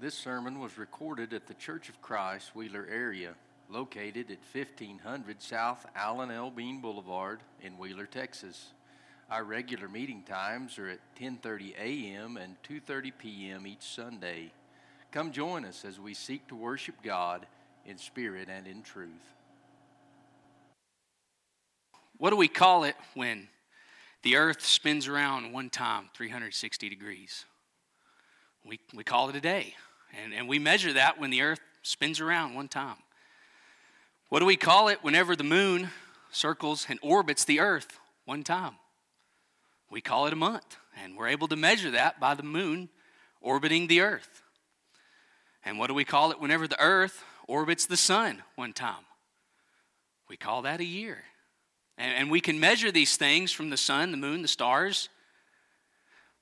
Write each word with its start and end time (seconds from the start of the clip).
This 0.00 0.14
sermon 0.14 0.58
was 0.58 0.76
recorded 0.76 1.32
at 1.32 1.46
the 1.46 1.54
Church 1.54 1.88
of 1.88 2.02
Christ, 2.02 2.54
Wheeler 2.54 2.86
area, 2.90 3.34
located 3.70 4.30
at 4.30 4.38
1500 4.52 5.40
South 5.40 5.86
Alan 5.94 6.32
L. 6.32 6.50
Bean 6.50 6.80
Boulevard 6.80 7.40
in 7.62 7.78
Wheeler, 7.78 8.06
Texas. 8.06 8.72
Our 9.30 9.44
regular 9.44 9.88
meeting 9.88 10.24
times 10.24 10.78
are 10.78 10.88
at 10.88 10.98
10:30 11.18 11.76
a.m. 11.78 12.36
and 12.36 12.56
2:30 12.64 13.12
p.m. 13.16 13.66
each 13.68 13.82
Sunday. 13.82 14.52
Come 15.12 15.30
join 15.30 15.64
us 15.64 15.84
as 15.84 16.00
we 16.00 16.12
seek 16.12 16.48
to 16.48 16.56
worship 16.56 16.96
God 17.02 17.46
in 17.86 17.96
spirit 17.96 18.48
and 18.50 18.66
in 18.66 18.82
truth. 18.82 19.08
What 22.18 22.30
do 22.30 22.36
we 22.36 22.48
call 22.48 22.82
it 22.82 22.96
when 23.14 23.48
the 24.22 24.36
earth 24.36 24.64
spins 24.64 25.06
around 25.06 25.52
one 25.52 25.70
time 25.70 26.10
360 26.14 26.88
degrees? 26.88 27.44
We, 28.66 28.80
we 28.94 29.04
call 29.04 29.28
it 29.28 29.36
a 29.36 29.40
day. 29.40 29.74
And, 30.22 30.32
and 30.32 30.48
we 30.48 30.58
measure 30.58 30.92
that 30.92 31.18
when 31.18 31.30
the 31.30 31.42
earth 31.42 31.60
spins 31.82 32.20
around 32.20 32.54
one 32.54 32.68
time. 32.68 32.96
What 34.28 34.40
do 34.40 34.46
we 34.46 34.56
call 34.56 34.88
it 34.88 34.98
whenever 35.02 35.36
the 35.36 35.44
moon 35.44 35.90
circles 36.30 36.86
and 36.88 36.98
orbits 37.02 37.44
the 37.44 37.60
earth 37.60 37.98
one 38.24 38.42
time? 38.42 38.74
We 39.90 40.00
call 40.00 40.26
it 40.26 40.32
a 40.32 40.36
month. 40.36 40.76
And 41.02 41.16
we're 41.16 41.28
able 41.28 41.48
to 41.48 41.56
measure 41.56 41.90
that 41.90 42.20
by 42.20 42.34
the 42.34 42.42
moon 42.42 42.88
orbiting 43.40 43.86
the 43.86 44.00
earth. 44.00 44.42
And 45.64 45.78
what 45.78 45.88
do 45.88 45.94
we 45.94 46.04
call 46.04 46.30
it 46.30 46.40
whenever 46.40 46.68
the 46.68 46.80
earth 46.80 47.24
orbits 47.48 47.86
the 47.86 47.96
sun 47.96 48.42
one 48.54 48.72
time? 48.72 49.04
We 50.28 50.36
call 50.36 50.62
that 50.62 50.80
a 50.80 50.84
year. 50.84 51.24
And, 51.98 52.14
and 52.14 52.30
we 52.30 52.40
can 52.40 52.58
measure 52.58 52.90
these 52.90 53.16
things 53.16 53.52
from 53.52 53.70
the 53.70 53.76
sun, 53.76 54.10
the 54.10 54.16
moon, 54.16 54.42
the 54.42 54.48
stars. 54.48 55.08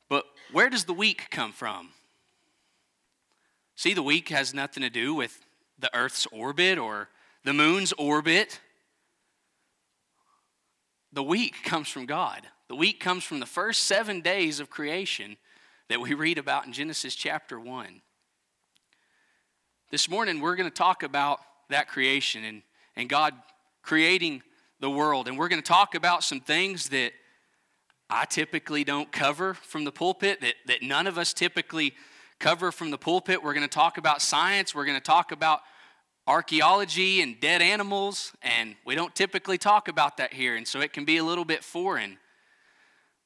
But 0.08 0.24
where 0.52 0.70
does 0.70 0.84
the 0.84 0.92
week 0.92 1.28
come 1.30 1.52
from? 1.52 1.90
See, 3.76 3.94
the 3.94 4.02
week 4.02 4.28
has 4.28 4.52
nothing 4.52 4.82
to 4.82 4.90
do 4.90 5.14
with 5.14 5.40
the 5.78 5.94
Earth's 5.96 6.26
orbit 6.26 6.78
or 6.78 7.08
the 7.44 7.52
moon's 7.52 7.92
orbit. 7.94 8.60
The 11.12 11.22
week 11.22 11.62
comes 11.64 11.88
from 11.88 12.06
God. 12.06 12.42
The 12.68 12.76
week 12.76 13.00
comes 13.00 13.24
from 13.24 13.40
the 13.40 13.46
first 13.46 13.82
seven 13.82 14.20
days 14.20 14.60
of 14.60 14.70
creation 14.70 15.36
that 15.88 16.00
we 16.00 16.14
read 16.14 16.38
about 16.38 16.66
in 16.66 16.72
Genesis 16.72 17.14
chapter 17.14 17.58
1. 17.58 18.00
This 19.90 20.08
morning, 20.08 20.40
we're 20.40 20.56
going 20.56 20.70
to 20.70 20.74
talk 20.74 21.02
about 21.02 21.40
that 21.68 21.88
creation 21.88 22.44
and, 22.44 22.62
and 22.96 23.08
God 23.08 23.34
creating 23.82 24.42
the 24.80 24.88
world. 24.88 25.28
And 25.28 25.38
we're 25.38 25.48
going 25.48 25.60
to 25.60 25.68
talk 25.68 25.94
about 25.94 26.24
some 26.24 26.40
things 26.40 26.88
that 26.90 27.12
I 28.08 28.24
typically 28.24 28.84
don't 28.84 29.10
cover 29.12 29.54
from 29.54 29.84
the 29.84 29.92
pulpit, 29.92 30.40
that, 30.40 30.54
that 30.66 30.82
none 30.82 31.06
of 31.06 31.18
us 31.18 31.32
typically 31.32 31.94
cover 32.42 32.72
from 32.72 32.90
the 32.90 32.98
pulpit. 32.98 33.42
We're 33.42 33.54
going 33.54 33.66
to 33.66 33.74
talk 33.74 33.96
about 33.96 34.20
science. 34.20 34.74
We're 34.74 34.84
going 34.84 34.98
to 34.98 35.04
talk 35.04 35.30
about 35.30 35.60
archaeology 36.26 37.22
and 37.22 37.40
dead 37.40 37.62
animals. 37.62 38.32
And 38.42 38.74
we 38.84 38.96
don't 38.96 39.14
typically 39.14 39.58
talk 39.58 39.88
about 39.88 40.16
that 40.16 40.34
here. 40.34 40.56
And 40.56 40.66
so 40.66 40.80
it 40.80 40.92
can 40.92 41.04
be 41.04 41.16
a 41.16 41.24
little 41.24 41.44
bit 41.44 41.62
foreign. 41.62 42.18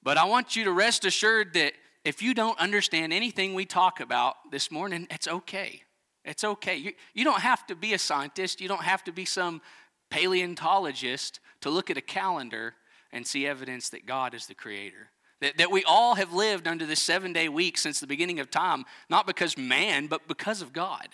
But 0.03 0.19
I 0.19 0.25
want 0.25 0.55
you 0.55 0.65
to 0.65 0.71
rest 0.71 1.05
assured 1.05 1.55
that 1.55 1.73
if 2.05 2.23
you 2.23 2.35
don't 2.35 2.59
understand 2.61 3.13
anything 3.13 3.55
we 3.55 3.65
talk 3.65 4.01
about 4.01 4.37
this 4.53 4.71
morning, 4.71 5.09
it's 5.11 5.27
okay. 5.27 5.83
It's 6.25 6.45
okay. 6.45 6.77
You, 6.77 6.93
you 7.15 7.25
don't 7.25 7.41
have 7.41 7.67
to 7.69 7.75
be 7.75 7.95
a 7.95 7.99
scientist, 7.99 8.61
you 8.61 8.69
don't 8.69 8.83
have 8.83 9.03
to 9.05 9.13
be 9.13 9.25
some 9.25 9.63
paleontologist 10.11 11.41
to 11.63 11.71
look 11.71 11.91
at 11.91 11.97
a 11.97 12.03
calendar 12.03 12.75
and 13.13 13.27
see 13.27 13.47
evidence 13.47 13.89
that 13.89 14.07
God 14.07 14.35
is 14.35 14.47
the 14.47 14.55
creator. 14.55 15.11
That, 15.41 15.59
that 15.59 15.71
we 15.71 15.85
all 15.85 16.15
have 16.15 16.33
lived 16.33 16.67
under 16.67 16.87
this 16.87 17.03
seven 17.03 17.33
day 17.33 17.49
week 17.49 17.77
since 17.77 18.01
the 18.01 18.07
beginning 18.07 18.41
of 18.41 18.51
time, 18.51 18.85
not 19.11 19.27
because 19.27 19.59
man, 19.59 20.07
but 20.07 20.27
because 20.27 20.63
of 20.63 20.73
God. 20.73 21.09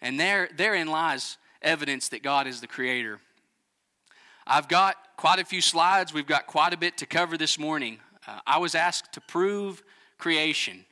And 0.00 0.18
there, 0.18 0.48
therein 0.56 0.88
lies 0.88 1.38
evidence 1.60 2.08
that 2.10 2.22
God 2.22 2.46
is 2.46 2.60
the 2.60 2.68
creator. 2.68 3.18
I've 4.46 4.68
got 4.68 4.96
quite 5.16 5.40
a 5.40 5.44
few 5.44 5.60
slides. 5.60 6.14
We've 6.14 6.26
got 6.26 6.46
quite 6.46 6.72
a 6.72 6.76
bit 6.76 6.98
to 6.98 7.06
cover 7.06 7.36
this 7.36 7.58
morning. 7.58 7.98
Uh, 8.26 8.38
I 8.46 8.58
was 8.58 8.74
asked 8.74 9.12
to 9.14 9.20
prove 9.20 9.82
creation, 10.18 10.84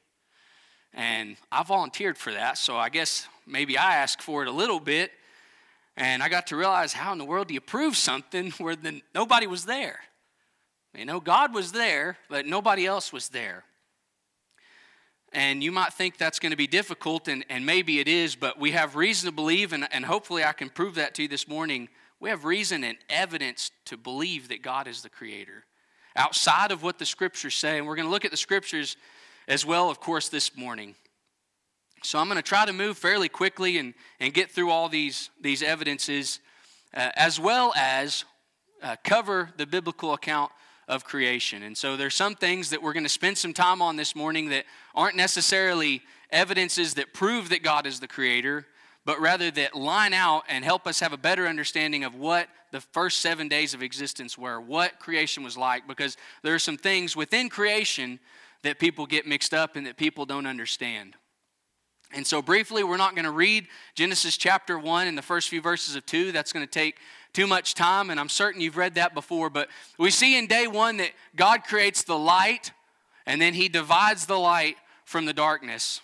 and 0.93 1.37
I 1.53 1.63
volunteered 1.63 2.19
for 2.19 2.33
that, 2.33 2.59
so 2.59 2.77
I 2.77 2.89
guess 2.89 3.29
maybe 3.47 3.79
I 3.79 3.97
asked 3.97 4.23
for 4.23 4.43
it 4.43 4.49
a 4.49 4.53
little 4.53 4.81
bit. 4.81 5.13
And 5.97 6.23
I 6.23 6.29
got 6.29 6.49
to 6.49 6.57
realize 6.57 6.93
how 6.93 7.13
in 7.13 7.19
the 7.19 7.25
world 7.25 7.49
do 7.49 7.55
you 7.55 7.61
prove 7.61 7.97
something 7.97 8.51
where 8.59 8.77
the, 8.77 9.01
nobody 9.15 9.47
was 9.47 9.65
there? 9.65 10.01
You 10.97 11.05
know, 11.05 11.21
God 11.21 11.53
was 11.53 11.73
there, 11.73 12.17
but 12.31 12.47
nobody 12.47 12.87
else 12.87 13.13
was 13.13 13.29
there. 13.29 13.65
And 15.31 15.63
you 15.63 15.71
might 15.71 15.93
think 15.93 16.17
that's 16.17 16.39
going 16.39 16.53
to 16.53 16.57
be 16.57 16.67
difficult, 16.67 17.29
and, 17.29 17.45
and 17.51 17.67
maybe 17.67 18.01
it 18.01 18.09
is, 18.09 18.35
but 18.35 18.59
we 18.59 18.71
have 18.71 18.97
reason 18.97 19.29
to 19.29 19.35
believe, 19.35 19.75
and, 19.75 19.87
and 19.93 20.07
hopefully 20.07 20.43
I 20.43 20.53
can 20.53 20.71
prove 20.71 20.95
that 20.95 21.15
to 21.17 21.23
you 21.23 21.29
this 21.29 21.47
morning. 21.47 21.91
We 22.19 22.31
have 22.31 22.47
reason 22.47 22.83
and 22.83 22.97
evidence 23.11 23.73
to 23.87 23.99
believe 23.99 24.49
that 24.49 24.63
God 24.63 24.89
is 24.89 25.03
the 25.03 25.11
creator. 25.11 25.65
Outside 26.15 26.73
of 26.73 26.83
what 26.83 26.99
the 26.99 27.05
scriptures 27.05 27.55
say, 27.55 27.77
and 27.77 27.87
we're 27.87 27.97
going 27.97 28.09
to 28.09 28.13
look 28.13 28.25
at 28.25 28.31
the 28.31 28.39
scriptures 28.39 28.97
as 29.49 29.67
well, 29.67 29.91
of 29.91 30.01
course, 30.01 30.31
this 30.31 30.57
morning. 30.57 30.95
So 32.03 32.19
I'm 32.19 32.29
going 32.29 32.37
to 32.37 32.43
try 32.43 32.65
to 32.65 32.73
move 32.73 32.97
fairly 32.97 33.29
quickly 33.29 33.77
and, 33.77 33.93
and 34.19 34.33
get 34.33 34.51
through 34.51 34.71
all 34.71 34.89
these, 34.89 35.29
these 35.43 35.63
evidences, 35.63 36.41
uh, 36.95 37.11
as 37.17 37.39
well 37.39 37.75
as 37.77 38.25
uh, 38.83 38.97
cover 39.05 39.51
the 39.59 39.67
biblical 39.67 40.15
account 40.15 40.53
of 40.89 41.05
creation. 41.05 41.63
And 41.63 41.77
so 41.77 41.97
there's 41.97 42.15
some 42.15 42.35
things 42.35 42.71
that 42.71 42.83
we're 42.83 42.93
going 42.93 43.05
to 43.05 43.09
spend 43.09 43.39
some 43.39 43.53
time 43.53 43.83
on 43.83 43.97
this 43.97 44.15
morning 44.15 44.51
that 44.51 44.65
aren't 44.95 45.17
necessarily 45.17 46.03
evidences 46.31 46.95
that 46.95 47.13
prove 47.13 47.49
that 47.49 47.63
God 47.63 47.87
is 47.87 48.01
the 48.01 48.09
creator, 48.09 48.67
but 49.05 49.21
rather 49.21 49.51
that 49.53 49.75
line 49.75 50.13
out 50.13 50.45
and 50.49 50.65
help 50.65 50.87
us 50.87 51.01
have 51.01 51.13
a 51.13 51.19
better 51.19 51.47
understanding 51.47 52.05
of 52.05 52.15
what 52.15 52.49
the 52.73 52.81
first 52.81 53.21
seven 53.21 53.49
days 53.49 53.75
of 53.75 53.83
existence 53.83 54.37
were, 54.37 54.61
what 54.61 54.99
creation 54.99 55.43
was 55.43 55.57
like, 55.57 55.87
because 55.87 56.17
there 56.43 56.55
are 56.55 56.59
some 56.59 56.77
things 56.77 57.17
within 57.17 57.49
creation 57.49 58.19
that 58.63 58.79
people 58.79 59.07
get 59.07 59.27
mixed 59.27 59.55
up 59.55 59.77
and 59.77 59.87
that 59.87 59.97
people 59.97 60.27
don't 60.27 60.47
understand. 60.47 61.15
And 62.13 62.27
so, 62.27 62.41
briefly, 62.41 62.85
we're 62.85 62.97
not 62.97 63.15
going 63.15 63.25
to 63.25 63.33
read 63.33 63.67
Genesis 63.95 64.37
chapter 64.37 64.79
1 64.79 65.09
and 65.09 65.19
the 65.19 65.23
first 65.23 65.49
few 65.49 65.61
verses 65.61 65.97
of 65.97 66.07
2. 66.07 66.31
That's 66.31 66.53
going 66.53 66.65
to 66.65 66.71
take 66.71 66.99
too 67.37 67.47
much 67.47 67.75
time, 67.75 68.09
and 68.09 68.19
I'm 68.19 68.31
certain 68.31 68.63
you've 68.63 68.79
read 68.79 68.95
that 68.95 69.13
before. 69.13 69.51
But 69.51 69.69
we 69.99 70.11
see 70.11 70.39
in 70.39 70.47
day 70.47 70.67
1 70.67 70.97
that 70.97 71.11
God 71.37 71.65
creates 71.65 72.03
the 72.03 72.17
light, 72.17 72.73
and 73.27 73.43
then 73.43 73.53
He 73.53 73.69
divides 73.69 74.25
the 74.25 74.39
light 74.39 74.77
from 75.05 75.27
the 75.27 75.35
darkness. 75.35 76.01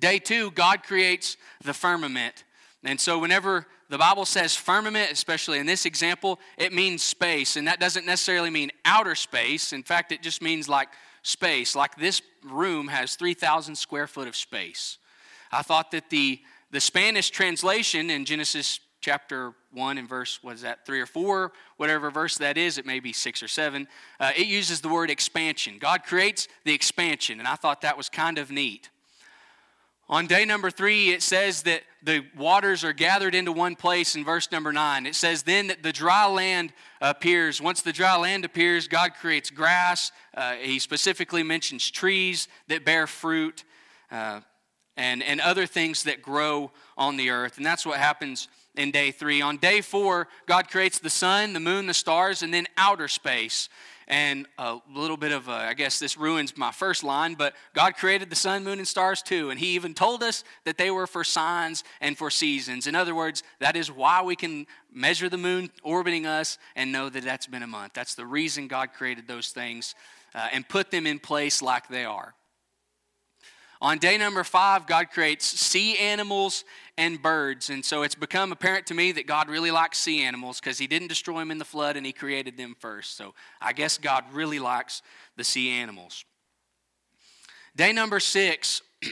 Day 0.00 0.18
2, 0.18 0.52
God 0.52 0.82
creates 0.82 1.36
the 1.62 1.74
firmament. 1.74 2.44
And 2.84 2.98
so, 2.98 3.18
whenever 3.18 3.66
the 3.90 3.98
Bible 3.98 4.24
says 4.24 4.56
firmament, 4.56 5.12
especially 5.12 5.58
in 5.58 5.66
this 5.66 5.84
example, 5.84 6.40
it 6.56 6.72
means 6.72 7.02
space. 7.02 7.56
And 7.56 7.68
that 7.68 7.78
doesn't 7.78 8.06
necessarily 8.06 8.48
mean 8.48 8.70
outer 8.86 9.14
space. 9.14 9.74
In 9.74 9.82
fact, 9.82 10.10
it 10.10 10.22
just 10.22 10.40
means 10.40 10.70
like 10.70 10.88
space. 11.22 11.76
Like 11.76 11.96
this 11.96 12.22
room 12.42 12.88
has 12.88 13.14
3,000 13.16 13.76
square 13.76 14.06
foot 14.06 14.26
of 14.26 14.36
space. 14.36 14.96
I 15.52 15.60
thought 15.60 15.90
that 15.90 16.08
the, 16.08 16.40
the 16.70 16.80
Spanish 16.80 17.28
translation 17.28 18.08
in 18.08 18.24
Genesis 18.24 18.80
chapter 19.04 19.52
1 19.72 19.98
and 19.98 20.08
verse, 20.08 20.38
what 20.42 20.54
is 20.54 20.62
that, 20.62 20.86
3 20.86 20.98
or 20.98 21.04
4, 21.04 21.52
whatever 21.76 22.10
verse 22.10 22.38
that 22.38 22.56
is, 22.56 22.78
it 22.78 22.86
may 22.86 23.00
be 23.00 23.12
6 23.12 23.42
or 23.42 23.48
7, 23.48 23.86
uh, 24.18 24.30
it 24.34 24.46
uses 24.46 24.80
the 24.80 24.88
word 24.88 25.10
expansion. 25.10 25.76
God 25.78 26.04
creates 26.04 26.48
the 26.64 26.72
expansion, 26.72 27.38
and 27.38 27.46
I 27.46 27.54
thought 27.54 27.82
that 27.82 27.98
was 27.98 28.08
kind 28.08 28.38
of 28.38 28.50
neat. 28.50 28.88
On 30.08 30.26
day 30.26 30.46
number 30.46 30.70
three, 30.70 31.10
it 31.10 31.22
says 31.22 31.64
that 31.64 31.82
the 32.02 32.24
waters 32.34 32.82
are 32.82 32.94
gathered 32.94 33.34
into 33.34 33.52
one 33.52 33.76
place 33.76 34.16
in 34.16 34.24
verse 34.24 34.50
number 34.50 34.72
nine. 34.72 35.04
It 35.04 35.14
says, 35.14 35.42
then 35.42 35.66
that 35.66 35.82
the 35.82 35.92
dry 35.92 36.26
land 36.26 36.72
appears. 37.02 37.60
Once 37.60 37.82
the 37.82 37.92
dry 37.92 38.16
land 38.16 38.46
appears, 38.46 38.88
God 38.88 39.12
creates 39.20 39.50
grass. 39.50 40.12
Uh, 40.34 40.54
he 40.54 40.78
specifically 40.78 41.42
mentions 41.42 41.90
trees 41.90 42.48
that 42.68 42.86
bear 42.86 43.06
fruit 43.06 43.64
uh, 44.10 44.40
and, 44.96 45.22
and 45.22 45.42
other 45.42 45.66
things 45.66 46.04
that 46.04 46.22
grow 46.22 46.70
on 46.96 47.18
the 47.18 47.28
earth. 47.28 47.58
And 47.58 47.66
that's 47.66 47.84
what 47.84 47.98
happens 47.98 48.48
in 48.76 48.90
day 48.90 49.10
three. 49.10 49.40
On 49.40 49.56
day 49.56 49.80
four, 49.80 50.28
God 50.46 50.68
creates 50.68 50.98
the 50.98 51.10
sun, 51.10 51.52
the 51.52 51.60
moon, 51.60 51.86
the 51.86 51.94
stars, 51.94 52.42
and 52.42 52.52
then 52.52 52.66
outer 52.76 53.08
space. 53.08 53.68
And 54.06 54.46
a 54.58 54.80
little 54.94 55.16
bit 55.16 55.32
of, 55.32 55.48
a, 55.48 55.52
I 55.52 55.74
guess 55.74 55.98
this 55.98 56.18
ruins 56.18 56.58
my 56.58 56.72
first 56.72 57.02
line, 57.02 57.34
but 57.34 57.54
God 57.74 57.96
created 57.96 58.28
the 58.28 58.36
sun, 58.36 58.62
moon, 58.62 58.78
and 58.78 58.86
stars 58.86 59.22
too. 59.22 59.48
And 59.48 59.58
He 59.58 59.68
even 59.68 59.94
told 59.94 60.22
us 60.22 60.44
that 60.64 60.76
they 60.76 60.90
were 60.90 61.06
for 61.06 61.24
signs 61.24 61.84
and 62.02 62.18
for 62.18 62.30
seasons. 62.30 62.86
In 62.86 62.94
other 62.94 63.14
words, 63.14 63.42
that 63.60 63.76
is 63.76 63.90
why 63.90 64.22
we 64.22 64.36
can 64.36 64.66
measure 64.92 65.30
the 65.30 65.38
moon 65.38 65.70
orbiting 65.82 66.26
us 66.26 66.58
and 66.76 66.92
know 66.92 67.08
that 67.08 67.24
that's 67.24 67.46
been 67.46 67.62
a 67.62 67.66
month. 67.66 67.94
That's 67.94 68.14
the 68.14 68.26
reason 68.26 68.68
God 68.68 68.92
created 68.92 69.26
those 69.26 69.48
things 69.48 69.94
uh, 70.34 70.48
and 70.52 70.68
put 70.68 70.90
them 70.90 71.06
in 71.06 71.18
place 71.18 71.62
like 71.62 71.88
they 71.88 72.04
are. 72.04 72.34
On 73.80 73.98
day 73.98 74.16
number 74.16 74.44
five, 74.44 74.86
God 74.86 75.10
creates 75.10 75.46
sea 75.46 75.98
animals 75.98 76.64
and 76.96 77.20
birds. 77.20 77.70
And 77.70 77.84
so 77.84 78.02
it's 78.02 78.14
become 78.14 78.52
apparent 78.52 78.86
to 78.86 78.94
me 78.94 79.12
that 79.12 79.26
God 79.26 79.48
really 79.48 79.70
likes 79.70 79.98
sea 79.98 80.22
animals 80.22 80.60
because 80.60 80.78
He 80.78 80.86
didn't 80.86 81.08
destroy 81.08 81.40
them 81.40 81.50
in 81.50 81.58
the 81.58 81.64
flood 81.64 81.96
and 81.96 82.06
He 82.06 82.12
created 82.12 82.56
them 82.56 82.76
first. 82.78 83.16
So 83.16 83.34
I 83.60 83.72
guess 83.72 83.98
God 83.98 84.24
really 84.32 84.58
likes 84.58 85.02
the 85.36 85.44
sea 85.44 85.70
animals. 85.70 86.24
Day 87.76 87.92
number 87.92 88.20
six, 88.20 88.82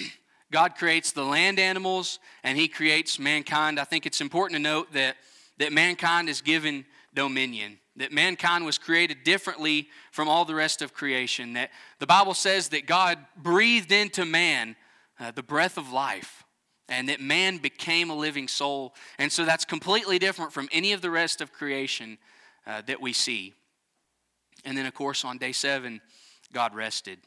God 0.53 0.77
creates 0.77 1.11
the 1.13 1.25
land 1.25 1.59
animals 1.59 2.21
and 2.45 2.57
he 2.57 2.69
creates 2.69 3.19
mankind. 3.19 3.81
I 3.81 3.85
think 3.85 4.07
it's 4.07 4.21
important 4.21 4.57
to 4.57 4.63
note 4.63 4.93
that, 4.93 5.17
that 5.59 5.73
mankind 5.73 6.29
is 6.29 6.41
given 6.43 6.85
dominion, 7.15 7.79
that 7.97 8.13
mankind 8.13 8.65
was 8.65 8.79
created 8.79 9.25
differently 9.25 9.89
from 10.11 10.29
all 10.29 10.45
the 10.45 10.55
rest 10.55 10.83
of 10.83 10.95
creation, 10.95 11.53
that 11.55 11.71
the 11.99 12.07
Bible 12.07 12.35
says 12.35 12.69
that 12.71 12.87
God 12.87 13.19
breathed 13.37 13.93
into 13.93 14.25
man 14.25 14.77
uh, 15.21 15.31
the 15.31 15.43
breath 15.43 15.77
of 15.77 15.93
life 15.93 16.45
and 16.89 17.09
that 17.09 17.21
man 17.21 17.59
became 17.59 18.11
a 18.11 18.15
living 18.15 18.49
soul. 18.49 18.95
And 19.19 19.31
so 19.31 19.45
that's 19.45 19.65
completely 19.65 20.19
different 20.19 20.53
from 20.53 20.69
any 20.73 20.93
of 20.93 21.01
the 21.01 21.11
rest 21.11 21.41
of 21.41 21.53
creation 21.53 22.19
uh, 22.67 22.83
that 22.87 23.01
we 23.01 23.13
see. 23.13 23.55
And 24.65 24.77
then, 24.77 24.87
of 24.87 24.95
course, 24.95 25.25
on 25.25 25.39
day 25.39 25.53
seven, 25.53 26.01
God 26.53 26.75
rested. 26.75 27.19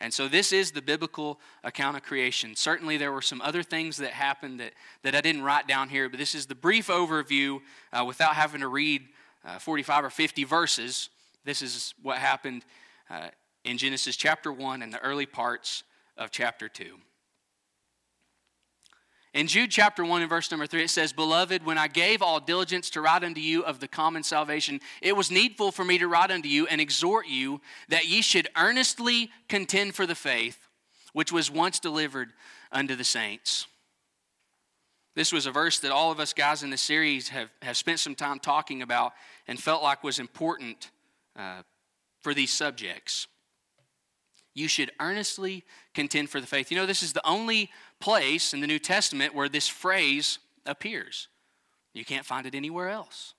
And 0.00 0.12
so 0.12 0.28
this 0.28 0.52
is 0.52 0.72
the 0.72 0.82
biblical 0.82 1.38
account 1.62 1.96
of 1.96 2.02
creation. 2.02 2.56
Certainly, 2.56 2.96
there 2.96 3.12
were 3.12 3.22
some 3.22 3.40
other 3.40 3.62
things 3.62 3.96
that 3.98 4.10
happened 4.10 4.60
that, 4.60 4.72
that 5.02 5.14
I 5.14 5.20
didn't 5.20 5.42
write 5.42 5.68
down 5.68 5.88
here, 5.88 6.08
but 6.08 6.18
this 6.18 6.34
is 6.34 6.46
the 6.46 6.54
brief 6.54 6.88
overview 6.88 7.60
uh, 7.92 8.04
without 8.04 8.34
having 8.34 8.60
to 8.60 8.68
read 8.68 9.02
uh, 9.44 9.58
45 9.58 10.04
or 10.04 10.10
50 10.10 10.44
verses. 10.44 11.10
This 11.44 11.62
is 11.62 11.94
what 12.02 12.18
happened 12.18 12.64
uh, 13.08 13.28
in 13.64 13.78
Genesis 13.78 14.16
chapter 14.16 14.52
1 14.52 14.82
and 14.82 14.92
the 14.92 15.00
early 15.00 15.26
parts 15.26 15.84
of 16.16 16.30
chapter 16.30 16.68
2. 16.68 16.98
In 19.34 19.48
Jude 19.48 19.72
chapter 19.72 20.04
1 20.04 20.22
and 20.22 20.30
verse 20.30 20.48
number 20.52 20.66
3, 20.66 20.84
it 20.84 20.90
says, 20.90 21.12
Beloved, 21.12 21.66
when 21.66 21.76
I 21.76 21.88
gave 21.88 22.22
all 22.22 22.38
diligence 22.38 22.88
to 22.90 23.00
write 23.00 23.24
unto 23.24 23.40
you 23.40 23.64
of 23.64 23.80
the 23.80 23.88
common 23.88 24.22
salvation, 24.22 24.80
it 25.02 25.16
was 25.16 25.28
needful 25.28 25.72
for 25.72 25.84
me 25.84 25.98
to 25.98 26.06
write 26.06 26.30
unto 26.30 26.48
you 26.48 26.68
and 26.68 26.80
exhort 26.80 27.26
you 27.26 27.60
that 27.88 28.06
ye 28.06 28.22
should 28.22 28.48
earnestly 28.56 29.32
contend 29.48 29.96
for 29.96 30.06
the 30.06 30.14
faith 30.14 30.68
which 31.14 31.32
was 31.32 31.50
once 31.50 31.80
delivered 31.80 32.32
unto 32.70 32.94
the 32.94 33.04
saints. 33.04 33.66
This 35.16 35.32
was 35.32 35.46
a 35.46 35.52
verse 35.52 35.80
that 35.80 35.92
all 35.92 36.12
of 36.12 36.20
us 36.20 36.32
guys 36.32 36.62
in 36.62 36.70
the 36.70 36.76
series 36.76 37.28
have, 37.28 37.50
have 37.62 37.76
spent 37.76 38.00
some 38.00 38.14
time 38.14 38.38
talking 38.38 38.82
about 38.82 39.14
and 39.48 39.60
felt 39.60 39.82
like 39.82 40.04
was 40.04 40.20
important 40.20 40.90
uh, 41.36 41.62
for 42.20 42.34
these 42.34 42.52
subjects. 42.52 43.26
You 44.54 44.68
should 44.68 44.92
earnestly 45.00 45.64
contend 45.94 46.30
for 46.30 46.40
the 46.40 46.46
faith. 46.46 46.70
You 46.70 46.76
know, 46.76 46.86
this 46.86 47.02
is 47.02 47.12
the 47.12 47.26
only 47.26 47.70
place 48.00 48.54
in 48.54 48.60
the 48.60 48.66
New 48.66 48.78
Testament 48.78 49.34
where 49.34 49.48
this 49.48 49.66
phrase 49.68 50.38
appears. 50.64 51.28
You 51.92 52.04
can't 52.04 52.24
find 52.24 52.46
it 52.46 52.54
anywhere 52.54 52.88
else. 52.88 53.34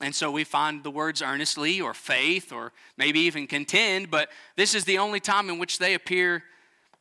And 0.00 0.14
so 0.14 0.30
we 0.30 0.44
find 0.44 0.82
the 0.82 0.90
words 0.90 1.22
earnestly 1.22 1.80
or 1.80 1.94
faith 1.94 2.52
or 2.52 2.72
maybe 2.98 3.20
even 3.20 3.46
contend, 3.46 4.10
but 4.10 4.28
this 4.56 4.74
is 4.74 4.84
the 4.84 4.98
only 4.98 5.20
time 5.20 5.48
in 5.48 5.58
which 5.58 5.78
they 5.78 5.94
appear 5.94 6.44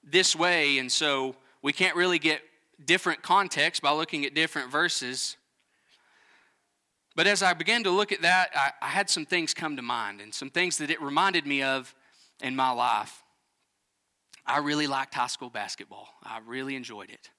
this 0.03 0.35
way. 0.35 0.77
And 0.77 0.89
so 0.89 1.35
we 1.61 1.73
can't 1.73 1.95
really 1.95 2.19
get 2.19 2.41
different 2.83 3.21
context 3.21 3.81
by 3.81 3.91
looking 3.91 4.25
at 4.25 4.33
different 4.33 4.71
verses. 4.71 5.35
But 7.15 7.27
as 7.27 7.43
I 7.43 7.53
began 7.53 7.83
to 7.83 7.89
look 7.89 8.11
at 8.11 8.21
that, 8.21 8.51
I, 8.55 8.71
I 8.81 8.87
had 8.87 9.09
some 9.09 9.25
things 9.25 9.53
come 9.53 9.75
to 9.75 9.81
mind 9.81 10.21
and 10.21 10.33
some 10.33 10.49
things 10.49 10.77
that 10.77 10.89
it 10.89 11.01
reminded 11.01 11.45
me 11.45 11.63
of 11.63 11.93
in 12.41 12.55
my 12.55 12.71
life. 12.71 13.23
I 14.45 14.59
really 14.59 14.87
liked 14.87 15.13
high 15.13 15.27
school 15.27 15.49
basketball. 15.49 16.07
I 16.23 16.39
really 16.45 16.75
enjoyed 16.75 17.09
it. 17.09 17.29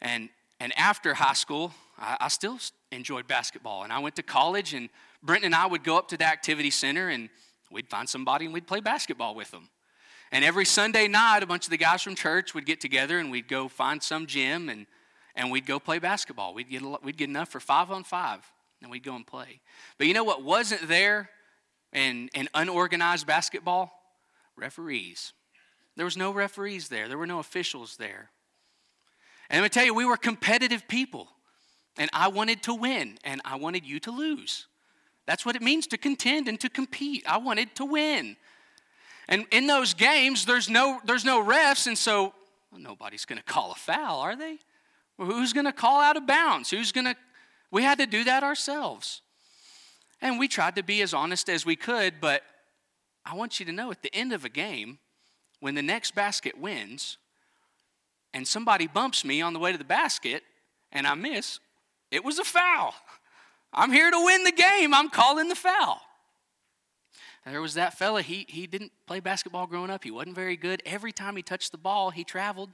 And, 0.00 0.28
and 0.60 0.72
after 0.78 1.14
high 1.14 1.34
school, 1.34 1.72
I, 1.98 2.16
I 2.20 2.28
still 2.28 2.58
enjoyed 2.92 3.26
basketball. 3.26 3.84
And 3.84 3.92
I 3.92 3.98
went 3.98 4.16
to 4.16 4.22
college, 4.22 4.74
and 4.74 4.88
Brent 5.22 5.44
and 5.44 5.54
I 5.54 5.66
would 5.66 5.82
go 5.82 5.98
up 5.98 6.08
to 6.08 6.16
the 6.16 6.26
activity 6.26 6.70
center, 6.70 7.08
and 7.08 7.28
we'd 7.70 7.88
find 7.88 8.08
somebody 8.08 8.44
and 8.44 8.54
we'd 8.54 8.66
play 8.66 8.80
basketball 8.80 9.34
with 9.34 9.50
them. 9.50 9.68
And 10.30 10.44
every 10.44 10.64
Sunday 10.64 11.08
night, 11.08 11.42
a 11.42 11.46
bunch 11.46 11.64
of 11.64 11.70
the 11.70 11.78
guys 11.78 12.02
from 12.02 12.14
church 12.14 12.54
would 12.54 12.66
get 12.66 12.80
together 12.80 13.18
and 13.18 13.30
we'd 13.30 13.48
go 13.48 13.66
find 13.68 14.02
some 14.02 14.26
gym 14.26 14.68
and, 14.68 14.86
and 15.34 15.50
we'd 15.50 15.66
go 15.66 15.78
play 15.78 15.98
basketball. 15.98 16.52
We'd 16.52 16.68
get, 16.68 16.82
we'd 17.02 17.16
get 17.16 17.30
enough 17.30 17.48
for 17.48 17.60
five 17.60 17.90
on 17.90 18.04
five 18.04 18.40
and 18.82 18.90
we'd 18.90 19.02
go 19.02 19.14
and 19.14 19.26
play. 19.26 19.60
But 19.96 20.06
you 20.06 20.14
know 20.14 20.24
what 20.24 20.42
wasn't 20.44 20.86
there 20.86 21.30
in, 21.94 22.28
in 22.34 22.48
unorganized 22.54 23.26
basketball? 23.26 23.90
Referees. 24.54 25.32
There 25.98 26.04
was 26.04 26.16
no 26.16 26.30
referees 26.30 26.88
there, 26.88 27.08
there 27.08 27.18
were 27.18 27.26
no 27.26 27.40
officials 27.40 27.96
there. 27.96 28.30
And 29.50 29.60
let 29.60 29.64
me 29.64 29.68
tell 29.68 29.84
you, 29.84 29.92
we 29.92 30.04
were 30.04 30.16
competitive 30.16 30.86
people. 30.86 31.28
And 31.98 32.08
I 32.12 32.28
wanted 32.28 32.62
to 32.62 32.74
win, 32.74 33.18
and 33.24 33.40
I 33.44 33.56
wanted 33.56 33.84
you 33.84 33.98
to 34.00 34.12
lose. 34.12 34.68
That's 35.26 35.44
what 35.44 35.56
it 35.56 35.62
means 35.62 35.88
to 35.88 35.98
contend 35.98 36.46
and 36.46 36.60
to 36.60 36.70
compete. 36.70 37.24
I 37.28 37.38
wanted 37.38 37.74
to 37.74 37.84
win. 37.84 38.36
And 39.28 39.44
in 39.50 39.66
those 39.66 39.92
games, 39.92 40.44
there's 40.44 40.70
no, 40.70 41.00
there's 41.04 41.24
no 41.24 41.42
refs, 41.42 41.88
and 41.88 41.98
so 41.98 42.32
well, 42.70 42.80
nobody's 42.80 43.24
going 43.24 43.38
to 43.38 43.44
call 43.44 43.72
a 43.72 43.74
foul, 43.74 44.20
are 44.20 44.36
they? 44.36 44.58
Well, 45.16 45.26
who's 45.26 45.52
going 45.52 45.66
to 45.66 45.72
call 45.72 46.00
out 46.00 46.16
of 46.16 46.28
bounds? 46.28 46.70
Who's 46.70 46.92
going 46.92 47.06
to. 47.06 47.16
We 47.72 47.82
had 47.82 47.98
to 47.98 48.06
do 48.06 48.22
that 48.22 48.44
ourselves. 48.44 49.20
And 50.22 50.38
we 50.38 50.46
tried 50.46 50.76
to 50.76 50.84
be 50.84 51.02
as 51.02 51.12
honest 51.12 51.48
as 51.48 51.66
we 51.66 51.74
could, 51.74 52.20
but 52.20 52.42
I 53.26 53.34
want 53.34 53.58
you 53.58 53.66
to 53.66 53.72
know 53.72 53.90
at 53.90 54.02
the 54.02 54.14
end 54.14 54.32
of 54.32 54.44
a 54.44 54.48
game, 54.48 55.00
when 55.60 55.74
the 55.74 55.82
next 55.82 56.14
basket 56.14 56.58
wins 56.58 57.16
and 58.32 58.46
somebody 58.46 58.86
bumps 58.86 59.24
me 59.24 59.40
on 59.40 59.52
the 59.52 59.58
way 59.58 59.72
to 59.72 59.78
the 59.78 59.84
basket 59.84 60.42
and 60.92 61.06
I 61.06 61.14
miss, 61.14 61.60
it 62.10 62.24
was 62.24 62.38
a 62.38 62.44
foul. 62.44 62.94
I'm 63.72 63.92
here 63.92 64.10
to 64.10 64.24
win 64.24 64.44
the 64.44 64.52
game. 64.52 64.94
I'm 64.94 65.10
calling 65.10 65.48
the 65.48 65.54
foul. 65.54 66.00
There 67.46 67.62
was 67.62 67.74
that 67.74 67.94
fella, 67.96 68.20
he, 68.20 68.44
he 68.48 68.66
didn't 68.66 68.92
play 69.06 69.20
basketball 69.20 69.66
growing 69.66 69.90
up. 69.90 70.04
He 70.04 70.10
wasn't 70.10 70.34
very 70.34 70.56
good. 70.56 70.82
Every 70.84 71.12
time 71.12 71.34
he 71.34 71.42
touched 71.42 71.72
the 71.72 71.78
ball, 71.78 72.10
he 72.10 72.22
traveled. 72.22 72.70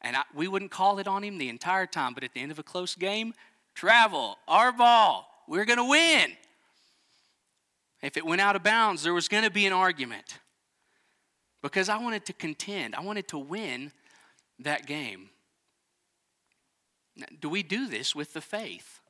And 0.00 0.16
I, 0.16 0.22
we 0.34 0.48
wouldn't 0.48 0.70
call 0.70 0.98
it 0.98 1.06
on 1.06 1.22
him 1.22 1.38
the 1.38 1.48
entire 1.48 1.86
time. 1.86 2.14
But 2.14 2.24
at 2.24 2.32
the 2.32 2.40
end 2.40 2.50
of 2.50 2.58
a 2.58 2.62
close 2.62 2.94
game, 2.94 3.34
travel, 3.74 4.38
our 4.48 4.72
ball, 4.72 5.28
we're 5.46 5.66
going 5.66 5.78
to 5.78 5.84
win. 5.84 6.32
If 8.02 8.16
it 8.16 8.24
went 8.24 8.40
out 8.40 8.56
of 8.56 8.62
bounds, 8.62 9.02
there 9.02 9.14
was 9.14 9.28
going 9.28 9.44
to 9.44 9.50
be 9.50 9.66
an 9.66 9.72
argument 9.72 10.38
because 11.68 11.88
I 11.88 11.98
wanted 11.98 12.24
to 12.26 12.32
contend, 12.32 12.94
I 12.94 13.00
wanted 13.00 13.28
to 13.28 13.38
win 13.38 13.90
that 14.60 14.86
game. 14.86 15.30
Do 17.40 17.48
we 17.48 17.62
do 17.62 17.88
this 17.88 18.14
with 18.14 18.32
the 18.34 18.40
faith? 18.40 19.00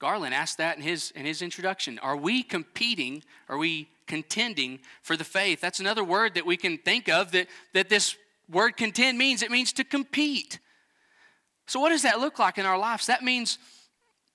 Garland 0.00 0.34
asked 0.34 0.58
that 0.58 0.76
in 0.76 0.82
his, 0.82 1.10
in 1.12 1.26
his 1.26 1.42
introduction. 1.42 1.98
Are 2.00 2.16
we 2.16 2.42
competing? 2.42 3.22
Are 3.48 3.58
we 3.58 3.88
contending 4.06 4.80
for 5.02 5.16
the 5.16 5.24
faith? 5.24 5.60
That's 5.60 5.80
another 5.80 6.04
word 6.04 6.34
that 6.34 6.46
we 6.46 6.56
can 6.56 6.78
think 6.78 7.08
of 7.08 7.32
that, 7.32 7.48
that 7.74 7.88
this 7.88 8.16
word 8.50 8.76
contend 8.76 9.18
means. 9.18 9.42
It 9.42 9.50
means 9.50 9.72
to 9.74 9.84
compete. 9.84 10.58
So, 11.66 11.78
what 11.78 11.90
does 11.90 12.02
that 12.02 12.20
look 12.20 12.38
like 12.38 12.58
in 12.58 12.66
our 12.66 12.78
lives? 12.78 13.06
That 13.06 13.22
means 13.22 13.58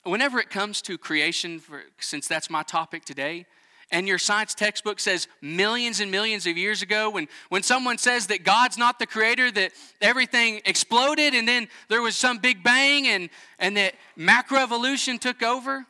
whenever 0.04 0.40
it 0.40 0.50
comes 0.50 0.82
to 0.84 0.98
creation, 0.98 1.60
for, 1.60 1.84
since 2.00 2.28
that's 2.28 2.50
my 2.50 2.64
topic 2.64 3.06
today, 3.06 3.46
and 3.94 4.08
your 4.08 4.18
science 4.18 4.56
textbook 4.56 5.00
says 5.00 5.28
millions 5.40 6.00
and 6.00 6.10
millions 6.10 6.48
of 6.48 6.58
years 6.58 6.82
ago, 6.82 7.12
when, 7.12 7.28
when 7.50 7.62
someone 7.62 8.00
says 8.00 8.28
that 8.28 8.44
God's 8.44 8.76
not 8.76 8.98
the 8.98 9.06
creator, 9.06 9.52
that 9.52 9.72
everything 10.02 10.62
exploded 10.66 11.36
and 11.36 11.48
then 11.48 11.68
there 11.90 12.02
was 12.02 12.16
some 12.16 12.40
big 12.40 12.64
bang 12.64 13.08
and, 13.08 13.30
and 13.60 13.78
that 13.78 13.94
macroevolution 14.18 15.20
took 15.20 15.44
over, 15.44 15.86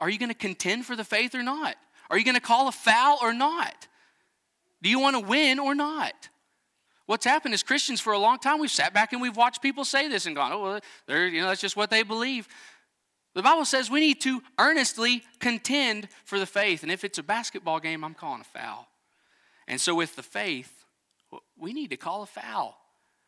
are 0.00 0.08
you 0.08 0.18
going 0.18 0.30
to 0.30 0.34
contend 0.34 0.86
for 0.86 0.96
the 0.96 1.04
faith 1.04 1.34
or 1.34 1.42
not? 1.42 1.76
Are 2.08 2.16
you 2.18 2.24
going 2.24 2.36
to 2.36 2.40
call 2.40 2.68
a 2.68 2.72
foul 2.72 3.18
or 3.20 3.34
not? 3.34 3.86
Do 4.82 4.88
you 4.88 4.98
want 4.98 5.14
to 5.14 5.20
win 5.20 5.58
or 5.58 5.74
not? 5.74 6.30
What's 7.06 7.26
happened 7.26 7.52
is 7.52 7.62
Christians 7.62 8.00
for 8.00 8.14
a 8.14 8.18
long 8.18 8.38
time, 8.38 8.58
we've 8.58 8.70
sat 8.70 8.94
back 8.94 9.12
and 9.12 9.20
we've 9.20 9.36
watched 9.36 9.60
people 9.60 9.84
say 9.84 10.08
this 10.08 10.24
and 10.24 10.34
gone, 10.34 10.52
oh, 10.52 10.80
well, 11.06 11.18
you 11.18 11.42
know, 11.42 11.48
that's 11.48 11.60
just 11.60 11.76
what 11.76 11.90
they 11.90 12.02
believe. 12.02 12.48
The 13.34 13.42
Bible 13.42 13.64
says 13.64 13.90
we 13.90 14.00
need 14.00 14.20
to 14.22 14.42
earnestly 14.58 15.24
contend 15.40 16.08
for 16.24 16.38
the 16.38 16.46
faith. 16.46 16.82
And 16.82 16.92
if 16.92 17.02
it's 17.04 17.18
a 17.18 17.22
basketball 17.22 17.80
game, 17.80 18.04
I'm 18.04 18.14
calling 18.14 18.40
a 18.40 18.44
foul. 18.44 18.86
And 19.66 19.80
so, 19.80 19.94
with 19.94 20.14
the 20.14 20.22
faith, 20.22 20.84
we 21.58 21.72
need 21.72 21.90
to 21.90 21.96
call 21.96 22.22
a 22.22 22.26
foul. 22.26 22.78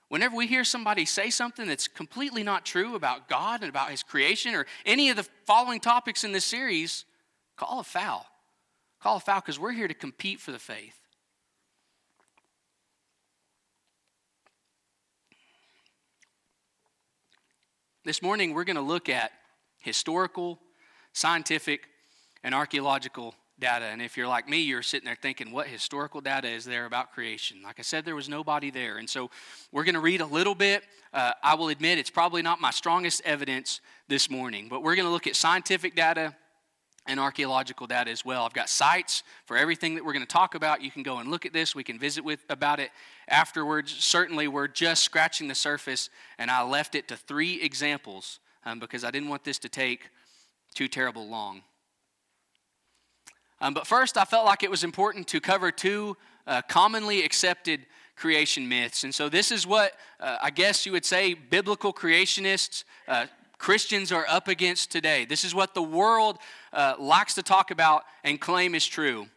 Whenever 0.09 0.37
we 0.37 0.47
hear 0.47 0.63
somebody 0.63 1.05
say 1.05 1.31
something 1.31 1.67
that's 1.67 1.89
completely 1.89 2.45
not 2.45 2.65
true 2.65 2.95
about 2.95 3.29
God 3.29 3.63
and 3.63 3.69
about 3.69 3.91
His 3.91 4.05
creation 4.05 4.55
or 4.55 4.67
any 4.85 5.11
of 5.11 5.17
the 5.17 5.27
following 5.45 5.81
topics 5.81 6.23
in 6.23 6.31
this 6.31 6.45
series, 6.45 7.05
call 7.57 7.81
a 7.81 7.85
foul. 7.85 8.27
Call 9.03 9.17
a 9.17 9.21
foul 9.21 9.41
because 9.41 9.59
we're 9.59 9.73
here 9.73 9.89
to 9.89 9.95
compete 9.95 10.41
for 10.41 10.53
the 10.53 10.59
faith. 10.61 10.95
This 18.05 18.23
morning, 18.23 18.55
we're 18.55 18.63
going 18.63 18.77
to 18.77 18.83
look 18.83 19.09
at 19.09 19.33
historical, 19.87 20.59
scientific, 21.13 21.89
and 22.43 22.55
archaeological 22.55 23.35
data. 23.59 23.87
And 23.87 24.03
if 24.03 24.17
you're 24.17 24.27
like 24.27 24.49
me, 24.49 24.59
you're 24.59 24.83
sitting 24.83 25.07
there 25.07 25.17
thinking, 25.17 25.53
what 25.53 25.69
historical 25.69 26.21
data 26.21 26.49
is 26.49 26.65
there 26.65 26.87
about 26.87 27.13
creation? 27.13 27.63
Like 27.63 27.77
I 27.79 27.83
said, 27.83 28.05
there 28.05 28.17
was 28.17 28.29
nobody 28.29 28.71
there. 28.71 28.99
And 28.99 29.09
so 29.09 29.31
we're 29.71 29.85
going 29.85 29.95
to 29.95 30.01
read 30.01 30.21
a 30.21 30.27
little 30.27 30.57
bit. 30.57 30.83
Uh, 31.15 31.33
I 31.41 31.55
will 31.55 31.69
admit 31.69 31.99
it's 31.99 32.11
probably 32.11 32.43
not 32.43 32.61
my 32.61 32.73
strongest 32.73 33.23
evidence 33.25 33.81
this 34.09 34.29
morning, 34.29 34.69
but 34.69 34.83
we're 34.83 34.97
going 34.97 35.07
to 35.07 35.13
look 35.13 35.29
at 35.29 35.37
scientific 35.37 35.95
data, 35.95 36.35
and 37.09 37.21
archaeological 37.21 37.87
data 37.87 38.11
as 38.11 38.25
well. 38.25 38.45
I've 38.45 38.53
got 38.53 38.69
sites 38.69 39.23
for 39.45 39.57
everything 39.57 39.95
that 39.95 40.05
we're 40.05 40.13
going 40.13 40.27
to 40.27 40.33
talk 40.33 40.57
about. 40.57 40.83
You 40.83 40.91
can 40.91 41.05
go 41.05 41.19
and 41.19 41.31
look 41.31 41.47
at 41.47 41.53
this. 41.53 41.73
We 41.73 41.85
can 41.85 42.01
visit 42.01 42.25
with 42.25 42.41
about 42.49 42.81
it 42.81 42.91
afterwards. 43.29 43.95
Certainly, 43.95 44.49
we're 44.49 44.67
just 44.67 45.05
scratching 45.05 45.47
the 45.47 45.55
surface, 45.55 46.11
and 46.37 46.51
I 46.51 46.63
left 46.63 46.97
it 46.97 47.07
to 47.09 47.17
three 47.17 47.63
examples 47.63 48.41
um, 48.67 48.81
because 48.81 49.05
I 49.05 49.11
didn't 49.11 49.31
want 49.31 49.45
this 49.45 49.59
to 49.61 49.69
take 49.71 50.11
too 50.75 50.89
terrible 50.89 51.27
long. 51.27 51.63
Um, 53.63 53.73
but 53.73 53.87
first, 53.87 54.19
I 54.19 54.25
felt 54.25 54.45
like 54.45 54.63
it 54.63 54.71
was 54.71 54.85
important 54.85 55.27
to 55.29 55.41
cover 55.41 55.73
two 55.73 56.17
uh, 56.47 56.61
commonly 56.69 57.23
accepted 57.23 57.87
creation 58.15 58.69
myths. 58.69 59.05
And 59.05 59.15
so, 59.15 59.31
this 59.31 59.51
is 59.51 59.67
what 59.67 59.93
uh, 60.21 60.37
I 60.43 60.51
guess 60.51 60.85
you 60.85 60.93
would 60.93 61.07
say 61.07 61.33
biblical 61.33 61.95
creationists, 61.95 62.85
uh, 63.09 63.27
Christians 63.59 64.13
are 64.13 64.27
up 64.29 64.49
against 64.49 64.91
today. 64.91 65.25
This 65.25 65.43
is 65.43 65.55
what 65.55 65.73
the 65.73 65.83
world 65.83 66.39
uh, 66.75 66.97
likes 66.99 67.35
to 67.35 67.43
talk 67.43 67.71
about 67.71 68.05
and 68.23 68.39
claim 68.39 68.75
is 68.75 68.87
true. 68.87 69.29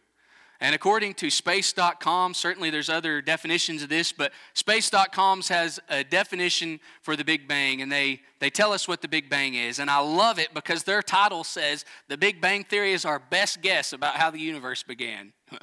And 0.60 0.74
according 0.74 1.14
to 1.14 1.30
space.com, 1.30 2.34
certainly 2.34 2.68
there's 2.68 2.90
other 2.90 3.22
definitions 3.22 3.82
of 3.82 3.88
this, 3.88 4.12
but 4.12 4.32
space.com 4.52 5.40
has 5.48 5.80
a 5.88 6.04
definition 6.04 6.80
for 7.00 7.16
the 7.16 7.24
Big 7.24 7.48
Bang, 7.48 7.80
and 7.80 7.90
they, 7.90 8.20
they 8.40 8.50
tell 8.50 8.72
us 8.74 8.86
what 8.86 9.00
the 9.00 9.08
Big 9.08 9.30
Bang 9.30 9.54
is. 9.54 9.78
And 9.78 9.88
I 9.88 10.00
love 10.00 10.38
it 10.38 10.52
because 10.52 10.84
their 10.84 11.00
title 11.00 11.44
says 11.44 11.86
the 12.08 12.18
Big 12.18 12.42
Bang 12.42 12.64
Theory 12.64 12.92
is 12.92 13.06
our 13.06 13.18
best 13.18 13.62
guess 13.62 13.94
about 13.94 14.16
how 14.16 14.30
the 14.30 14.38
universe 14.38 14.82
began. 14.82 15.32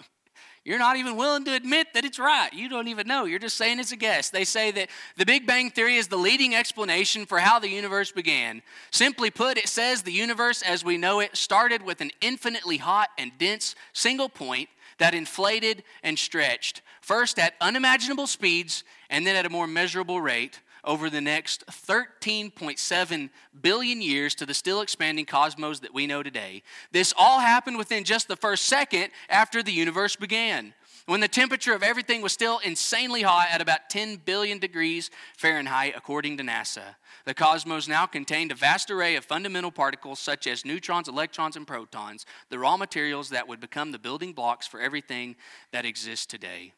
You're 0.66 0.80
not 0.80 0.98
even 0.98 1.16
willing 1.16 1.46
to 1.46 1.54
admit 1.54 1.94
that 1.94 2.04
it's 2.04 2.20
right. 2.20 2.51
You 2.51 2.68
don't 2.68 2.89
even 2.89 3.08
know. 3.08 3.24
You're 3.24 3.39
just 3.39 3.56
saying 3.56 3.80
it's 3.80 3.94
a 3.94 3.96
guess. 3.96 4.32
They 4.32 4.44
say 4.44 4.70
that 4.72 4.89
the 5.16 5.25
Big 5.25 5.48
Bang 5.48 5.70
Theory 5.70 5.96
is 5.96 6.10
the 6.10 6.18
leading 6.18 6.56
explanation 6.56 7.25
for 7.25 7.39
how 7.39 7.58
the 7.58 7.70
universe 7.70 8.12
began. 8.12 8.62
Simply 8.92 9.32
put, 9.32 9.58
it 9.58 9.70
says 9.70 10.01
the 10.01 10.12
universe 10.12 10.62
as 10.62 10.84
we 10.84 10.98
know 10.98 11.22
it 11.22 11.38
started 11.38 11.84
with 11.84 12.01
an 12.01 12.12
infinitely 12.20 12.75
hot 12.77 13.08
and 13.18 13.32
dense 13.38 13.75
single 13.94 14.27
point 14.27 14.68
that 15.00 15.13
inflated 15.13 15.84
and 16.04 16.18
stretched, 16.18 16.82
first 17.01 17.39
at 17.39 17.54
unimaginable 17.62 18.27
speeds 18.27 18.84
and 19.10 19.25
then 19.25 19.36
at 19.36 19.46
a 19.46 19.50
more 19.50 19.68
measurable 19.68 20.22
rate 20.22 20.62
over 20.84 21.10
the 21.10 21.22
next 21.22 21.66
13.7 21.68 23.30
billion 23.62 24.01
years 24.01 24.34
to 24.36 24.46
the 24.46 24.54
still 24.54 24.82
expanding 24.82 25.25
cosmos 25.25 25.80
that 25.82 25.94
we 25.94 26.08
know 26.08 26.24
today. 26.24 26.63
This 26.92 27.13
all 27.18 27.39
happened 27.39 27.77
within 27.77 28.04
just 28.06 28.27
the 28.27 28.38
first 28.38 28.66
second 28.66 29.10
after 29.30 29.62
the 29.62 29.72
universe 29.72 30.16
began. 30.16 30.74
When 31.07 31.21
the 31.21 31.29
temperature 31.29 31.73
of 31.73 31.83
everything 31.83 32.21
was 32.21 32.33
still 32.33 32.59
insanely 32.59 33.21
hot 33.21 33.47
at 33.49 33.61
about 33.61 33.89
10 33.89 34.17
billion 34.25 34.59
degrees 34.59 35.09
Fahrenheit, 35.37 35.93
according 35.95 36.35
to 36.35 36.43
NASA. 36.43 36.95
The 37.23 37.33
cosmos 37.33 37.87
now 37.87 38.05
contained 38.05 38.51
a 38.51 38.55
vast 38.55 38.91
array 38.91 39.15
of 39.15 39.23
fundamental 39.23 39.71
particles 39.71 40.19
such 40.19 40.47
as 40.47 40.65
neutrons, 40.65 41.07
electrons, 41.07 41.55
and 41.55 41.65
protons, 41.65 42.25
the 42.49 42.59
raw 42.59 42.75
materials 42.75 43.29
that 43.29 43.47
would 43.47 43.61
become 43.61 43.93
the 43.93 43.99
building 43.99 44.33
blocks 44.33 44.67
for 44.67 44.81
everything 44.81 45.37
that 45.71 45.85
exists 45.85 46.25
today. 46.25 46.73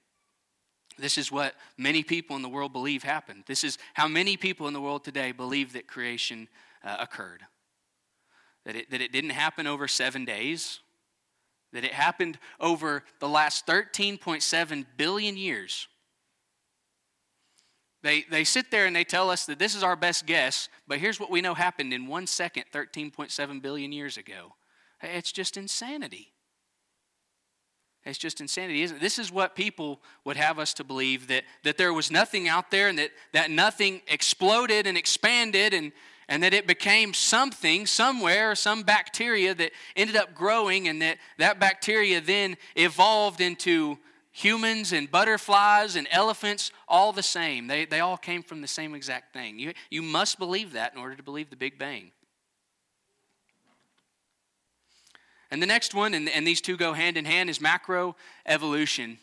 This 0.99 1.17
is 1.17 1.31
what 1.31 1.55
many 1.75 2.03
people 2.03 2.35
in 2.35 2.43
the 2.43 2.49
world 2.49 2.71
believe 2.71 3.01
happened. 3.01 3.45
This 3.47 3.63
is 3.63 3.79
how 3.95 4.07
many 4.07 4.37
people 4.37 4.67
in 4.67 4.73
the 4.75 4.81
world 4.81 5.03
today 5.03 5.31
believe 5.31 5.73
that 5.73 5.87
creation 5.87 6.47
uh, 6.83 6.97
occurred. 6.99 7.41
That 8.65 8.75
it, 8.75 8.91
that 8.91 9.01
it 9.01 9.11
didn't 9.11 9.31
happen 9.31 9.65
over 9.65 9.87
seven 9.87 10.23
days, 10.23 10.81
that 11.73 11.83
it 11.83 11.93
happened 11.93 12.37
over 12.59 13.03
the 13.19 13.29
last 13.29 13.67
13.7 13.67 14.85
billion 14.97 15.37
years. 15.37 15.87
They, 18.01 18.25
they 18.31 18.43
sit 18.43 18.71
there 18.71 18.85
and 18.85 18.95
they 18.95 19.03
tell 19.03 19.29
us 19.29 19.45
that 19.45 19.59
this 19.59 19.75
is 19.75 19.83
our 19.83 19.95
best 19.95 20.25
guess, 20.25 20.69
but 20.87 20.99
here's 20.99 21.19
what 21.19 21.29
we 21.29 21.41
know 21.41 21.53
happened 21.53 21.93
in 21.93 22.07
one 22.07 22.27
second 22.27 22.63
13.7 22.73 23.61
billion 23.61 23.91
years 23.91 24.17
ago. 24.17 24.55
It's 25.01 25.31
just 25.31 25.57
insanity. 25.57 26.33
It's 28.05 28.17
just 28.17 28.39
insanity, 28.39 28.81
isn't 28.83 28.97
it? 28.97 29.01
This 29.01 29.19
is 29.19 29.31
what 29.31 29.55
people 29.55 30.01
would 30.23 30.37
have 30.37 30.57
us 30.57 30.73
to 30.75 30.85
believe 30.85 31.27
that, 31.27 31.43
that 31.63 31.77
there 31.77 31.93
was 31.93 32.09
nothing 32.09 32.47
out 32.47 32.71
there 32.71 32.87
and 32.87 32.97
that, 32.97 33.11
that 33.33 33.51
nothing 33.51 34.01
exploded 34.07 34.87
and 34.87 34.97
expanded 34.97 35.73
and, 35.73 35.91
and 36.29 36.43
that 36.43 36.53
it 36.53 36.67
became 36.67 37.13
something 37.13 37.87
somewhere, 37.87 38.53
some 38.53 38.83
bacteria 38.83 39.53
that 39.55 39.71
ended 39.95 40.15
up 40.15 40.35
growing 40.35 40.87
and 40.87 41.01
that 41.01 41.17
that 41.39 41.59
bacteria 41.59 42.21
then 42.21 42.55
evolved 42.75 43.41
into 43.41 43.97
humans 44.31 44.93
and 44.93 45.09
butterflies 45.11 45.95
and 45.95 46.07
elephants, 46.11 46.71
all 46.87 47.11
the 47.11 47.23
same. 47.23 47.65
They, 47.65 47.85
they 47.85 47.99
all 47.99 48.15
came 48.15 48.43
from 48.43 48.61
the 48.61 48.67
same 48.67 48.93
exact 48.93 49.33
thing. 49.33 49.57
You, 49.57 49.73
you 49.89 50.03
must 50.03 50.37
believe 50.37 50.73
that 50.73 50.93
in 50.93 50.99
order 50.99 51.15
to 51.15 51.23
believe 51.23 51.49
the 51.49 51.55
Big 51.55 51.79
Bang. 51.79 52.11
And 55.51 55.61
the 55.63 55.67
next 55.67 55.95
one, 55.95 56.13
and, 56.13 56.29
and 56.29 56.45
these 56.45 56.61
two 56.61 56.77
go 56.77 56.93
hand 56.93 57.17
in 57.17 57.25
hand, 57.25 57.49
is 57.49 57.57
macroevolution. 57.57 59.17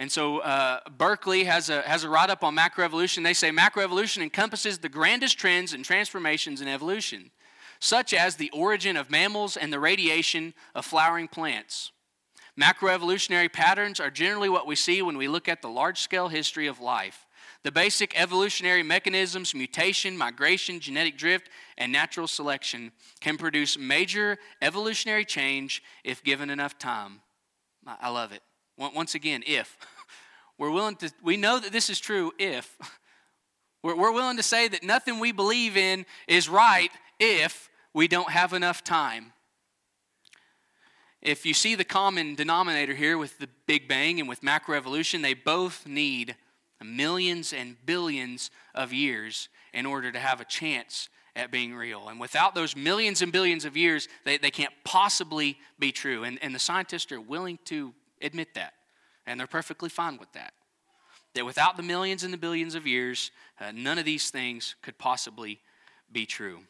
And 0.00 0.10
so 0.10 0.38
uh, 0.38 0.80
Berkeley 0.96 1.44
has 1.44 1.68
a, 1.68 1.82
has 1.82 2.04
a 2.04 2.08
write 2.08 2.30
up 2.30 2.42
on 2.42 2.56
macroevolution. 2.56 3.22
They 3.22 3.34
say 3.34 3.50
macroevolution 3.50 4.22
encompasses 4.22 4.78
the 4.78 4.88
grandest 4.88 5.38
trends 5.38 5.74
and 5.74 5.84
transformations 5.84 6.62
in 6.62 6.68
evolution, 6.68 7.30
such 7.80 8.14
as 8.14 8.36
the 8.36 8.48
origin 8.54 8.96
of 8.96 9.10
mammals 9.10 9.58
and 9.58 9.70
the 9.70 9.78
radiation 9.78 10.54
of 10.74 10.86
flowering 10.86 11.28
plants. 11.28 11.92
Macroevolutionary 12.58 13.52
patterns 13.52 14.00
are 14.00 14.10
generally 14.10 14.48
what 14.48 14.66
we 14.66 14.74
see 14.74 15.02
when 15.02 15.18
we 15.18 15.28
look 15.28 15.50
at 15.50 15.60
the 15.60 15.68
large 15.68 16.00
scale 16.00 16.28
history 16.28 16.66
of 16.66 16.80
life. 16.80 17.26
The 17.62 17.70
basic 17.70 18.18
evolutionary 18.18 18.82
mechanisms, 18.82 19.54
mutation, 19.54 20.16
migration, 20.16 20.80
genetic 20.80 21.18
drift, 21.18 21.50
and 21.76 21.92
natural 21.92 22.26
selection, 22.26 22.92
can 23.20 23.36
produce 23.36 23.76
major 23.76 24.38
evolutionary 24.62 25.26
change 25.26 25.82
if 26.04 26.24
given 26.24 26.48
enough 26.48 26.78
time. 26.78 27.20
I 27.86 28.08
love 28.08 28.32
it. 28.32 28.40
Once 28.80 29.14
again, 29.14 29.42
if. 29.46 29.76
We're 30.58 30.70
willing 30.70 30.96
to, 30.96 31.10
we 31.22 31.36
know 31.36 31.58
that 31.58 31.72
this 31.72 31.90
is 31.90 32.00
true 32.00 32.32
if. 32.38 32.76
We're, 33.82 34.12
willing 34.12 34.36
to 34.36 34.42
say 34.42 34.68
that 34.68 34.82
nothing 34.82 35.20
we 35.20 35.32
believe 35.32 35.76
in 35.76 36.04
is 36.28 36.50
right 36.50 36.90
if 37.18 37.70
we 37.94 38.08
don't 38.08 38.30
have 38.30 38.52
enough 38.52 38.84
time. 38.84 39.32
If 41.22 41.46
you 41.46 41.54
see 41.54 41.74
the 41.74 41.84
common 41.84 42.34
denominator 42.34 42.94
here 42.94 43.16
with 43.16 43.38
the 43.38 43.48
Big 43.66 43.88
Bang 43.88 44.20
and 44.20 44.28
with 44.28 44.42
macroevolution, 44.42 45.22
they 45.22 45.32
both 45.32 45.86
need 45.86 46.36
millions 46.82 47.54
and 47.54 47.76
billions 47.86 48.50
of 48.74 48.92
years 48.92 49.48
in 49.72 49.86
order 49.86 50.12
to 50.12 50.18
have 50.18 50.40
a 50.40 50.44
chance 50.44 51.08
at 51.36 51.50
being 51.50 51.74
real. 51.74 52.08
And 52.08 52.20
without 52.20 52.54
those 52.54 52.76
millions 52.76 53.22
and 53.22 53.32
billions 53.32 53.64
of 53.64 53.76
years, 53.76 54.08
they, 54.24 54.38
they 54.38 54.50
can't 54.50 54.72
possibly 54.84 55.58
be 55.78 55.92
true. 55.92 56.24
And, 56.24 56.38
and 56.42 56.54
the 56.54 56.58
scientists 56.58 57.12
are 57.12 57.20
willing 57.20 57.58
to 57.66 57.94
admit 58.20 58.54
that. 58.54 58.74
And 59.26 59.38
they're 59.38 59.46
perfectly 59.46 59.88
fine 59.88 60.18
with 60.18 60.32
that. 60.32 60.52
That 61.34 61.44
without 61.46 61.76
the 61.76 61.82
millions 61.82 62.24
and 62.24 62.32
the 62.32 62.38
billions 62.38 62.74
of 62.74 62.86
years, 62.86 63.30
uh, 63.60 63.72
none 63.72 63.98
of 63.98 64.04
these 64.04 64.30
things 64.30 64.74
could 64.82 64.98
possibly 64.98 65.60
be 66.10 66.26
true. 66.26 66.60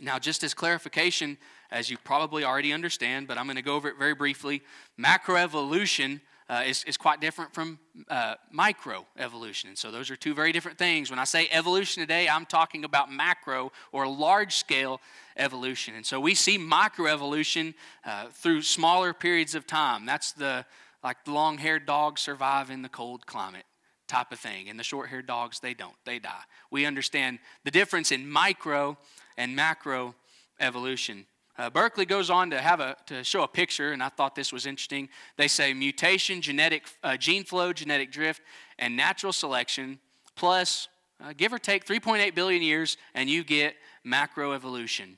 Now, 0.00 0.18
just 0.18 0.44
as 0.44 0.54
clarification, 0.54 1.38
as 1.70 1.90
you 1.90 1.96
probably 1.98 2.44
already 2.44 2.72
understand, 2.72 3.26
but 3.26 3.38
I'm 3.38 3.46
going 3.46 3.56
to 3.56 3.62
go 3.62 3.74
over 3.74 3.88
it 3.88 3.98
very 3.98 4.14
briefly 4.14 4.62
macroevolution 5.00 6.20
uh, 6.48 6.62
is, 6.66 6.84
is 6.84 6.96
quite 6.96 7.20
different 7.20 7.52
from 7.52 7.78
uh, 8.08 8.34
microevolution. 8.56 9.66
And 9.66 9.78
so 9.78 9.90
those 9.90 10.10
are 10.10 10.16
two 10.16 10.34
very 10.34 10.52
different 10.52 10.78
things. 10.78 11.10
When 11.10 11.18
I 11.18 11.24
say 11.24 11.48
evolution 11.50 12.02
today, 12.02 12.28
I'm 12.28 12.46
talking 12.46 12.84
about 12.84 13.12
macro 13.12 13.72
or 13.92 14.06
large 14.08 14.56
scale 14.56 15.00
evolution. 15.36 15.94
And 15.94 16.06
so 16.06 16.18
we 16.18 16.34
see 16.34 16.58
microevolution 16.58 17.74
uh, 18.04 18.28
through 18.32 18.62
smaller 18.62 19.12
periods 19.12 19.54
of 19.54 19.66
time. 19.66 20.06
That's 20.06 20.32
the 20.32 20.64
like 21.02 21.24
the 21.24 21.32
long 21.32 21.58
haired 21.58 21.86
dogs 21.86 22.20
survive 22.20 22.70
in 22.70 22.82
the 22.82 22.88
cold 22.88 23.26
climate 23.26 23.64
type 24.08 24.32
of 24.32 24.38
thing. 24.38 24.68
And 24.68 24.78
the 24.78 24.84
short 24.84 25.08
haired 25.08 25.26
dogs, 25.26 25.60
they 25.60 25.74
don't, 25.74 25.94
they 26.04 26.18
die. 26.18 26.42
We 26.70 26.86
understand 26.86 27.38
the 27.64 27.70
difference 27.70 28.10
in 28.10 28.28
micro 28.28 28.98
and 29.36 29.54
macro 29.54 30.14
evolution. 30.58 31.26
Uh, 31.58 31.68
Berkeley 31.68 32.06
goes 32.06 32.30
on 32.30 32.50
to 32.50 32.60
have 32.60 32.78
a 32.78 32.96
to 33.06 33.24
show 33.24 33.42
a 33.42 33.48
picture, 33.48 33.90
and 33.90 34.00
I 34.00 34.10
thought 34.10 34.36
this 34.36 34.52
was 34.52 34.64
interesting. 34.64 35.08
They 35.36 35.48
say 35.48 35.74
mutation, 35.74 36.40
genetic 36.40 36.84
uh, 37.02 37.16
gene 37.16 37.42
flow, 37.42 37.72
genetic 37.72 38.12
drift, 38.12 38.42
and 38.78 38.96
natural 38.96 39.32
selection, 39.32 39.98
plus 40.36 40.86
uh, 41.20 41.32
give 41.36 41.52
or 41.52 41.58
take 41.58 41.84
3.8 41.84 42.32
billion 42.36 42.62
years, 42.62 42.96
and 43.12 43.28
you 43.28 43.42
get 43.42 43.74
macroevolution. 44.06 45.16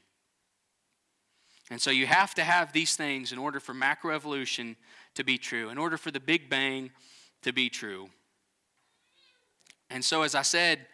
And 1.71 1.81
so 1.81 1.91
you 1.91 2.07
have 2.07 2.35
to 2.35 2.43
have 2.43 2.73
these 2.73 2.97
things 2.97 3.33
in 3.33 3.39
order 3.39 3.61
for 3.61 3.75
macroevolution 3.75 4.77
to 5.15 5.23
be 5.23 5.37
true, 5.37 5.69
in 5.69 5.77
order 5.77 5.99
for 5.99 6.11
the 6.11 6.21
Big 6.21 6.49
Bang 6.49 6.91
to 7.43 7.53
be 7.53 7.69
true. 7.69 8.09
And 9.91 10.03
so, 10.03 10.23
as 10.23 10.35
I 10.35 10.43
said 10.43 10.87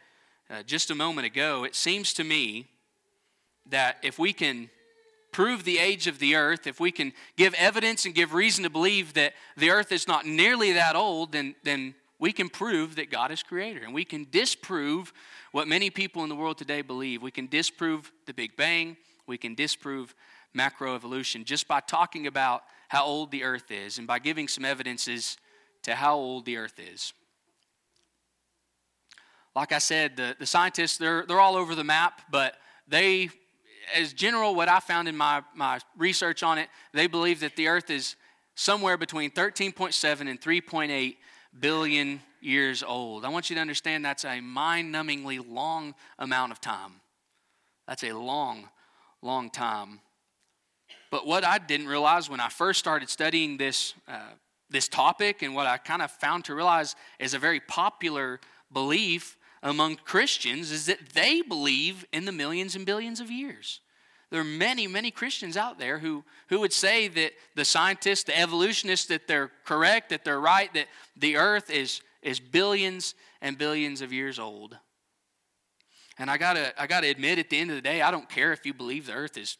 uh, 0.51 0.65
just 0.65 0.91
a 0.91 0.95
moment 0.97 1.27
ago, 1.27 1.63
it 1.63 1.77
seems 1.77 2.13
to 2.15 2.25
me 2.25 2.67
that 3.69 3.99
if 4.03 4.19
we 4.19 4.33
can 4.33 4.71
prove 5.37 5.65
the 5.65 5.79
age 5.79 6.07
of 6.07 6.19
the 6.19 6.35
earth, 6.35 6.67
if 6.67 6.81
we 6.81 6.91
can 6.91 7.13
give 7.37 7.53
evidence 7.59 8.07
and 8.07 8.15
give 8.15 8.33
reason 8.33 8.65
to 8.65 8.71
believe 8.71 9.13
that 9.13 9.35
the 9.59 9.69
earth 9.69 9.93
is 9.93 10.09
not 10.09 10.25
nearly 10.25 10.73
that 10.73 10.97
old, 10.97 11.33
then, 11.33 11.55
then 11.63 11.95
we 12.19 12.33
can 12.33 12.49
prove 12.49 12.97
that 12.97 13.11
God 13.11 13.31
is 13.31 13.43
creator. 13.43 13.85
And 13.85 13.93
we 13.93 14.07
can 14.07 14.27
disprove 14.31 15.13
what 15.53 15.69
many 15.69 15.91
people 15.91 16.23
in 16.23 16.31
the 16.31 16.35
world 16.35 16.57
today 16.57 16.81
believe. 16.81 17.21
We 17.21 17.31
can 17.31 17.49
disprove 17.49 18.11
the 18.25 18.33
Big 18.33 18.57
Bang. 18.57 18.97
We 19.27 19.37
can 19.37 19.55
disprove 19.55 20.15
macroevolution 20.57 21.45
just 21.45 21.69
by 21.69 21.81
talking 21.81 22.27
about 22.27 22.63
how 22.89 23.05
old 23.05 23.31
the 23.31 23.45
earth 23.45 23.71
is 23.71 23.99
and 23.99 24.07
by 24.07 24.21
giving 24.21 24.49
some 24.49 24.65
evidences 24.65 25.37
to 25.83 25.97
how 25.97 26.17
old 26.17 26.47
the 26.47 26.57
earth 26.57 26.79
is. 26.79 27.13
Like 29.55 29.73
I 29.73 29.81
said, 29.81 30.17
the, 30.17 30.35
the 30.39 30.47
scientists, 30.47 30.97
they're, 30.97 31.27
they're 31.27 31.41
all 31.41 31.57
over 31.57 31.75
the 31.75 31.85
map, 31.85 32.23
but 32.31 32.55
they, 32.89 33.29
as 33.95 34.13
general, 34.13 34.55
what 34.55 34.69
I 34.69 34.81
found 34.81 35.09
in 35.09 35.17
my, 35.17 35.43
my 35.55 35.81
research 35.97 36.43
on 36.43 36.59
it, 36.59 36.69
they 36.93 37.07
believe 37.07 37.41
that 37.41 37.57
the 37.57 37.69
earth 37.69 37.91
is 37.91 38.17
somewhere 38.55 38.97
between 38.97 39.31
13.7 39.31 40.21
and 40.29 40.41
3.8 40.41 41.17
billion 41.59 42.21
years 42.41 42.83
old. 42.83 43.25
I 43.25 43.29
want 43.29 43.51
you 43.51 43.57
to 43.57 43.61
understand 43.61 44.05
that's 44.05 44.25
a 44.25 44.41
mind 44.41 44.95
numbingly 44.95 45.45
long 45.47 45.95
amount 46.19 46.53
of 46.53 46.61
time. 46.61 47.01
That's 47.87 48.05
a 48.05 48.13
long, 48.13 48.69
long 49.23 49.51
time. 49.51 50.01
But 51.11 51.27
what 51.27 51.45
I 51.45 51.59
didn't 51.59 51.87
realize 51.87 52.29
when 52.29 52.41
I 52.41 52.49
first 52.49 52.79
started 52.79 53.09
studying 53.09 53.57
this, 53.57 53.95
uh, 54.09 54.33
this 54.71 54.89
topic, 54.89 55.43
and 55.43 55.55
what 55.55 55.67
I 55.67 55.77
kind 55.77 56.03
of 56.03 56.11
found 56.11 56.45
to 56.47 56.55
realize 56.55 56.97
is 57.19 57.35
a 57.35 57.39
very 57.39 57.61
popular 57.61 58.41
belief 58.73 59.37
among 59.67 59.97
Christians, 59.97 60.71
is 60.71 60.87
that 60.87 61.11
they 61.13 61.43
believe 61.43 62.07
in 62.13 62.25
the 62.25 62.33
millions 62.33 62.77
and 62.77 62.87
billions 62.87 63.21
of 63.21 63.31
years. 63.31 63.81
There 64.31 64.41
are 64.41 64.45
many, 64.45 64.87
many 64.87 65.11
Christians 65.11 65.57
out 65.57 65.79
there 65.79 65.99
who, 65.99 66.25
who 66.49 66.61
would 66.61 66.73
say 66.73 67.09
that 67.09 67.33
the 67.55 67.65
scientists, 67.65 68.25
the 68.25 68.39
evolutionists, 68.39 69.07
that 69.07 69.27
they're 69.27 69.51
correct, 69.65 70.11
that 70.11 70.25
they're 70.25 70.41
right, 70.41 70.73
that 70.75 70.87
the 71.17 71.37
earth 71.37 71.69
is, 71.71 72.01
is 72.23 72.39
billions 72.39 73.15
and 73.41 73.59
billions 73.59 74.03
of 74.03 74.13
years 74.13 74.39
old. 74.39 74.79
And 76.19 76.31
I 76.31 76.39
gotta, 76.39 76.73
I 76.81 76.87
gotta 76.87 77.09
admit, 77.09 77.39
at 77.39 77.51
the 77.51 77.59
end 77.59 77.71
of 77.71 77.77
the 77.77 77.83
day, 77.83 78.03
I 78.03 78.11
don't 78.11 78.29
care 78.29 78.53
if 78.53 78.65
you 78.67 78.73
believe 78.73 79.07
the 79.07 79.15
earth 79.15 79.37
is 79.37 79.59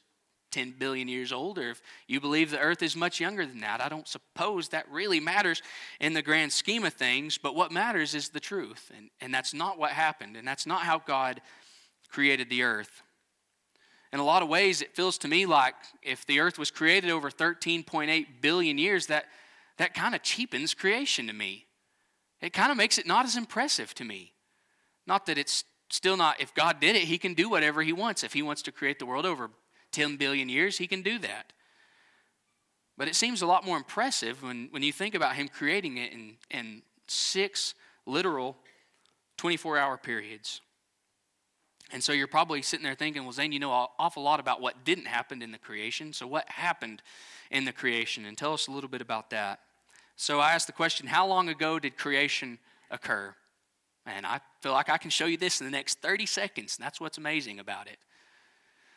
10 0.57 0.73
billion 0.79 1.07
years 1.07 1.33
old 1.33 1.59
or 1.59 1.69
if 1.69 1.83
you 2.07 2.19
believe 2.19 2.51
the 2.51 2.59
earth 2.59 2.83
is 2.83 2.97
much 2.97 3.21
younger 3.21 3.45
than 3.45 3.61
that. 3.61 3.83
I 3.83 3.91
don't 3.91 4.09
suppose 4.09 4.71
that 4.71 4.91
really 4.91 5.21
matters 5.21 5.61
in 6.01 6.15
the 6.15 6.23
grand 6.23 6.51
scheme 6.51 6.83
of 6.83 6.95
things, 6.95 7.37
but 7.37 7.55
what 7.55 7.71
matters 7.71 8.15
is 8.15 8.31
the 8.31 8.41
truth. 8.41 8.91
And, 8.97 9.11
and 9.21 9.35
that's 9.35 9.53
not 9.53 9.79
what 9.79 9.91
happened, 9.91 10.35
and 10.35 10.49
that's 10.49 10.65
not 10.65 10.81
how 10.81 10.99
God 10.99 11.43
created 12.09 12.49
the 12.49 12.63
earth. 12.63 13.03
In 14.15 14.19
a 14.19 14.25
lot 14.25 14.43
of 14.43 14.49
ways, 14.49 14.81
it 14.81 14.97
feels 14.97 15.19
to 15.19 15.29
me 15.29 15.45
like 15.45 15.75
if 16.03 16.25
the 16.25 16.41
earth 16.41 16.59
was 16.59 16.71
created 16.71 17.11
over 17.11 17.31
13.8 17.31 18.27
billion 18.41 18.79
years, 18.79 19.09
that, 19.09 19.27
that 19.77 19.93
kind 19.93 20.15
of 20.15 20.23
cheapens 20.23 20.73
creation 20.73 21.27
to 21.27 21.35
me. 21.35 21.67
It 22.41 22.55
kind 22.55 22.71
of 22.71 22.79
makes 22.79 22.97
it 22.97 23.07
not 23.07 23.27
as 23.27 23.37
impressive 23.37 23.93
to 23.97 24.05
me. 24.05 24.33
Not 25.07 25.27
that 25.27 25.37
it's 25.37 25.65
still 25.91 26.17
not, 26.17 26.41
if 26.41 26.55
God 26.55 26.81
did 26.81 26.97
it, 26.97 27.03
He 27.03 27.19
can 27.19 27.35
do 27.35 27.51
whatever 27.51 27.83
He 27.83 27.93
wants. 27.93 28.25
If 28.25 28.33
He 28.33 28.41
wants 28.41 28.63
to 28.63 28.73
create 28.73 28.99
the 28.99 29.05
world 29.05 29.27
over 29.27 29.51
10 29.93 30.17
billion 30.17 30.49
years, 30.49 30.79
He 30.79 30.87
can 30.87 31.03
do 31.03 31.19
that. 31.21 31.53
But 32.99 33.09
it 33.09 33.15
seems 33.15 33.43
a 33.43 33.47
lot 33.47 33.65
more 33.65 33.77
impressive 33.77 34.43
when, 34.43 34.69
when 34.71 34.83
you 34.83 34.93
think 34.93 35.15
about 35.15 35.37
Him 35.37 35.49
creating 35.49 35.99
it 35.99 36.13
in, 36.13 36.37
in 36.51 36.83
six 37.07 37.75
literal 38.07 38.57
24 39.37 39.79
hour 39.79 39.97
periods. 39.97 40.61
And 41.93 42.03
so 42.03 42.13
you're 42.13 42.27
probably 42.27 42.63
sitting 42.63 42.85
there 42.85 42.95
thinking, 42.95 43.23
well, 43.23 43.33
Zane, 43.33 43.53
you 43.53 43.61
know 43.61 43.73
an 43.73 43.87
awful 43.99 44.23
lot 44.23 44.41
about 44.41 44.61
what 44.61 44.85
didn't 44.85 45.07
happen 45.07 45.41
in 45.41 45.53
the 45.53 45.59
creation. 45.59 46.13
So, 46.13 46.27
what 46.27 46.49
happened 46.49 47.01
in 47.51 47.65
the 47.65 47.73
creation? 47.73 48.25
And 48.25 48.37
tell 48.37 48.53
us 48.53 48.67
a 48.67 48.73
little 48.73 48.91
bit 48.91 49.01
about 49.01 49.31
that. 49.31 49.61
So, 50.17 50.41
I 50.41 50.53
asked 50.53 50.67
the 50.67 50.73
question 50.73 51.07
how 51.07 51.27
long 51.27 51.49
ago 51.49 51.79
did 51.79 51.97
creation 51.97 52.59
occur? 52.91 53.35
And 54.05 54.27
I 54.27 54.41
feel 54.63 54.73
like 54.73 54.89
I 54.89 54.99
can 54.99 55.11
show 55.11 55.27
you 55.27 55.37
this 55.37 55.61
in 55.61 55.67
the 55.67 55.71
next 55.71 56.01
30 56.01 56.27
seconds. 56.27 56.77
That's 56.77 57.01
what's 57.01 57.19
amazing 57.19 57.61
about 57.61 57.87
it. 57.87 57.99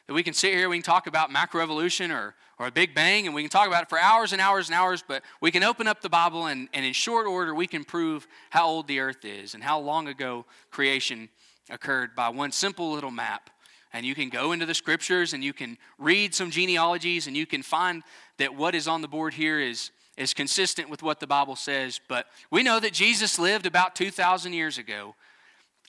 That 0.10 0.16
we 0.16 0.24
can 0.24 0.34
sit 0.34 0.56
here, 0.56 0.68
we 0.70 0.78
can 0.78 0.82
talk 0.82 1.06
about 1.06 1.30
macroevolution 1.30 2.10
or, 2.10 2.34
or 2.58 2.66
a 2.66 2.72
Big 2.72 2.96
Bang, 2.96 3.28
and 3.28 3.36
we 3.36 3.44
can 3.44 3.50
talk 3.52 3.68
about 3.68 3.84
it 3.84 3.90
for 3.90 4.00
hours 4.00 4.34
and 4.34 4.42
hours 4.42 4.68
and 4.68 4.76
hours, 4.76 5.04
but 5.08 5.22
we 5.40 5.52
can 5.52 5.62
open 5.62 5.88
up 5.88 6.02
the 6.02 6.10
Bible 6.10 6.48
and, 6.48 6.68
and 6.74 6.84
in 6.84 6.94
short 6.94 7.28
order, 7.28 7.54
we 7.54 7.68
can 7.68 7.84
prove 7.84 8.28
how 8.50 8.66
old 8.66 8.88
the 8.88 9.02
earth 9.02 9.24
is 9.24 9.54
and 9.54 9.64
how 9.64 9.80
long 9.80 10.08
ago 10.08 10.48
creation 10.72 11.30
occurred 11.70 12.16
by 12.16 12.28
one 12.28 12.52
simple 12.52 12.92
little 12.92 13.12
map. 13.12 13.52
And 13.94 14.04
you 14.04 14.16
can 14.16 14.30
go 14.30 14.52
into 14.52 14.66
the 14.66 14.74
scriptures 14.74 15.34
and 15.34 15.44
you 15.44 15.54
can 15.54 15.78
read 16.00 16.34
some 16.34 16.50
genealogies 16.50 17.28
and 17.28 17.38
you 17.38 17.46
can 17.46 17.62
find 17.62 18.02
that 18.40 18.56
what 18.56 18.74
is 18.74 18.88
on 18.88 19.04
the 19.04 19.08
board 19.08 19.36
here 19.36 19.60
is, 19.60 19.92
is 20.18 20.34
consistent 20.34 20.90
with 20.90 21.04
what 21.04 21.20
the 21.20 21.28
Bible 21.28 21.56
says. 21.56 22.02
But 22.08 22.26
we 22.50 22.64
know 22.64 22.80
that 22.80 22.94
Jesus 22.94 23.38
lived 23.38 23.68
about 23.68 23.94
2,000 23.94 24.54
years 24.54 24.80
ago, 24.80 25.14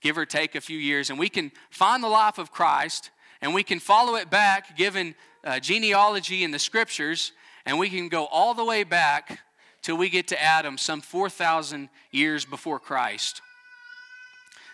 give 0.03 0.19
or 0.19 0.27
take 0.27 0.55
a 0.57 0.61
few 0.61 0.77
years. 0.77 1.09
And 1.09 1.19
we 1.19 1.31
can 1.31 1.53
find 1.71 2.05
the 2.05 2.09
life 2.09 2.37
of 2.37 2.53
Christ 2.53 3.11
and 3.43 3.55
we 3.55 3.63
can 3.63 3.81
follow 3.81 4.17
it 4.17 4.31
back 4.31 4.77
given 4.77 5.15
uh, 5.45 5.59
genealogy 5.61 6.45
in 6.45 6.51
the 6.51 6.59
scriptures. 6.59 7.33
And 7.67 7.79
we 7.79 7.91
can 7.91 8.09
go 8.09 8.27
all 8.27 8.55
the 8.55 8.65
way 8.65 8.85
back 8.85 9.41
till 9.83 9.97
we 9.97 10.09
get 10.09 10.29
to 10.29 10.43
Adam, 10.43 10.79
some 10.79 11.01
4,000 11.01 11.89
years 12.11 12.45
before 12.45 12.79
Christ. 12.79 13.41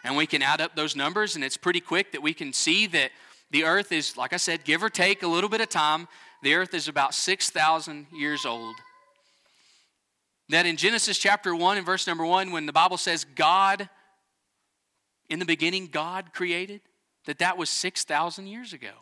And 0.04 0.16
we 0.16 0.26
can 0.26 0.42
add 0.42 0.60
up 0.60 0.76
those 0.76 0.94
numbers, 0.94 1.34
and 1.34 1.44
it's 1.44 1.56
pretty 1.56 1.80
quick 1.80 2.12
that 2.12 2.22
we 2.22 2.32
can 2.32 2.52
see 2.52 2.86
that 2.88 3.10
the 3.50 3.64
earth 3.64 3.92
is, 3.92 4.16
like 4.16 4.32
I 4.32 4.36
said, 4.36 4.64
give 4.64 4.82
or 4.82 4.90
take 4.90 5.22
a 5.22 5.26
little 5.26 5.50
bit 5.50 5.60
of 5.60 5.68
time, 5.68 6.08
the 6.42 6.54
earth 6.54 6.74
is 6.74 6.88
about 6.88 7.14
6,000 7.14 8.06
years 8.12 8.44
old. 8.44 8.74
That 10.48 10.66
in 10.66 10.76
Genesis 10.76 11.18
chapter 11.18 11.54
1 11.54 11.76
and 11.76 11.86
verse 11.86 12.06
number 12.06 12.24
1, 12.24 12.52
when 12.52 12.66
the 12.66 12.72
Bible 12.72 12.96
says 12.96 13.24
God, 13.24 13.88
in 15.28 15.40
the 15.40 15.44
beginning, 15.44 15.88
God 15.88 16.32
created, 16.32 16.82
that 17.26 17.38
that 17.38 17.58
was 17.58 17.70
6,000 17.70 18.46
years 18.46 18.72
ago. 18.72 18.92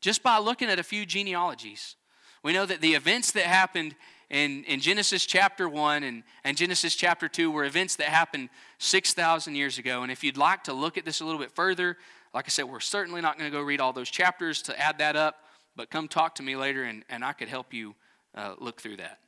Just 0.00 0.22
by 0.22 0.38
looking 0.38 0.68
at 0.68 0.78
a 0.78 0.82
few 0.82 1.06
genealogies, 1.06 1.96
we 2.42 2.52
know 2.52 2.66
that 2.66 2.80
the 2.80 2.94
events 2.94 3.32
that 3.32 3.44
happened 3.44 3.94
in, 4.30 4.64
in 4.64 4.80
Genesis 4.80 5.24
chapter 5.24 5.68
1 5.68 6.02
and, 6.02 6.22
and 6.44 6.56
Genesis 6.56 6.94
chapter 6.94 7.28
2 7.28 7.50
were 7.50 7.64
events 7.64 7.96
that 7.96 8.08
happened 8.08 8.48
6,000 8.78 9.54
years 9.54 9.78
ago. 9.78 10.02
And 10.02 10.12
if 10.12 10.22
you'd 10.22 10.36
like 10.36 10.64
to 10.64 10.72
look 10.72 10.98
at 10.98 11.04
this 11.04 11.20
a 11.20 11.24
little 11.24 11.40
bit 11.40 11.52
further, 11.52 11.96
like 12.34 12.44
I 12.46 12.50
said, 12.50 12.64
we're 12.64 12.80
certainly 12.80 13.20
not 13.20 13.38
going 13.38 13.50
to 13.50 13.56
go 13.56 13.62
read 13.62 13.80
all 13.80 13.92
those 13.92 14.10
chapters 14.10 14.62
to 14.62 14.78
add 14.78 14.98
that 14.98 15.16
up, 15.16 15.36
but 15.76 15.90
come 15.90 16.08
talk 16.08 16.34
to 16.36 16.42
me 16.42 16.56
later 16.56 16.84
and, 16.84 17.04
and 17.08 17.24
I 17.24 17.32
could 17.32 17.48
help 17.48 17.72
you 17.72 17.94
uh, 18.34 18.54
look 18.58 18.80
through 18.80 18.98
that. 18.98 19.18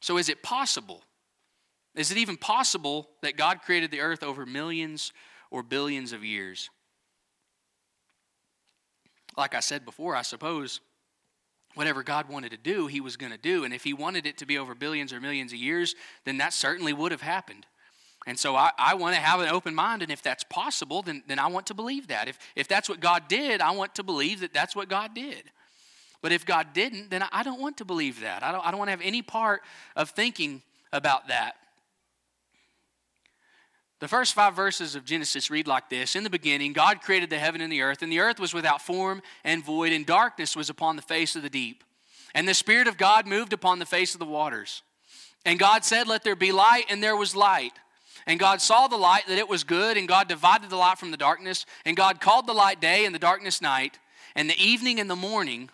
So, 0.00 0.18
is 0.18 0.28
it 0.28 0.42
possible? 0.42 1.02
Is 1.96 2.10
it 2.10 2.18
even 2.18 2.36
possible 2.36 3.08
that 3.22 3.36
God 3.36 3.62
created 3.62 3.90
the 3.90 4.00
earth 4.00 4.22
over 4.22 4.44
millions 4.44 5.12
or 5.50 5.62
billions 5.62 6.12
of 6.12 6.24
years? 6.24 6.70
Like 9.36 9.54
I 9.54 9.60
said 9.60 9.84
before, 9.84 10.14
I 10.14 10.22
suppose 10.22 10.80
whatever 11.74 12.02
God 12.02 12.28
wanted 12.28 12.52
to 12.52 12.56
do, 12.56 12.86
he 12.86 13.00
was 13.00 13.16
going 13.16 13.32
to 13.32 13.38
do. 13.38 13.64
And 13.64 13.74
if 13.74 13.84
he 13.84 13.92
wanted 13.92 14.26
it 14.26 14.38
to 14.38 14.46
be 14.46 14.56
over 14.58 14.74
billions 14.74 15.12
or 15.12 15.20
millions 15.20 15.52
of 15.52 15.58
years, 15.58 15.94
then 16.24 16.38
that 16.38 16.52
certainly 16.52 16.92
would 16.92 17.12
have 17.12 17.22
happened. 17.22 17.66
And 18.26 18.38
so 18.38 18.56
I, 18.56 18.72
I 18.76 18.94
want 18.94 19.14
to 19.14 19.20
have 19.20 19.40
an 19.40 19.48
open 19.48 19.74
mind, 19.74 20.02
and 20.02 20.10
if 20.10 20.20
that's 20.20 20.42
possible, 20.44 21.02
then, 21.02 21.22
then 21.28 21.38
I 21.38 21.46
want 21.46 21.66
to 21.66 21.74
believe 21.74 22.08
that. 22.08 22.28
If, 22.28 22.38
if 22.56 22.66
that's 22.66 22.88
what 22.88 22.98
God 22.98 23.28
did, 23.28 23.60
I 23.60 23.70
want 23.70 23.94
to 23.96 24.02
believe 24.02 24.40
that 24.40 24.52
that's 24.52 24.74
what 24.74 24.88
God 24.88 25.14
did. 25.14 25.44
But 26.22 26.32
if 26.32 26.44
God 26.44 26.72
didn't, 26.72 27.10
then 27.10 27.22
I 27.30 27.42
don't 27.42 27.60
want 27.60 27.76
to 27.78 27.84
believe 27.84 28.20
that. 28.22 28.42
I 28.42 28.50
don't, 28.50 28.66
I 28.66 28.70
don't 28.70 28.78
want 28.78 28.88
to 28.88 28.92
have 28.92 29.02
any 29.02 29.22
part 29.22 29.62
of 29.94 30.10
thinking 30.10 30.62
about 30.92 31.28
that. 31.28 31.56
The 33.98 34.08
first 34.08 34.34
five 34.34 34.54
verses 34.54 34.94
of 34.94 35.06
Genesis 35.06 35.50
read 35.50 35.66
like 35.66 35.88
this 35.88 36.14
In 36.14 36.24
the 36.24 36.30
beginning, 36.30 36.72
God 36.72 37.00
created 37.00 37.30
the 37.30 37.38
heaven 37.38 37.60
and 37.60 37.72
the 37.72 37.82
earth, 37.82 38.02
and 38.02 38.12
the 38.12 38.20
earth 38.20 38.38
was 38.38 38.52
without 38.52 38.82
form 38.82 39.22
and 39.44 39.64
void, 39.64 39.92
and 39.92 40.04
darkness 40.04 40.54
was 40.54 40.68
upon 40.68 40.96
the 40.96 41.02
face 41.02 41.36
of 41.36 41.42
the 41.42 41.50
deep. 41.50 41.82
And 42.34 42.46
the 42.46 42.54
Spirit 42.54 42.88
of 42.88 42.98
God 42.98 43.26
moved 43.26 43.52
upon 43.52 43.78
the 43.78 43.86
face 43.86 44.14
of 44.14 44.18
the 44.20 44.26
waters. 44.26 44.82
And 45.46 45.58
God 45.58 45.84
said, 45.84 46.08
Let 46.08 46.24
there 46.24 46.36
be 46.36 46.52
light, 46.52 46.84
and 46.90 47.02
there 47.02 47.16
was 47.16 47.34
light. 47.34 47.72
And 48.26 48.40
God 48.40 48.60
saw 48.60 48.88
the 48.88 48.96
light 48.96 49.26
that 49.28 49.38
it 49.38 49.48
was 49.48 49.64
good, 49.64 49.96
and 49.96 50.08
God 50.08 50.28
divided 50.28 50.68
the 50.68 50.76
light 50.76 50.98
from 50.98 51.12
the 51.12 51.16
darkness. 51.16 51.64
And 51.86 51.96
God 51.96 52.20
called 52.20 52.46
the 52.46 52.52
light 52.52 52.80
day, 52.80 53.06
and 53.06 53.14
the 53.14 53.20
darkness 53.20 53.62
night. 53.62 53.98
And 54.34 54.50
the 54.50 54.62
evening 54.62 55.00
and 55.00 55.08
the 55.08 55.16
morning 55.16 55.70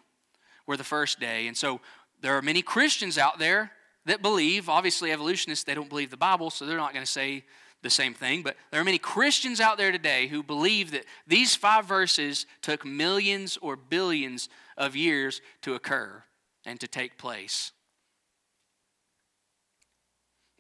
were 0.67 0.77
the 0.77 0.85
first 0.85 1.19
day. 1.19 1.49
And 1.49 1.57
so 1.57 1.81
there 2.21 2.37
are 2.37 2.43
many 2.43 2.63
Christians 2.63 3.19
out 3.19 3.41
there 3.41 3.73
that 4.05 4.23
believe, 4.23 4.69
obviously, 4.69 5.11
evolutionists, 5.11 5.65
they 5.65 5.75
don't 5.75 5.89
believe 5.89 6.11
the 6.11 6.17
Bible, 6.17 6.51
so 6.51 6.65
they're 6.67 6.77
not 6.77 6.93
going 6.93 7.05
to 7.05 7.11
say 7.11 7.45
the 7.83 7.91
same 7.91 8.15
thing, 8.15 8.43
but 8.43 8.57
there 8.71 8.81
are 8.81 8.85
many 8.85 8.99
Christians 8.99 9.61
out 9.61 9.77
there 9.77 9.93
today 9.93 10.29
who 10.29 10.43
believe 10.43 10.93
that 10.93 11.05
these 11.27 11.57
five 11.57 11.85
verses 11.85 12.47
took 12.63 12.85
millions 12.85 13.59
or 13.61 13.77
billions 13.77 14.49
of 14.77 14.95
years 14.95 15.41
to 15.63 15.75
occur 15.75 16.23
and 16.65 16.79
to 16.81 16.87
take 16.87 17.19
place. 17.19 17.73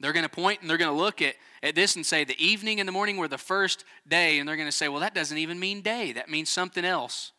They're 0.00 0.12
going 0.12 0.24
to 0.24 0.28
point 0.28 0.60
and 0.60 0.68
they're 0.68 0.78
going 0.78 0.90
to 0.90 1.00
look 1.00 1.22
at, 1.22 1.36
at 1.62 1.76
this 1.76 1.94
and 1.94 2.04
say 2.04 2.24
the 2.24 2.44
evening 2.44 2.80
and 2.80 2.88
the 2.88 2.92
morning 2.92 3.18
were 3.18 3.28
the 3.28 3.38
first 3.38 3.84
day, 4.06 4.40
and 4.40 4.48
they're 4.48 4.56
going 4.56 4.68
to 4.68 4.72
say, 4.72 4.88
well, 4.88 5.00
that 5.00 5.14
doesn't 5.14 5.38
even 5.38 5.60
mean 5.60 5.80
day, 5.80 6.12
that 6.12 6.28
means 6.28 6.50
something 6.50 6.84
else. 6.84 7.30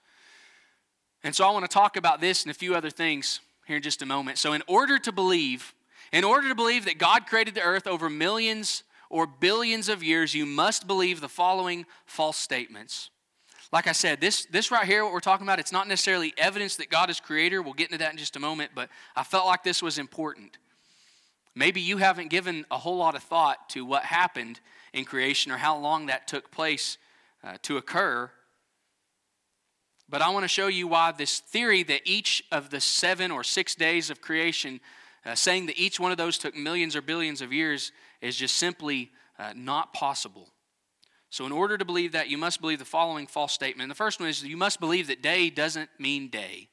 And 1.25 1.35
so 1.35 1.45
I 1.45 1.51
want 1.51 1.65
to 1.65 1.73
talk 1.73 1.97
about 1.97 2.21
this 2.21 2.43
and 2.43 2.51
a 2.51 2.53
few 2.53 2.73
other 2.73 2.89
things 2.89 3.41
here 3.67 3.77
in 3.77 3.83
just 3.83 4.01
a 4.01 4.05
moment. 4.05 4.37
So, 4.37 4.53
in 4.53 4.63
order 4.67 4.97
to 4.99 5.11
believe, 5.11 5.73
in 6.11 6.23
order 6.23 6.49
to 6.49 6.55
believe 6.55 6.85
that 6.85 6.97
God 6.97 7.27
created 7.27 7.55
the 7.55 7.61
earth 7.61 7.87
over 7.87 8.09
millions 8.09 8.83
or 9.13 9.27
billions 9.27 9.89
of 9.89 10.01
years, 10.01 10.33
you 10.33 10.43
must 10.43 10.87
believe 10.87 11.21
the 11.21 11.29
following 11.29 11.85
false 12.07 12.35
statements. 12.35 13.11
like 13.71 13.85
I 13.85 13.91
said, 13.91 14.19
this, 14.19 14.45
this 14.45 14.71
right 14.71 14.87
here, 14.87 15.03
what 15.03 15.13
we're 15.13 15.19
talking 15.19 15.45
about, 15.45 15.59
it's 15.59 15.71
not 15.71 15.87
necessarily 15.87 16.33
evidence 16.35 16.77
that 16.77 16.89
God 16.89 17.11
is 17.11 17.19
creator. 17.19 17.61
We'll 17.61 17.75
get 17.75 17.91
into 17.91 17.99
that 17.99 18.11
in 18.11 18.17
just 18.17 18.35
a 18.35 18.39
moment, 18.39 18.71
but 18.73 18.89
I 19.15 19.21
felt 19.21 19.45
like 19.45 19.63
this 19.63 19.83
was 19.83 19.99
important. 19.99 20.57
Maybe 21.53 21.79
you 21.79 21.97
haven't 21.97 22.31
given 22.31 22.65
a 22.71 22.77
whole 22.79 22.97
lot 22.97 23.13
of 23.13 23.21
thought 23.21 23.69
to 23.69 23.85
what 23.85 24.01
happened 24.01 24.59
in 24.93 25.05
creation 25.05 25.51
or 25.51 25.57
how 25.57 25.77
long 25.77 26.07
that 26.07 26.27
took 26.27 26.49
place 26.49 26.97
uh, 27.43 27.57
to 27.61 27.77
occur. 27.77 28.31
But 30.09 30.23
I 30.23 30.29
want 30.29 30.43
to 30.43 30.47
show 30.47 30.67
you 30.67 30.87
why 30.87 31.11
this 31.11 31.39
theory 31.39 31.83
that 31.83 32.01
each 32.05 32.43
of 32.51 32.71
the 32.71 32.81
seven 32.81 33.29
or 33.29 33.43
six 33.43 33.75
days 33.75 34.09
of 34.09 34.21
creation, 34.21 34.81
uh, 35.23 35.35
saying 35.35 35.67
that 35.67 35.77
each 35.77 35.99
one 35.99 36.11
of 36.11 36.17
those 36.17 36.39
took 36.39 36.55
millions 36.55 36.95
or 36.95 37.03
billions 37.03 37.43
of 37.43 37.53
years, 37.53 37.91
is 38.23 38.35
just 38.35 38.55
simply 38.55 39.11
uh, 39.37 39.53
not 39.55 39.93
possible. 39.93 40.49
So, 41.29 41.45
in 41.45 41.51
order 41.51 41.77
to 41.77 41.85
believe 41.85 42.11
that, 42.11 42.29
you 42.29 42.37
must 42.37 42.61
believe 42.61 42.79
the 42.79 42.85
following 42.85 43.27
false 43.27 43.53
statement. 43.53 43.89
The 43.89 43.95
first 43.95 44.19
one 44.19 44.29
is 44.29 44.43
you 44.43 44.57
must 44.57 44.79
believe 44.79 45.07
that 45.07 45.21
day 45.21 45.49
doesn't 45.49 45.89
mean 45.99 46.29
day. 46.29 46.69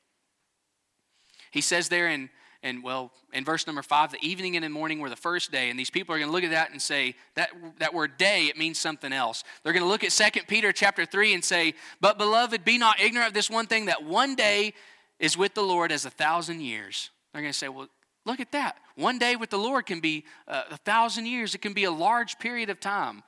He 1.50 1.60
says 1.60 1.88
there 1.88 2.08
in 2.08 2.30
and 2.62 2.82
well, 2.82 3.12
in 3.32 3.44
verse 3.44 3.66
number 3.66 3.82
five, 3.82 4.12
the 4.12 4.18
evening 4.20 4.54
and 4.54 4.64
the 4.64 4.68
morning 4.68 5.00
were 5.00 5.08
the 5.08 5.16
first 5.16 5.50
day. 5.50 5.70
And 5.70 5.78
these 5.78 5.88
people 5.88 6.14
are 6.14 6.18
going 6.18 6.28
to 6.28 6.32
look 6.32 6.44
at 6.44 6.50
that 6.50 6.70
and 6.72 6.80
say, 6.80 7.14
that, 7.34 7.50
that 7.78 7.94
word 7.94 8.18
day, 8.18 8.46
it 8.46 8.58
means 8.58 8.78
something 8.78 9.14
else. 9.14 9.44
They're 9.62 9.72
going 9.72 9.82
to 9.82 9.88
look 9.88 10.04
at 10.04 10.10
2 10.10 10.42
Peter 10.46 10.70
chapter 10.70 11.06
3 11.06 11.32
and 11.32 11.42
say, 11.42 11.72
But 12.02 12.18
beloved, 12.18 12.62
be 12.64 12.76
not 12.76 13.00
ignorant 13.00 13.28
of 13.28 13.34
this 13.34 13.48
one 13.48 13.66
thing, 13.66 13.86
that 13.86 14.04
one 14.04 14.34
day 14.34 14.74
is 15.18 15.38
with 15.38 15.54
the 15.54 15.62
Lord 15.62 15.90
as 15.90 16.04
a 16.04 16.10
thousand 16.10 16.60
years. 16.60 17.08
They're 17.32 17.40
going 17.40 17.52
to 17.52 17.58
say, 17.58 17.68
Well, 17.68 17.88
look 18.24 18.40
at 18.40 18.52
that. 18.52 18.76
One 18.96 19.18
day 19.18 19.36
with 19.36 19.50
the 19.50 19.58
Lord 19.58 19.86
can 19.86 20.00
be 20.00 20.24
uh, 20.46 20.62
a 20.70 20.76
thousand 20.76 21.26
years, 21.26 21.54
it 21.54 21.62
can 21.62 21.72
be 21.72 21.84
a 21.84 21.90
large 21.90 22.38
period 22.38 22.70
of 22.70 22.80
time. 22.80 23.22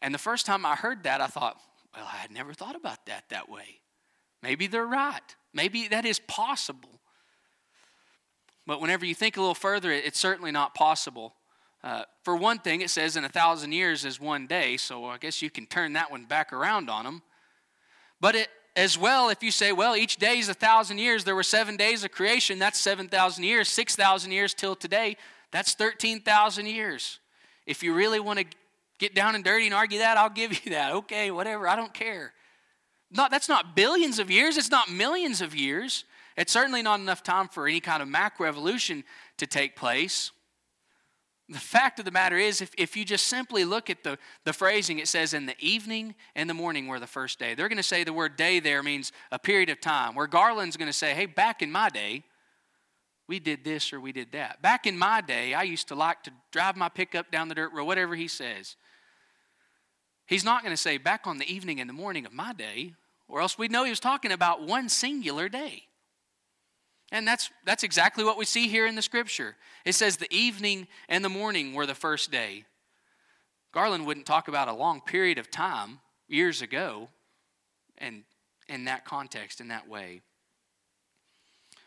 And 0.00 0.14
the 0.14 0.18
first 0.18 0.46
time 0.46 0.66
I 0.66 0.74
heard 0.74 1.04
that, 1.04 1.20
I 1.20 1.28
thought, 1.28 1.58
Well, 1.94 2.04
I 2.04 2.16
had 2.16 2.30
never 2.30 2.52
thought 2.52 2.76
about 2.76 3.06
that 3.06 3.24
that 3.30 3.48
way. 3.48 3.80
Maybe 4.42 4.66
they're 4.66 4.86
right. 4.86 5.20
Maybe 5.54 5.88
that 5.88 6.04
is 6.04 6.18
possible. 6.18 7.00
But 8.66 8.80
whenever 8.80 9.04
you 9.04 9.14
think 9.14 9.36
a 9.36 9.40
little 9.40 9.54
further, 9.54 9.90
it's 9.90 10.18
certainly 10.18 10.50
not 10.50 10.74
possible. 10.74 11.34
Uh, 11.82 12.04
for 12.22 12.36
one 12.36 12.58
thing, 12.58 12.80
it 12.80 12.90
says 12.90 13.16
in 13.16 13.24
a 13.24 13.28
thousand 13.28 13.72
years 13.72 14.04
is 14.04 14.20
one 14.20 14.46
day, 14.46 14.76
so 14.76 15.04
I 15.06 15.18
guess 15.18 15.42
you 15.42 15.50
can 15.50 15.66
turn 15.66 15.94
that 15.94 16.10
one 16.10 16.24
back 16.26 16.52
around 16.52 16.88
on 16.88 17.04
them. 17.04 17.22
But 18.20 18.36
it, 18.36 18.48
as 18.74 18.96
well, 18.96 19.28
if 19.28 19.42
you 19.42 19.50
say, 19.50 19.72
well, 19.72 19.94
each 19.96 20.16
day 20.16 20.38
is 20.38 20.48
a 20.48 20.54
thousand 20.54 20.98
years, 20.98 21.24
there 21.24 21.34
were 21.34 21.42
seven 21.42 21.76
days 21.76 22.04
of 22.04 22.10
creation, 22.10 22.58
that's 22.58 22.78
7,000 22.78 23.44
years, 23.44 23.68
6,000 23.68 24.32
years 24.32 24.54
till 24.54 24.74
today, 24.74 25.16
that's 25.50 25.74
13,000 25.74 26.66
years. 26.66 27.18
If 27.66 27.82
you 27.82 27.94
really 27.94 28.18
want 28.18 28.38
to 28.38 28.46
get 28.98 29.14
down 29.14 29.34
and 29.34 29.44
dirty 29.44 29.66
and 29.66 29.74
argue 29.74 29.98
that, 29.98 30.16
I'll 30.16 30.30
give 30.30 30.64
you 30.64 30.72
that. 30.72 30.92
Okay, 30.92 31.30
whatever, 31.30 31.68
I 31.68 31.76
don't 31.76 31.92
care. 31.92 32.32
Not, 33.10 33.30
that's 33.30 33.48
not 33.48 33.76
billions 33.76 34.18
of 34.18 34.30
years, 34.30 34.56
it's 34.56 34.70
not 34.70 34.90
millions 34.90 35.42
of 35.42 35.54
years. 35.54 36.04
It's 36.34 36.52
certainly 36.52 36.82
not 36.82 36.98
enough 36.98 37.22
time 37.22 37.48
for 37.48 37.68
any 37.68 37.80
kind 37.80 38.02
of 38.02 38.08
macroevolution 38.08 39.04
to 39.36 39.46
take 39.46 39.76
place. 39.76 40.30
The 41.52 41.58
fact 41.58 41.98
of 41.98 42.06
the 42.06 42.10
matter 42.10 42.38
is, 42.38 42.62
if, 42.62 42.72
if 42.78 42.96
you 42.96 43.04
just 43.04 43.26
simply 43.26 43.66
look 43.66 43.90
at 43.90 44.02
the, 44.02 44.18
the 44.44 44.54
phrasing, 44.54 44.98
it 44.98 45.06
says 45.06 45.34
in 45.34 45.44
the 45.44 45.54
evening 45.60 46.14
and 46.34 46.48
the 46.48 46.54
morning 46.54 46.86
were 46.86 46.98
the 46.98 47.06
first 47.06 47.38
day. 47.38 47.54
They're 47.54 47.68
going 47.68 47.76
to 47.76 47.82
say 47.82 48.04
the 48.04 48.12
word 48.12 48.36
day 48.36 48.58
there 48.58 48.82
means 48.82 49.12
a 49.30 49.38
period 49.38 49.68
of 49.68 49.78
time, 49.78 50.14
where 50.14 50.26
Garland's 50.26 50.78
going 50.78 50.88
to 50.88 50.96
say, 50.96 51.12
hey, 51.12 51.26
back 51.26 51.60
in 51.60 51.70
my 51.70 51.90
day, 51.90 52.22
we 53.28 53.38
did 53.38 53.64
this 53.64 53.92
or 53.92 54.00
we 54.00 54.12
did 54.12 54.32
that. 54.32 54.62
Back 54.62 54.86
in 54.86 54.98
my 54.98 55.20
day, 55.20 55.52
I 55.52 55.62
used 55.64 55.88
to 55.88 55.94
like 55.94 56.22
to 56.22 56.30
drive 56.52 56.74
my 56.74 56.88
pickup 56.88 57.30
down 57.30 57.48
the 57.48 57.54
dirt 57.54 57.72
road, 57.74 57.84
whatever 57.84 58.14
he 58.14 58.28
says. 58.28 58.76
He's 60.26 60.44
not 60.44 60.62
going 60.62 60.74
to 60.74 60.80
say 60.80 60.96
back 60.96 61.26
on 61.26 61.36
the 61.36 61.52
evening 61.52 61.80
and 61.80 61.88
the 61.88 61.94
morning 61.94 62.24
of 62.24 62.32
my 62.32 62.54
day, 62.54 62.94
or 63.28 63.42
else 63.42 63.58
we'd 63.58 63.70
know 63.70 63.84
he 63.84 63.90
was 63.90 64.00
talking 64.00 64.32
about 64.32 64.66
one 64.66 64.88
singular 64.88 65.50
day. 65.50 65.82
And 67.12 67.28
that's, 67.28 67.50
that's 67.66 67.82
exactly 67.82 68.24
what 68.24 68.38
we 68.38 68.46
see 68.46 68.68
here 68.68 68.86
in 68.86 68.94
the 68.94 69.02
scripture. 69.02 69.54
It 69.84 69.92
says 69.92 70.16
the 70.16 70.34
evening 70.34 70.88
and 71.10 71.22
the 71.22 71.28
morning 71.28 71.74
were 71.74 71.84
the 71.84 71.94
first 71.94 72.30
day. 72.30 72.64
Garland 73.70 74.06
wouldn't 74.06 74.24
talk 74.24 74.48
about 74.48 74.68
a 74.68 74.72
long 74.72 75.02
period 75.02 75.38
of 75.38 75.50
time 75.50 76.00
years 76.26 76.62
ago 76.62 77.10
and 77.98 78.24
in 78.66 78.86
that 78.86 79.04
context, 79.04 79.60
in 79.60 79.68
that 79.68 79.88
way. 79.88 80.22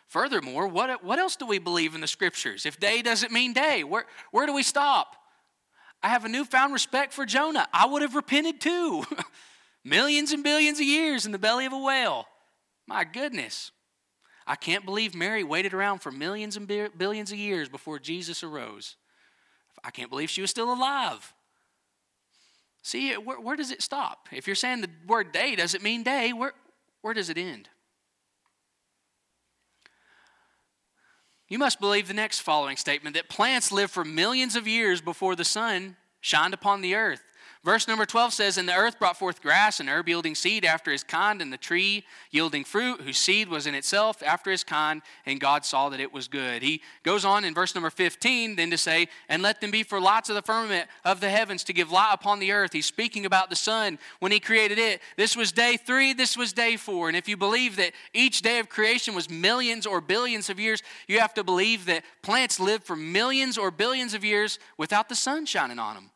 Furthermore, 0.07 0.67
what, 0.67 1.03
what 1.03 1.17
else 1.17 1.35
do 1.35 1.47
we 1.47 1.57
believe 1.57 1.95
in 1.95 2.01
the 2.01 2.07
scriptures? 2.07 2.67
If 2.67 2.79
day 2.79 3.01
doesn't 3.01 3.31
mean 3.31 3.51
day, 3.51 3.83
where, 3.83 4.05
where 4.29 4.45
do 4.45 4.53
we 4.53 4.61
stop? 4.61 5.15
I 6.03 6.09
have 6.09 6.23
a 6.23 6.29
newfound 6.29 6.71
respect 6.71 7.13
for 7.13 7.25
Jonah. 7.25 7.67
I 7.73 7.87
would 7.87 8.03
have 8.03 8.13
repented 8.13 8.61
too. 8.61 9.03
Millions 9.83 10.31
and 10.31 10.43
billions 10.43 10.79
of 10.79 10.85
years 10.85 11.25
in 11.25 11.31
the 11.31 11.39
belly 11.39 11.65
of 11.65 11.73
a 11.73 11.79
whale. 11.79 12.27
My 12.87 13.03
goodness. 13.03 13.71
I 14.47 14.55
can't 14.55 14.85
believe 14.85 15.15
Mary 15.15 15.43
waited 15.43 15.73
around 15.73 15.99
for 15.99 16.11
millions 16.11 16.55
and 16.55 16.67
billions 16.67 17.31
of 17.31 17.37
years 17.37 17.67
before 17.67 17.99
Jesus 17.99 18.43
arose. 18.43 18.95
I 19.83 19.91
can't 19.91 20.09
believe 20.09 20.29
she 20.29 20.41
was 20.41 20.51
still 20.51 20.71
alive. 20.71 21.33
See, 22.83 23.13
where, 23.13 23.39
where, 23.39 23.55
does 23.55 23.71
it 23.71 23.81
stop? 23.81 24.27
If 24.31 24.45
you're 24.45 24.55
saying 24.55 24.81
the 24.81 24.89
word 25.07 25.31
day 25.31 25.55
doesn't 25.55 25.81
mean 25.81 26.03
day, 26.03 26.33
where, 26.33 26.53
where 27.01 27.15
does 27.15 27.29
it 27.29 27.37
end? 27.37 27.69
You 31.47 31.59
must 31.59 31.79
believe 31.79 32.07
the 32.07 32.13
next 32.13 32.39
following 32.39 32.77
statement 32.77 33.15
that 33.15 33.29
plants 33.29 33.71
live 33.71 33.91
for 33.91 34.03
millions 34.03 34.55
of 34.55 34.67
years 34.67 35.01
before 35.01 35.35
the 35.35 35.43
sun 35.43 35.95
shined 36.21 36.53
upon 36.53 36.81
the 36.81 36.95
earth. 36.95 37.21
Verse 37.65 37.87
number 37.87 38.05
12 38.05 38.31
says, 38.31 38.59
And 38.59 38.69
the 38.69 38.75
earth 38.75 38.99
brought 38.99 39.17
forth 39.17 39.41
grass, 39.41 39.79
and 39.79 39.89
herb 39.89 40.07
yielding 40.07 40.35
seed 40.35 40.63
after 40.63 40.91
his 40.91 41.03
kind, 41.03 41.41
and 41.41 41.51
the 41.51 41.57
tree 41.57 42.05
yielding 42.29 42.63
fruit, 42.63 43.01
whose 43.01 43.17
seed 43.17 43.49
was 43.49 43.65
in 43.65 43.73
itself 43.73 44.21
after 44.21 44.51
his 44.51 44.63
kind, 44.63 45.01
and 45.25 45.39
God 45.39 45.65
saw 45.65 45.89
that 45.89 45.99
it 45.99 46.13
was 46.13 46.27
good. 46.27 46.61
He 46.61 46.83
goes 47.01 47.25
on 47.25 47.43
in 47.43 47.55
verse 47.55 47.73
number 47.73 47.89
15 47.89 48.55
then 48.55 48.69
to 48.69 48.77
say, 48.77 49.07
And 49.27 49.41
let 49.41 49.61
them 49.61 49.71
be 49.71 49.81
for 49.81 49.99
lights 49.99 50.29
of 50.29 50.35
the 50.35 50.43
firmament 50.43 50.87
of 51.03 51.21
the 51.21 51.29
heavens 51.29 51.63
to 51.63 51.73
give 51.73 51.91
light 51.91 52.13
upon 52.13 52.37
the 52.37 52.51
earth. 52.51 52.71
He's 52.71 52.85
speaking 52.85 53.25
about 53.25 53.49
the 53.49 53.55
sun 53.55 53.97
when 54.19 54.31
he 54.31 54.39
created 54.39 54.77
it. 54.77 55.01
This 55.17 55.35
was 55.35 55.51
day 55.51 55.75
three, 55.75 56.13
this 56.13 56.37
was 56.37 56.53
day 56.53 56.77
four. 56.77 57.07
And 57.07 57.17
if 57.17 57.27
you 57.27 57.35
believe 57.35 57.77
that 57.77 57.93
each 58.13 58.43
day 58.43 58.59
of 58.59 58.69
creation 58.69 59.15
was 59.15 59.27
millions 59.27 59.87
or 59.87 60.01
billions 60.01 60.51
of 60.51 60.59
years, 60.59 60.83
you 61.07 61.19
have 61.19 61.33
to 61.33 61.43
believe 61.43 61.87
that 61.87 62.03
plants 62.21 62.59
live 62.59 62.83
for 62.83 62.95
millions 62.95 63.57
or 63.57 63.71
billions 63.71 64.13
of 64.13 64.23
years 64.23 64.59
without 64.77 65.09
the 65.09 65.15
sun 65.15 65.47
shining 65.47 65.79
on 65.79 65.95
them. 65.95 66.11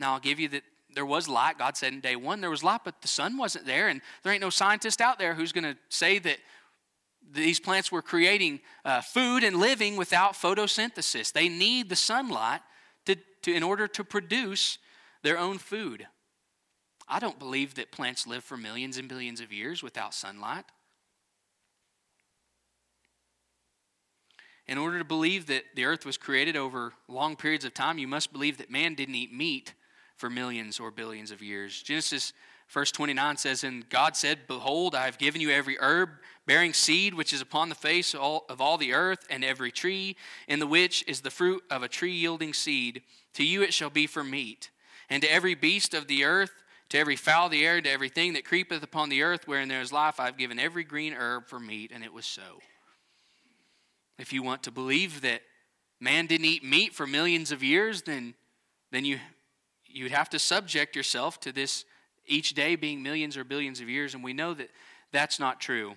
Now, 0.00 0.14
I'll 0.14 0.20
give 0.20 0.40
you 0.40 0.48
that 0.48 0.62
there 0.94 1.06
was 1.06 1.28
light. 1.28 1.58
God 1.58 1.76
said 1.76 1.92
in 1.92 2.00
day 2.00 2.16
one 2.16 2.40
there 2.40 2.50
was 2.50 2.64
light, 2.64 2.80
but 2.84 3.02
the 3.02 3.08
sun 3.08 3.36
wasn't 3.36 3.66
there. 3.66 3.88
And 3.88 4.00
there 4.22 4.32
ain't 4.32 4.40
no 4.40 4.50
scientist 4.50 5.00
out 5.00 5.18
there 5.18 5.34
who's 5.34 5.52
going 5.52 5.64
to 5.64 5.76
say 5.90 6.18
that 6.18 6.38
these 7.32 7.60
plants 7.60 7.92
were 7.92 8.02
creating 8.02 8.60
uh, 8.84 9.02
food 9.02 9.44
and 9.44 9.56
living 9.56 9.96
without 9.96 10.32
photosynthesis. 10.32 11.32
They 11.32 11.48
need 11.48 11.90
the 11.90 11.96
sunlight 11.96 12.62
to, 13.04 13.16
to, 13.42 13.54
in 13.54 13.62
order 13.62 13.86
to 13.86 14.02
produce 14.02 14.78
their 15.22 15.38
own 15.38 15.58
food. 15.58 16.06
I 17.06 17.18
don't 17.18 17.38
believe 17.38 17.74
that 17.74 17.92
plants 17.92 18.26
live 18.26 18.42
for 18.42 18.56
millions 18.56 18.96
and 18.96 19.08
billions 19.08 19.40
of 19.40 19.52
years 19.52 19.82
without 19.82 20.14
sunlight. 20.14 20.64
In 24.66 24.78
order 24.78 24.98
to 24.98 25.04
believe 25.04 25.46
that 25.46 25.64
the 25.74 25.84
earth 25.84 26.06
was 26.06 26.16
created 26.16 26.56
over 26.56 26.94
long 27.06 27.36
periods 27.36 27.64
of 27.64 27.74
time, 27.74 27.98
you 27.98 28.08
must 28.08 28.32
believe 28.32 28.58
that 28.58 28.70
man 28.70 28.94
didn't 28.94 29.16
eat 29.16 29.32
meat 29.32 29.74
for 30.20 30.30
millions 30.30 30.78
or 30.78 30.90
billions 30.90 31.30
of 31.30 31.40
years. 31.40 31.82
Genesis 31.82 32.34
verse 32.68 32.92
29 32.92 33.38
says, 33.38 33.64
And 33.64 33.88
God 33.88 34.16
said, 34.16 34.46
Behold, 34.46 34.94
I 34.94 35.06
have 35.06 35.18
given 35.18 35.40
you 35.40 35.50
every 35.50 35.78
herb 35.80 36.10
bearing 36.46 36.74
seed 36.74 37.14
which 37.14 37.32
is 37.32 37.40
upon 37.40 37.70
the 37.70 37.74
face 37.74 38.14
of 38.14 38.60
all 38.60 38.76
the 38.76 38.92
earth, 38.92 39.26
and 39.30 39.44
every 39.44 39.72
tree 39.72 40.16
in 40.46 40.58
the 40.58 40.66
which 40.66 41.02
is 41.08 41.22
the 41.22 41.30
fruit 41.30 41.62
of 41.70 41.82
a 41.82 41.88
tree 41.88 42.12
yielding 42.12 42.52
seed. 42.52 43.02
To 43.34 43.44
you 43.44 43.62
it 43.62 43.72
shall 43.72 43.90
be 43.90 44.06
for 44.06 44.22
meat. 44.22 44.70
And 45.08 45.22
to 45.22 45.32
every 45.32 45.54
beast 45.54 45.94
of 45.94 46.06
the 46.06 46.24
earth, 46.24 46.52
to 46.90 46.98
every 46.98 47.16
fowl 47.16 47.46
of 47.46 47.52
the 47.52 47.64
air, 47.64 47.80
to 47.80 47.90
everything 47.90 48.34
that 48.34 48.44
creepeth 48.44 48.82
upon 48.82 49.08
the 49.08 49.22
earth 49.22 49.48
wherein 49.48 49.68
there 49.68 49.80
is 49.80 49.92
life, 49.92 50.20
I 50.20 50.26
have 50.26 50.36
given 50.36 50.58
every 50.58 50.84
green 50.84 51.14
herb 51.14 51.48
for 51.48 51.58
meat. 51.58 51.92
And 51.94 52.04
it 52.04 52.12
was 52.12 52.26
so. 52.26 52.60
If 54.18 54.32
you 54.32 54.42
want 54.42 54.64
to 54.64 54.70
believe 54.70 55.22
that 55.22 55.40
man 55.98 56.26
didn't 56.26 56.46
eat 56.46 56.62
meat 56.62 56.94
for 56.94 57.06
millions 57.06 57.52
of 57.52 57.62
years, 57.62 58.02
then, 58.02 58.34
then 58.90 59.04
you 59.04 59.18
you'd 59.92 60.12
have 60.12 60.30
to 60.30 60.38
subject 60.38 60.96
yourself 60.96 61.40
to 61.40 61.52
this 61.52 61.84
each 62.26 62.54
day 62.54 62.76
being 62.76 63.02
millions 63.02 63.36
or 63.36 63.44
billions 63.44 63.80
of 63.80 63.88
years, 63.88 64.14
and 64.14 64.22
we 64.22 64.32
know 64.32 64.54
that 64.54 64.70
that's 65.12 65.40
not 65.40 65.60
true. 65.60 65.94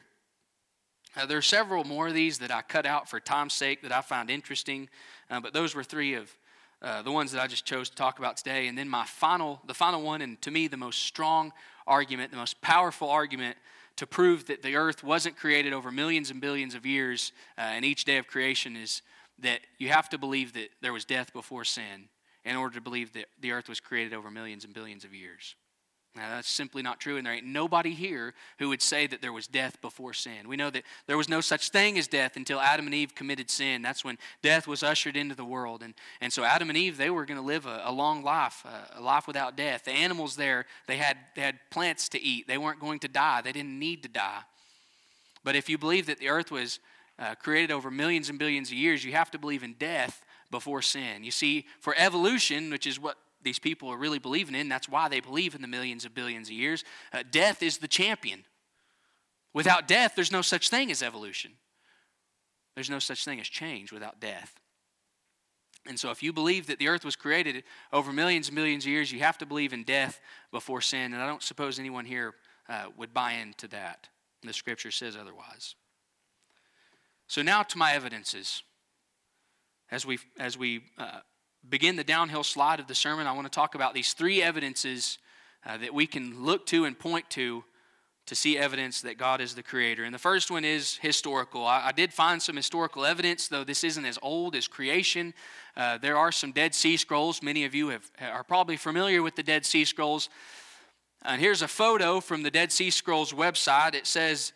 Uh, 1.16 1.26
there 1.26 1.38
are 1.38 1.44
several 1.44 1.84
more 1.84 2.08
of 2.08 2.14
these 2.14 2.40
that 2.40 2.52
I 2.52 2.62
cut 2.64 2.86
out 2.86 3.08
for 3.08 3.20
time's 3.20 3.54
sake 3.54 3.84
that 3.84 3.92
I 3.92 4.02
found 4.02 4.30
interesting, 4.30 4.90
uh, 5.30 5.40
but 5.40 5.54
those 5.54 5.76
were 5.76 5.84
three 5.84 6.16
of 6.16 6.36
uh, 6.82 7.02
the 7.02 7.12
ones 7.12 7.32
that 7.32 7.42
I 7.42 7.48
just 7.48 7.66
chose 7.66 7.90
to 7.90 7.96
talk 7.96 8.20
about 8.20 8.36
today. 8.36 8.68
And 8.68 8.78
then 8.78 8.90
my 8.90 9.06
final, 9.06 9.62
the 9.68 9.74
final 9.74 10.02
one, 10.02 10.22
and 10.22 10.42
to 10.42 10.52
me 10.52 10.68
the 10.68 10.76
most 10.76 11.04
strong 11.04 11.54
argument, 11.86 12.32
the 12.32 12.38
most 12.38 12.60
powerful 12.62 13.10
argument 13.10 13.58
to 13.98 14.08
prove 14.08 14.46
that 14.48 14.64
the 14.64 14.76
earth 14.76 15.04
wasn't 15.04 15.38
created 15.38 15.72
over 15.72 15.92
millions 15.92 16.32
and 16.32 16.42
billions 16.42 16.74
of 16.74 16.86
years, 16.86 17.32
uh, 17.58 17.62
and 17.62 17.86
each 17.86 18.06
day 18.06 18.18
of 18.18 18.28
creation 18.28 18.76
is 18.76 19.04
that 19.40 19.60
you 19.78 19.90
have 19.90 20.10
to 20.10 20.18
believe 20.18 20.54
that 20.54 20.70
there 20.82 20.94
was 20.94 21.06
death 21.06 21.32
before 21.32 21.64
sin 21.64 22.10
in 22.46 22.56
order 22.56 22.76
to 22.76 22.82
believe 22.82 23.14
that 23.14 23.26
the 23.40 23.52
earth 23.52 23.70
was 23.70 23.80
created 23.80 24.14
over 24.14 24.30
millions 24.30 24.66
and 24.66 24.74
billions 24.74 25.04
of 25.04 25.14
years. 25.14 25.56
Now, 26.16 26.30
that's 26.30 26.50
simply 26.50 26.84
not 26.84 27.00
true, 27.00 27.18
and 27.18 27.26
there 27.26 27.34
ain't 27.34 27.46
nobody 27.46 27.90
here 27.90 28.36
who 28.60 28.70
would 28.70 28.84
say 28.84 29.08
that 29.08 29.24
there 29.24 29.34
was 29.34 29.48
death 29.48 29.82
before 29.82 30.14
sin. 30.14 30.48
We 30.48 30.56
know 30.56 30.70
that 30.70 30.84
there 31.08 31.18
was 31.18 31.28
no 31.28 31.42
such 31.42 31.70
thing 31.70 31.98
as 31.98 32.08
death 32.08 32.36
until 32.36 32.60
Adam 32.60 32.86
and 32.86 32.94
Eve 32.94 33.16
committed 33.16 33.50
sin. 33.50 33.82
That's 33.82 34.06
when 34.06 34.20
death 34.44 34.68
was 34.68 34.84
ushered 34.84 35.18
into 35.18 35.34
the 35.34 35.44
world. 35.44 35.82
And, 35.82 35.96
and 36.22 36.32
so 36.32 36.44
Adam 36.44 36.70
and 36.70 36.78
Eve, 36.78 36.98
they 36.98 37.10
were 37.10 37.26
going 37.26 37.40
to 37.40 37.46
live 37.46 37.66
a, 37.66 37.82
a, 37.86 37.92
long 37.92 38.22
life, 38.22 38.64
a, 38.64 39.00
a 39.00 39.02
life 39.02 39.26
without 39.26 39.58
death. 39.58 39.86
The 39.86 39.92
animals 39.92 40.36
there, 40.36 40.68
they 40.86 40.98
had, 40.98 41.18
they 41.36 41.42
had 41.42 41.58
plants 41.72 42.08
to 42.10 42.22
eat. 42.22 42.48
They 42.48 42.60
weren't 42.60 42.80
going 42.80 43.00
to 43.00 43.08
die, 43.08 43.42
they 43.42 43.52
didn't 43.52 43.80
need 43.80 44.04
to 44.04 44.10
die. 44.10 44.42
But 45.44 45.56
if 45.56 45.68
you 45.68 45.80
believe 45.80 46.06
that 46.06 46.20
the 46.20 46.30
earth 46.30 46.52
was 46.52 46.80
uh, 47.18 47.34
created 47.36 47.72
over 47.72 47.90
millions 47.90 48.30
and 48.30 48.38
billions 48.38 48.70
of 48.70 48.76
years, 48.76 49.04
you 49.04 49.14
have 49.14 49.32
to 49.32 49.40
believe 49.40 49.64
in 49.64 49.74
death 49.74 50.24
before 50.54 50.84
sin. 50.84 51.24
You 51.24 51.32
see, 51.32 51.66
for 51.80 51.96
evolution, 51.98 52.70
which 52.70 52.86
is 52.86 53.00
what 53.00 53.18
these 53.42 53.58
people 53.58 53.90
are 53.90 53.98
really 53.98 54.20
believing 54.20 54.54
in. 54.54 54.70
That's 54.70 54.88
why 54.88 55.10
they 55.10 55.20
believe 55.20 55.56
in 55.56 55.64
the 55.64 55.68
millions 55.68 56.06
of 56.06 56.14
billions 56.14 56.48
of 56.48 56.54
years. 56.54 56.84
Uh, 57.12 57.24
death 57.30 57.64
is 57.64 57.80
the 57.80 57.88
champion. 57.88 58.46
Without 59.52 59.88
death, 59.88 60.14
there's 60.16 60.32
no 60.32 60.44
such 60.44 60.70
thing 60.70 60.92
as 60.92 61.02
evolution. 61.02 61.54
There's 62.76 62.90
no 62.90 63.00
such 63.00 63.26
thing 63.26 63.40
as 63.40 63.48
change 63.48 63.92
without 63.92 64.20
death. 64.20 64.60
And 65.88 66.00
so, 66.00 66.12
if 66.12 66.22
you 66.22 66.32
believe 66.32 66.68
that 66.68 66.78
the 66.78 66.88
earth 66.88 67.04
was 67.04 67.16
created 67.16 67.64
over 67.92 68.14
millions 68.14 68.48
and 68.48 68.56
millions 68.56 68.86
of 68.86 68.92
years, 68.92 69.12
you 69.12 69.20
have 69.20 69.40
to 69.40 69.46
believe 69.48 69.74
in 69.74 69.84
death 69.84 70.22
before 70.52 70.82
sin. 70.82 71.14
And 71.14 71.22
I 71.22 71.26
don't 71.26 71.44
suppose 71.44 71.80
anyone 71.80 72.06
here 72.06 72.36
uh, 72.70 72.86
would 72.96 73.12
buy 73.12 73.34
into 73.34 73.68
that. 73.70 74.08
The 74.44 74.54
scripture 74.54 74.92
says 74.92 75.18
otherwise. 75.18 75.74
So, 77.28 77.42
now 77.42 77.64
to 77.64 77.78
my 77.78 77.94
evidences. 77.94 78.62
As 79.94 80.08
we, 80.08 80.18
as 80.40 80.58
we 80.58 80.82
uh, 80.98 81.20
begin 81.70 81.98
the 81.98 82.04
downhill 82.04 82.44
slide 82.44 82.80
of 82.80 82.88
the 82.88 82.96
sermon, 82.96 83.28
I 83.28 83.32
want 83.34 83.46
to 83.46 83.56
talk 83.56 83.76
about 83.76 83.94
these 83.94 84.14
three 84.14 84.42
evidences 84.42 85.20
uh, 85.68 85.78
that 85.78 85.94
we 85.94 86.08
can 86.08 86.44
look 86.44 86.66
to 86.68 86.86
and 86.86 86.98
point 86.98 87.30
to 87.32 87.64
to 88.26 88.34
see 88.34 88.58
evidence 88.58 89.02
that 89.02 89.20
God 89.20 89.40
is 89.40 89.54
the 89.54 89.62
creator. 89.62 90.04
And 90.04 90.12
the 90.12 90.18
first 90.18 90.50
one 90.50 90.66
is 90.66 90.98
historical. 90.98 91.68
I, 91.68 91.90
I 91.90 91.92
did 91.92 92.12
find 92.12 92.42
some 92.42 92.56
historical 92.56 93.06
evidence, 93.06 93.50
though 93.50 93.64
this 93.64 93.84
isn't 93.84 94.06
as 94.06 94.18
old 94.24 94.56
as 94.56 94.68
creation. 94.68 95.36
Uh, 95.78 96.00
there 96.00 96.18
are 96.18 96.32
some 96.32 96.54
Dead 96.54 96.74
Sea 96.74 96.98
Scrolls. 96.98 97.44
Many 97.44 97.64
of 97.64 97.76
you 97.76 97.90
have, 97.90 98.10
are 98.20 98.44
probably 98.44 98.78
familiar 98.78 99.22
with 99.22 99.36
the 99.36 99.44
Dead 99.44 99.64
Sea 99.64 99.86
Scrolls. 99.86 100.28
And 101.24 101.40
here's 101.40 101.62
a 101.62 101.68
photo 101.68 102.20
from 102.20 102.42
the 102.42 102.50
Dead 102.50 102.72
Sea 102.72 102.90
Scrolls 102.90 103.32
website. 103.32 103.94
It 103.94 104.08
says 104.08 104.54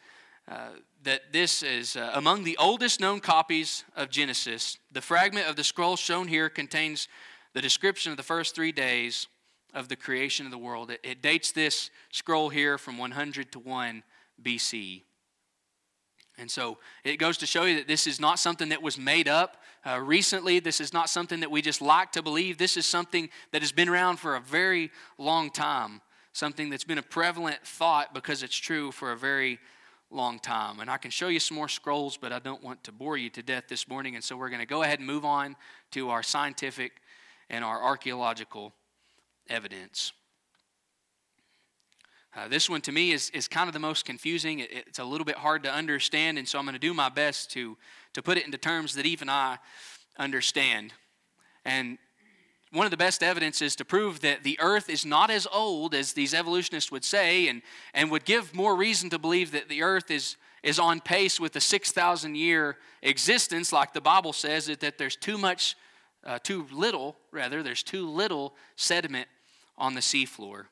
uh, 0.48 0.70
that 1.08 1.32
this 1.32 1.64
is 1.64 1.96
uh, 1.96 2.12
among 2.16 2.44
the 2.44 2.58
oldest 2.58 3.00
known 3.00 3.22
copies 3.22 3.86
of 3.96 4.10
Genesis. 4.10 4.78
The 4.92 5.00
fragment 5.00 5.48
of 5.48 5.56
the 5.56 5.64
scroll 5.64 5.96
shown 5.96 6.28
here 6.28 6.50
contains 6.50 7.08
the 7.54 7.62
description 7.62 8.12
of 8.12 8.18
the 8.18 8.24
first 8.24 8.54
three 8.54 8.74
days 8.74 9.28
of 9.74 9.88
the 9.88 9.96
creation 9.96 10.46
of 10.46 10.52
the 10.52 10.58
world. 10.58 10.92
It, 10.92 11.00
it 11.04 11.22
dates 11.22 11.54
this 11.54 11.92
scroll 12.12 12.50
here 12.50 12.78
from 12.78 12.98
100 12.98 13.54
to 13.54 13.60
1 13.60 14.04
BC. 14.44 15.04
And 16.38 16.52
so 16.52 16.78
it 17.06 17.16
goes 17.16 17.38
to 17.38 17.46
show 17.46 17.64
you 17.64 17.78
that 17.78 17.88
this 17.88 18.06
is 18.06 18.20
not 18.20 18.38
something 18.38 18.68
that 18.68 18.82
was 18.82 18.98
made 18.98 19.30
up 19.30 19.64
uh, 19.86 20.02
recently. 20.02 20.60
This 20.60 20.82
is 20.82 20.92
not 20.92 21.10
something 21.10 21.40
that 21.40 21.50
we 21.50 21.62
just 21.62 21.82
like 21.82 22.12
to 22.12 22.22
believe. 22.22 22.58
This 22.58 22.76
is 22.76 22.86
something 22.86 23.30
that 23.54 23.62
has 23.62 23.72
been 23.72 23.88
around 23.88 24.18
for 24.18 24.36
a 24.36 24.42
very 24.42 24.92
long 25.18 25.52
time, 25.52 26.02
something 26.34 26.70
that's 26.70 26.84
been 26.84 26.98
a 26.98 27.02
prevalent 27.02 27.66
thought 27.66 28.14
because 28.14 28.44
it's 28.44 28.58
true 28.58 28.92
for 28.92 29.14
a 29.14 29.18
very 29.18 29.58
long 30.10 30.40
time. 30.40 30.80
And 30.80 30.90
I 30.90 30.98
can 30.98 31.12
show 31.12 31.28
you 31.28 31.40
some 31.40 31.56
more 31.56 31.68
scrolls, 31.68 32.18
but 32.18 32.32
I 32.32 32.40
don't 32.40 32.64
want 32.64 32.84
to 32.86 32.92
bore 32.92 33.18
you 33.18 33.30
to 33.32 33.44
death 33.44 33.66
this 33.68 33.88
morning. 33.88 34.16
And 34.16 34.24
so 34.24 34.38
we're 34.38 34.50
going 34.50 34.62
to 34.62 34.66
go 34.68 34.84
ahead 34.84 35.00
and 35.00 35.08
move 35.08 35.26
on 35.26 35.56
to 35.92 36.10
our 36.10 36.24
scientific 36.24 36.94
and 37.50 37.64
our 37.64 37.82
archaeological 37.82 38.74
evidence. 39.50 40.14
Uh, 42.36 42.48
this 42.48 42.70
one 42.70 42.82
to 42.82 42.92
me 42.92 43.12
is, 43.12 43.30
is 43.32 43.48
kind 43.48 43.68
of 43.68 43.74
the 43.74 43.80
most 43.80 44.06
confusing. 44.06 44.60
It, 44.60 44.72
it's 44.72 45.00
a 45.00 45.04
little 45.04 45.26
bit 45.26 45.38
hard 45.38 45.64
to 45.64 45.74
understand, 45.74 46.38
and 46.38 46.48
so 46.48 46.60
I'm 46.60 46.66
going 46.66 46.74
to 46.74 46.80
do 46.80 46.94
my 46.94 47.10
best 47.10 47.52
to, 47.52 47.78
to 48.14 48.22
put 48.22 48.38
it 48.38 48.46
into 48.46 48.58
terms 48.58 48.94
that 48.96 49.06
even 49.06 49.28
I 49.28 49.58
understand. 50.20 50.94
And 51.66 51.98
one 52.72 52.86
of 52.86 52.92
the 52.92 52.98
best 52.98 53.24
evidences 53.24 53.76
to 53.78 53.86
prove 53.86 54.20
that 54.22 54.44
the 54.44 54.60
earth 54.60 54.90
is 54.90 55.06
not 55.06 55.30
as 55.30 55.48
old 55.52 55.96
as 55.96 56.14
these 56.14 56.34
evolutionists 56.34 56.92
would 56.92 57.06
say 57.06 57.48
and, 57.48 57.62
and 57.94 58.12
would 58.12 58.26
give 58.26 58.54
more 58.54 58.76
reason 58.76 59.10
to 59.10 59.20
believe 59.20 59.52
that 59.52 59.70
the 59.70 59.82
earth 59.82 60.12
is, 60.12 60.36
is 60.64 60.78
on 60.78 61.00
pace 61.00 61.40
with 61.40 61.56
a 61.56 61.62
6,000 61.62 62.36
year 62.36 62.78
existence, 63.02 63.72
like 63.72 63.94
the 63.94 64.02
Bible 64.02 64.34
says, 64.34 64.66
that, 64.66 64.82
that 64.82 64.98
there's 64.98 65.16
too 65.16 65.38
much, 65.38 65.78
uh, 66.26 66.40
too 66.40 66.68
little, 66.72 67.16
rather, 67.32 67.64
there's 67.64 67.84
too 67.84 68.10
little 68.10 68.54
sediment 68.76 69.28
on 69.78 69.94
the 69.94 70.02
seafloor. 70.02 70.66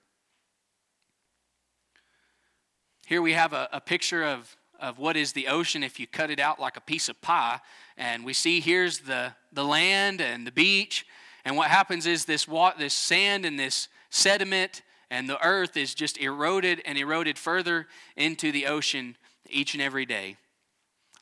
Here 3.05 3.21
we 3.21 3.33
have 3.33 3.53
a, 3.53 3.69
a 3.71 3.79
picture 3.79 4.23
of, 4.23 4.57
of 4.81 4.99
what 4.99 5.15
is 5.15 5.31
the 5.31 5.47
ocean 5.47 5.83
if 5.83 5.99
you 5.99 6.07
cut 6.07 6.29
it 6.29 6.39
out 6.39 6.59
like 6.59 6.75
a 6.75 6.81
piece 6.81 7.07
of 7.07 7.21
pie. 7.21 7.59
And 7.95 8.25
we 8.25 8.33
see 8.33 8.59
here's 8.59 8.99
the, 8.99 9.33
the 9.53 9.63
land 9.63 10.19
and 10.19 10.45
the 10.45 10.51
beach 10.51 11.05
and 11.45 11.55
what 11.55 11.69
happens 11.69 12.07
is 12.07 12.25
this, 12.25 12.47
this 12.77 12.93
sand 12.93 13.45
and 13.45 13.57
this 13.57 13.87
sediment 14.09 14.81
and 15.11 15.29
the 15.29 15.41
earth 15.45 15.77
is 15.77 15.93
just 15.93 16.17
eroded 16.17 16.81
and 16.85 16.97
eroded 16.97 17.37
further 17.37 17.87
into 18.17 18.51
the 18.51 18.65
ocean 18.65 19.15
each 19.49 19.75
and 19.75 19.83
every 19.83 20.05
day. 20.05 20.37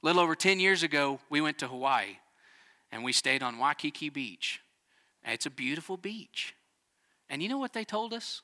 A 0.02 0.06
little 0.06 0.22
over 0.22 0.36
10 0.36 0.62
years 0.62 0.82
ago, 0.82 1.20
we 1.30 1.42
went 1.42 1.60
to 1.60 1.68
Hawaii 1.68 2.18
and 2.92 3.04
we 3.04 3.12
stayed 3.12 3.44
on 3.44 3.60
Waikiki 3.60 4.10
Beach. 4.10 4.62
It's 5.26 5.46
a 5.46 5.52
beautiful 5.52 5.98
beach. 5.98 6.56
And 7.30 7.44
you 7.44 7.50
know 7.50 7.58
what 7.58 7.74
they 7.74 7.84
told 7.84 8.14
us? 8.14 8.42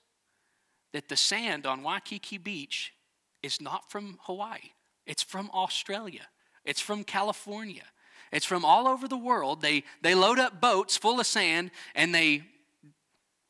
That 0.92 1.08
the 1.08 1.18
sand 1.18 1.66
on 1.66 1.84
Waikiki 1.84 2.38
Beach 2.38 2.94
is 3.42 3.62
not 3.62 3.90
from 3.90 4.18
Hawaii, 4.24 4.72
it's 5.06 5.24
from 5.24 5.50
Australia, 5.54 6.28
it's 6.66 6.82
from 6.82 7.04
California. 7.04 7.84
It's 8.32 8.46
from 8.46 8.64
all 8.64 8.88
over 8.88 9.08
the 9.08 9.18
world. 9.18 9.62
They, 9.62 9.84
they 10.02 10.16
load 10.16 10.40
up 10.40 10.62
boats 10.62 10.98
full 10.98 11.20
of 11.20 11.26
sand 11.26 11.72
and 11.96 12.14
they 12.14 12.44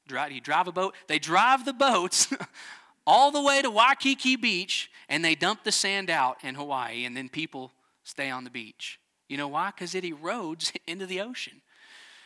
drive, 0.08 0.32
you 0.32 0.42
drive 0.42 0.68
a 0.68 0.72
boat, 0.72 0.96
they 1.08 1.20
drive 1.20 1.66
the 1.66 1.74
boats 1.74 2.34
all 3.08 3.32
the 3.32 3.42
way 3.42 3.62
to 3.62 3.70
Waikiki 3.70 4.36
Beach 4.36 4.90
and 5.08 5.24
they 5.24 5.36
dump 5.36 5.64
the 5.64 5.72
sand 5.72 6.10
out 6.10 6.38
in 6.44 6.56
Hawaii 6.56 7.06
and 7.06 7.16
then 7.16 7.30
people 7.30 7.72
stay 8.04 8.30
on 8.30 8.44
the 8.44 8.50
beach. 8.50 9.00
You 9.28 9.38
know 9.38 9.48
why? 9.48 9.72
Because 9.72 9.96
it 9.96 10.04
erodes 10.04 10.76
into 10.88 11.06
the 11.06 11.22
ocean. 11.22 11.62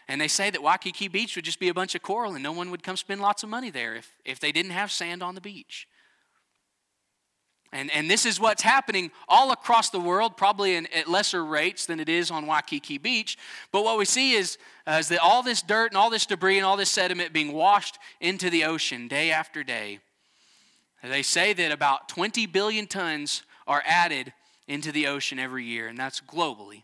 And 0.08 0.20
they 0.20 0.28
say 0.28 0.50
that 0.50 0.62
Waikiki 0.62 1.08
Beach 1.08 1.36
would 1.36 1.46
just 1.46 1.60
be 1.60 1.70
a 1.70 1.74
bunch 1.74 1.96
of 1.96 2.02
coral 2.02 2.34
and 2.34 2.44
no 2.44 2.52
one 2.52 2.72
would 2.72 2.84
come 2.84 2.98
spend 2.98 3.22
lots 3.22 3.42
of 3.44 3.50
money 3.50 3.70
there 3.70 3.96
if, 3.96 4.12
if 4.26 4.40
they 4.40 4.52
didn't 4.52 4.72
have 4.72 4.92
sand 4.92 5.24
on 5.24 5.34
the 5.36 5.42
beach. 5.42 5.88
And, 7.74 7.90
and 7.92 8.10
this 8.10 8.28
is 8.28 8.40
what's 8.40 8.62
happening 8.62 9.12
all 9.28 9.52
across 9.52 9.90
the 9.90 10.00
world, 10.00 10.38
probably 10.38 10.76
in, 10.76 10.86
at 10.94 11.08
lesser 11.08 11.44
rates 11.44 11.88
than 11.88 12.00
it 12.00 12.08
is 12.08 12.30
on 12.30 12.46
Waikiki 12.46 13.00
Beach. 13.00 13.36
But 13.72 13.84
what 13.84 13.98
we 13.98 14.06
see 14.06 14.34
is, 14.34 14.60
uh, 14.86 14.98
is 15.00 15.08
that 15.08 15.20
all 15.20 15.42
this 15.42 15.64
dirt 15.64 15.92
and 15.92 15.98
all 15.98 16.12
this 16.12 16.28
debris 16.28 16.58
and 16.58 16.66
all 16.66 16.78
this 16.78 16.92
sediment 16.92 17.34
being 17.34 17.52
washed 17.52 17.98
into 18.22 18.52
the 18.52 18.64
ocean 18.64 19.08
day 19.08 19.32
after 19.32 19.64
day. 19.64 20.00
They 21.04 21.24
say 21.24 21.52
that 21.54 21.72
about 21.72 22.08
20 22.10 22.46
billion 22.46 22.86
tons 22.86 23.42
are 23.66 23.84
added 23.88 24.34
into 24.68 24.92
the 24.92 25.08
ocean 25.08 25.40
every 25.40 25.66
year, 25.66 25.88
and 25.88 25.98
that's 25.98 26.22
globally. 26.22 26.84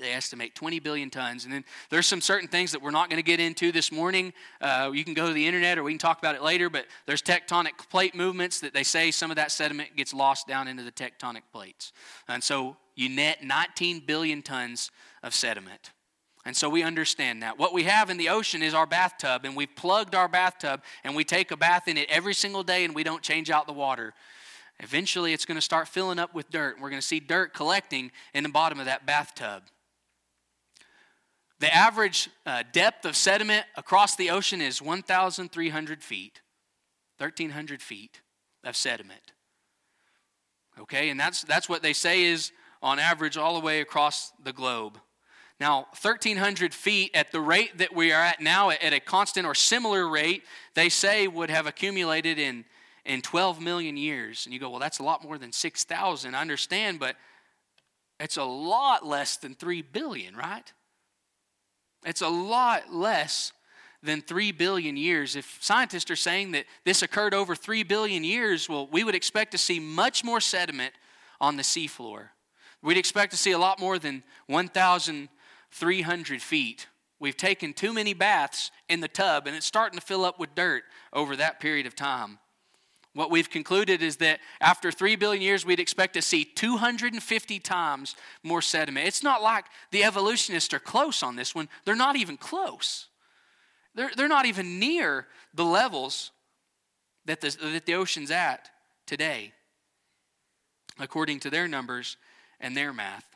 They 0.00 0.12
estimate 0.12 0.54
20 0.54 0.80
billion 0.80 1.10
tons. 1.10 1.44
And 1.44 1.52
then 1.52 1.64
there's 1.90 2.06
some 2.06 2.20
certain 2.20 2.48
things 2.48 2.72
that 2.72 2.82
we're 2.82 2.90
not 2.90 3.10
going 3.10 3.22
to 3.22 3.26
get 3.26 3.38
into 3.40 3.70
this 3.70 3.92
morning. 3.92 4.32
Uh, 4.60 4.90
you 4.92 5.04
can 5.04 5.14
go 5.14 5.28
to 5.28 5.32
the 5.32 5.46
internet 5.46 5.78
or 5.78 5.84
we 5.84 5.92
can 5.92 5.98
talk 5.98 6.18
about 6.18 6.34
it 6.34 6.42
later, 6.42 6.68
but 6.68 6.86
there's 7.06 7.22
tectonic 7.22 7.88
plate 7.90 8.14
movements 8.14 8.60
that 8.60 8.74
they 8.74 8.82
say 8.82 9.10
some 9.10 9.30
of 9.30 9.36
that 9.36 9.52
sediment 9.52 9.96
gets 9.96 10.12
lost 10.12 10.48
down 10.48 10.66
into 10.66 10.82
the 10.82 10.92
tectonic 10.92 11.42
plates. 11.52 11.92
And 12.28 12.42
so 12.42 12.76
you 12.96 13.08
net 13.08 13.44
19 13.44 14.00
billion 14.06 14.42
tons 14.42 14.90
of 15.22 15.34
sediment. 15.34 15.92
And 16.44 16.56
so 16.56 16.68
we 16.68 16.82
understand 16.82 17.42
that. 17.42 17.58
What 17.58 17.72
we 17.72 17.84
have 17.84 18.10
in 18.10 18.18
the 18.18 18.28
ocean 18.28 18.62
is 18.62 18.74
our 18.74 18.86
bathtub, 18.86 19.44
and 19.44 19.56
we've 19.56 19.74
plugged 19.74 20.14
our 20.14 20.28
bathtub, 20.28 20.82
and 21.02 21.16
we 21.16 21.24
take 21.24 21.50
a 21.50 21.56
bath 21.56 21.88
in 21.88 21.96
it 21.96 22.10
every 22.10 22.34
single 22.34 22.62
day, 22.62 22.84
and 22.84 22.94
we 22.94 23.02
don't 23.02 23.22
change 23.22 23.50
out 23.50 23.66
the 23.66 23.72
water. 23.72 24.12
Eventually, 24.80 25.32
it's 25.32 25.46
going 25.46 25.56
to 25.56 25.62
start 25.62 25.88
filling 25.88 26.18
up 26.18 26.34
with 26.34 26.50
dirt. 26.50 26.76
We're 26.80 26.90
going 26.90 27.00
to 27.00 27.06
see 27.06 27.20
dirt 27.20 27.54
collecting 27.54 28.10
in 28.34 28.42
the 28.42 28.50
bottom 28.50 28.78
of 28.78 28.86
that 28.86 29.06
bathtub. 29.06 29.62
The 31.64 31.74
average 31.74 32.28
uh, 32.44 32.62
depth 32.72 33.06
of 33.06 33.16
sediment 33.16 33.64
across 33.74 34.16
the 34.16 34.28
ocean 34.28 34.60
is 34.60 34.82
1,300 34.82 36.02
feet, 36.02 36.42
1,300 37.16 37.80
feet 37.80 38.20
of 38.64 38.76
sediment. 38.76 39.32
Okay, 40.78 41.08
and 41.08 41.18
that's, 41.18 41.42
that's 41.42 41.66
what 41.66 41.80
they 41.80 41.94
say 41.94 42.24
is 42.24 42.52
on 42.82 42.98
average 42.98 43.38
all 43.38 43.54
the 43.54 43.64
way 43.64 43.80
across 43.80 44.30
the 44.44 44.52
globe. 44.52 44.98
Now, 45.58 45.86
1,300 46.02 46.74
feet 46.74 47.12
at 47.14 47.32
the 47.32 47.40
rate 47.40 47.78
that 47.78 47.94
we 47.94 48.12
are 48.12 48.20
at 48.20 48.42
now, 48.42 48.68
at 48.68 48.92
a 48.92 49.00
constant 49.00 49.46
or 49.46 49.54
similar 49.54 50.06
rate, 50.06 50.42
they 50.74 50.90
say 50.90 51.26
would 51.28 51.48
have 51.48 51.66
accumulated 51.66 52.38
in, 52.38 52.66
in 53.06 53.22
12 53.22 53.58
million 53.58 53.96
years. 53.96 54.44
And 54.44 54.52
you 54.52 54.60
go, 54.60 54.68
well, 54.68 54.80
that's 54.80 54.98
a 54.98 55.02
lot 55.02 55.24
more 55.24 55.38
than 55.38 55.50
6,000. 55.50 56.34
I 56.34 56.40
understand, 56.42 57.00
but 57.00 57.16
it's 58.20 58.36
a 58.36 58.44
lot 58.44 59.06
less 59.06 59.38
than 59.38 59.54
3 59.54 59.80
billion, 59.80 60.36
right? 60.36 60.70
It's 62.04 62.20
a 62.20 62.28
lot 62.28 62.92
less 62.92 63.52
than 64.02 64.20
3 64.20 64.52
billion 64.52 64.96
years. 64.96 65.34
If 65.34 65.58
scientists 65.60 66.10
are 66.10 66.16
saying 66.16 66.52
that 66.52 66.66
this 66.84 67.02
occurred 67.02 67.34
over 67.34 67.56
3 67.56 67.82
billion 67.84 68.22
years, 68.22 68.68
well, 68.68 68.86
we 68.86 69.02
would 69.02 69.14
expect 69.14 69.52
to 69.52 69.58
see 69.58 69.80
much 69.80 70.22
more 70.22 70.40
sediment 70.40 70.92
on 71.40 71.56
the 71.56 71.62
seafloor. 71.62 72.28
We'd 72.82 72.98
expect 72.98 73.32
to 73.32 73.38
see 73.38 73.52
a 73.52 73.58
lot 73.58 73.80
more 73.80 73.98
than 73.98 74.22
1,300 74.46 76.42
feet. 76.42 76.86
We've 77.18 77.36
taken 77.36 77.72
too 77.72 77.94
many 77.94 78.12
baths 78.12 78.70
in 78.88 79.00
the 79.00 79.08
tub, 79.08 79.46
and 79.46 79.56
it's 79.56 79.64
starting 79.64 79.98
to 79.98 80.04
fill 80.04 80.24
up 80.24 80.38
with 80.38 80.54
dirt 80.54 80.84
over 81.12 81.36
that 81.36 81.60
period 81.60 81.86
of 81.86 81.96
time. 81.96 82.38
What 83.14 83.30
we've 83.30 83.48
concluded 83.48 84.02
is 84.02 84.16
that 84.16 84.40
after 84.60 84.90
3 84.90 85.14
billion 85.16 85.40
years, 85.40 85.64
we'd 85.64 85.78
expect 85.78 86.14
to 86.14 86.22
see 86.22 86.44
250 86.44 87.60
times 87.60 88.16
more 88.42 88.60
sediment. 88.60 89.06
It's 89.06 89.22
not 89.22 89.40
like 89.40 89.66
the 89.92 90.02
evolutionists 90.02 90.74
are 90.74 90.80
close 90.80 91.22
on 91.22 91.36
this 91.36 91.54
one, 91.54 91.68
they're 91.84 91.94
not 91.94 92.16
even 92.16 92.36
close. 92.36 93.06
They're, 93.94 94.10
they're 94.16 94.26
not 94.26 94.46
even 94.46 94.80
near 94.80 95.28
the 95.54 95.64
levels 95.64 96.32
that 97.26 97.40
the, 97.40 97.56
that 97.62 97.86
the 97.86 97.94
ocean's 97.94 98.32
at 98.32 98.68
today, 99.06 99.52
according 100.98 101.38
to 101.40 101.50
their 101.50 101.68
numbers 101.68 102.16
and 102.58 102.76
their 102.76 102.92
math. 102.92 103.26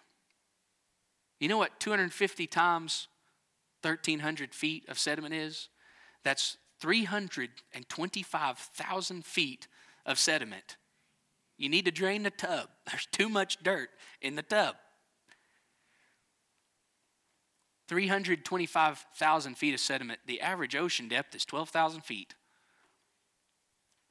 You 1.39 1.49
know 1.49 1.59
what 1.59 1.79
250 1.79 2.49
times 2.49 3.07
1,300 3.83 4.53
feet 4.53 4.89
of 4.89 4.99
sediment 4.99 5.35
is? 5.35 5.69
That's 6.25 6.57
325,000 6.81 9.25
feet 9.25 9.69
of 10.07 10.19
sediment. 10.19 10.77
You 11.57 11.69
need 11.69 11.85
to 11.87 11.91
drain 11.91 12.23
the 12.23 12.31
tub. 12.31 12.69
There's 12.91 13.07
too 13.07 13.29
much 13.29 13.61
dirt 13.63 13.91
in 14.23 14.37
the 14.37 14.43
tub. 14.43 14.77
325,000 17.89 19.55
feet 19.57 19.75
of 19.75 19.81
sediment. 19.81 20.21
The 20.27 20.41
average 20.41 20.77
ocean 20.77 21.09
depth 21.09 21.35
is 21.35 21.45
12,000 21.47 22.03
feet. 22.03 22.35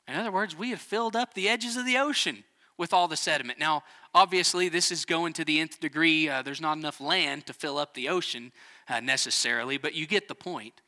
In 0.08 0.16
other 0.16 0.32
words, 0.32 0.58
we 0.58 0.72
have 0.72 0.80
filled 0.80 1.16
up 1.16 1.34
the 1.34 1.48
edges 1.48 1.78
of 1.78 1.86
the 1.86 1.98
ocean 1.98 2.44
with 2.78 2.94
all 2.94 3.08
the 3.08 3.18
sediment. 3.18 3.60
Now, 3.60 3.84
obviously, 4.14 4.70
this 4.70 4.92
is 4.92 5.06
going 5.06 5.34
to 5.34 5.46
the 5.46 5.60
nth 5.60 5.80
degree. 5.80 6.30
Uh, 6.30 6.42
there's 6.42 6.62
not 6.62 6.78
enough 6.78 7.02
land 7.02 7.46
to 7.48 7.54
fill 7.54 7.78
up 7.78 7.94
the 7.94 8.10
ocean 8.10 8.52
uh, 8.88 9.00
necessarily, 9.00 9.78
but 9.78 9.94
you 9.94 10.08
get 10.08 10.28
the 10.28 10.36
point. 10.36 10.82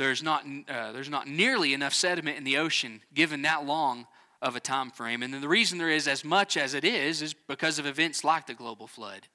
There's 0.00 0.22
not, 0.22 0.46
uh, 0.66 0.92
there's 0.92 1.10
not 1.10 1.28
nearly 1.28 1.74
enough 1.74 1.92
sediment 1.92 2.38
in 2.38 2.44
the 2.44 2.56
ocean 2.56 3.02
given 3.12 3.42
that 3.42 3.66
long 3.66 4.06
of 4.40 4.56
a 4.56 4.60
time 4.60 4.90
frame. 4.90 5.22
And 5.22 5.34
the 5.34 5.46
reason 5.46 5.76
there 5.76 5.90
is 5.90 6.08
as 6.08 6.24
much 6.24 6.56
as 6.56 6.72
it 6.72 6.84
is 6.84 7.20
is 7.20 7.34
because 7.34 7.78
of 7.78 7.84
events 7.84 8.24
like 8.24 8.46
the 8.46 8.54
global 8.54 8.86
flood. 8.86 9.28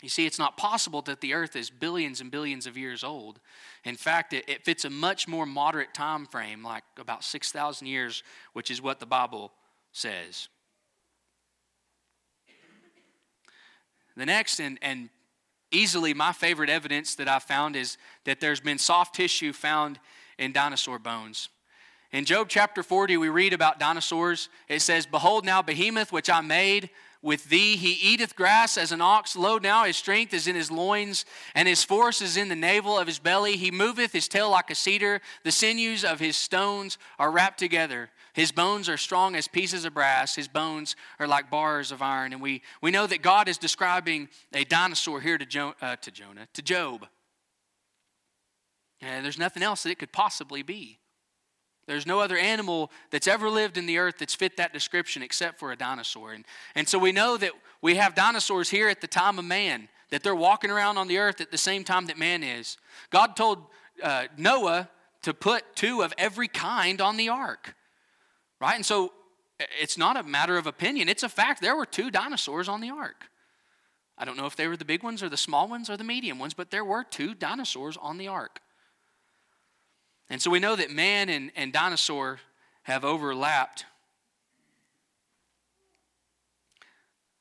You 0.00 0.08
see, 0.08 0.26
it's 0.26 0.38
not 0.38 0.56
possible 0.56 1.02
that 1.02 1.20
the 1.20 1.34
earth 1.34 1.56
is 1.56 1.70
billions 1.70 2.20
and 2.20 2.30
billions 2.30 2.68
of 2.68 2.76
years 2.76 3.02
old. 3.02 3.40
In 3.82 3.96
fact, 3.96 4.32
it, 4.32 4.48
it 4.48 4.64
fits 4.64 4.84
a 4.84 4.90
much 4.90 5.26
more 5.26 5.44
moderate 5.44 5.92
time 5.92 6.24
frame, 6.24 6.62
like 6.62 6.84
about 7.00 7.24
6,000 7.24 7.88
years, 7.88 8.22
which 8.52 8.70
is 8.70 8.80
what 8.80 9.00
the 9.00 9.06
Bible 9.06 9.50
says. 9.90 10.48
The 14.16 14.26
next 14.26 14.60
and, 14.60 14.78
and 14.82 15.08
easily 15.70 16.14
my 16.14 16.32
favorite 16.32 16.70
evidence 16.70 17.14
that 17.16 17.28
I've 17.28 17.42
found 17.42 17.76
is 17.76 17.96
that 18.24 18.40
there's 18.40 18.60
been 18.60 18.78
soft 18.78 19.14
tissue 19.14 19.52
found 19.52 19.98
in 20.38 20.52
dinosaur 20.52 20.98
bones. 20.98 21.48
In 22.12 22.24
Job 22.24 22.48
chapter 22.48 22.82
40, 22.82 23.16
we 23.18 23.28
read 23.28 23.52
about 23.52 23.78
dinosaurs. 23.78 24.48
It 24.68 24.82
says, 24.82 25.06
Behold, 25.06 25.44
now 25.44 25.62
behemoth, 25.62 26.10
which 26.12 26.28
I 26.28 26.40
made, 26.40 26.90
with 27.22 27.44
thee. 27.44 27.76
He 27.76 27.92
eateth 27.92 28.34
grass 28.34 28.76
as 28.76 28.90
an 28.90 29.00
ox. 29.00 29.36
Lo, 29.36 29.58
now 29.58 29.84
his 29.84 29.96
strength 29.96 30.34
is 30.34 30.48
in 30.48 30.56
his 30.56 30.72
loins, 30.72 31.24
and 31.54 31.68
his 31.68 31.84
force 31.84 32.20
is 32.20 32.36
in 32.36 32.48
the 32.48 32.56
navel 32.56 32.98
of 32.98 33.06
his 33.06 33.20
belly. 33.20 33.56
He 33.56 33.70
moveth 33.70 34.12
his 34.12 34.26
tail 34.26 34.50
like 34.50 34.70
a 34.70 34.74
cedar. 34.74 35.20
The 35.44 35.52
sinews 35.52 36.04
of 36.04 36.18
his 36.18 36.36
stones 36.36 36.98
are 37.18 37.30
wrapped 37.30 37.58
together. 37.58 38.10
His 38.32 38.52
bones 38.52 38.88
are 38.88 38.96
strong 38.96 39.34
as 39.34 39.48
pieces 39.48 39.84
of 39.84 39.94
brass. 39.94 40.36
His 40.36 40.48
bones 40.48 40.96
are 41.18 41.26
like 41.26 41.50
bars 41.50 41.92
of 41.92 42.02
iron. 42.02 42.32
And 42.32 42.40
we, 42.40 42.62
we 42.80 42.90
know 42.90 43.06
that 43.06 43.22
God 43.22 43.48
is 43.48 43.58
describing 43.58 44.28
a 44.54 44.64
dinosaur 44.64 45.20
here 45.20 45.38
to, 45.38 45.46
jo- 45.46 45.74
uh, 45.82 45.96
to 45.96 46.10
Jonah, 46.10 46.46
to 46.54 46.62
Job. 46.62 47.06
And 49.00 49.24
there's 49.24 49.38
nothing 49.38 49.62
else 49.62 49.82
that 49.82 49.90
it 49.90 49.98
could 49.98 50.12
possibly 50.12 50.62
be. 50.62 50.98
There's 51.86 52.06
no 52.06 52.20
other 52.20 52.36
animal 52.36 52.92
that's 53.10 53.26
ever 53.26 53.50
lived 53.50 53.76
in 53.76 53.86
the 53.86 53.98
earth 53.98 54.16
that's 54.18 54.34
fit 54.34 54.56
that 54.58 54.72
description 54.72 55.22
except 55.22 55.58
for 55.58 55.72
a 55.72 55.76
dinosaur. 55.76 56.32
And, 56.32 56.44
and 56.76 56.88
so 56.88 56.98
we 56.98 57.10
know 57.10 57.36
that 57.36 57.50
we 57.82 57.96
have 57.96 58.14
dinosaurs 58.14 58.70
here 58.70 58.88
at 58.88 59.00
the 59.00 59.08
time 59.08 59.38
of 59.38 59.44
man, 59.44 59.88
that 60.10 60.22
they're 60.22 60.34
walking 60.34 60.70
around 60.70 60.98
on 60.98 61.08
the 61.08 61.18
earth 61.18 61.40
at 61.40 61.50
the 61.50 61.58
same 61.58 61.82
time 61.82 62.06
that 62.06 62.18
man 62.18 62.44
is. 62.44 62.76
God 63.10 63.34
told 63.34 63.64
uh, 64.02 64.26
Noah 64.36 64.88
to 65.22 65.34
put 65.34 65.74
two 65.74 66.02
of 66.02 66.14
every 66.16 66.48
kind 66.48 67.00
on 67.00 67.16
the 67.16 67.28
ark, 67.28 67.74
right? 68.60 68.76
And 68.76 68.84
so 68.84 69.12
it's 69.80 69.98
not 69.98 70.16
a 70.16 70.22
matter 70.22 70.56
of 70.56 70.66
opinion, 70.66 71.08
it's 71.08 71.22
a 71.22 71.28
fact. 71.28 71.60
There 71.60 71.76
were 71.76 71.86
two 71.86 72.10
dinosaurs 72.10 72.68
on 72.68 72.80
the 72.80 72.90
ark. 72.90 73.24
I 74.16 74.24
don't 74.24 74.36
know 74.36 74.46
if 74.46 74.56
they 74.56 74.68
were 74.68 74.76
the 74.76 74.84
big 74.84 75.02
ones 75.02 75.22
or 75.22 75.28
the 75.28 75.36
small 75.36 75.66
ones 75.66 75.88
or 75.88 75.96
the 75.96 76.04
medium 76.04 76.38
ones, 76.38 76.52
but 76.52 76.70
there 76.70 76.84
were 76.84 77.04
two 77.04 77.34
dinosaurs 77.34 77.96
on 77.96 78.18
the 78.18 78.28
ark. 78.28 78.60
And 80.28 80.40
so 80.40 80.50
we 80.50 80.60
know 80.60 80.76
that 80.76 80.90
man 80.90 81.28
and, 81.28 81.50
and 81.56 81.72
dinosaur 81.72 82.38
have 82.82 83.04
overlapped. 83.04 83.86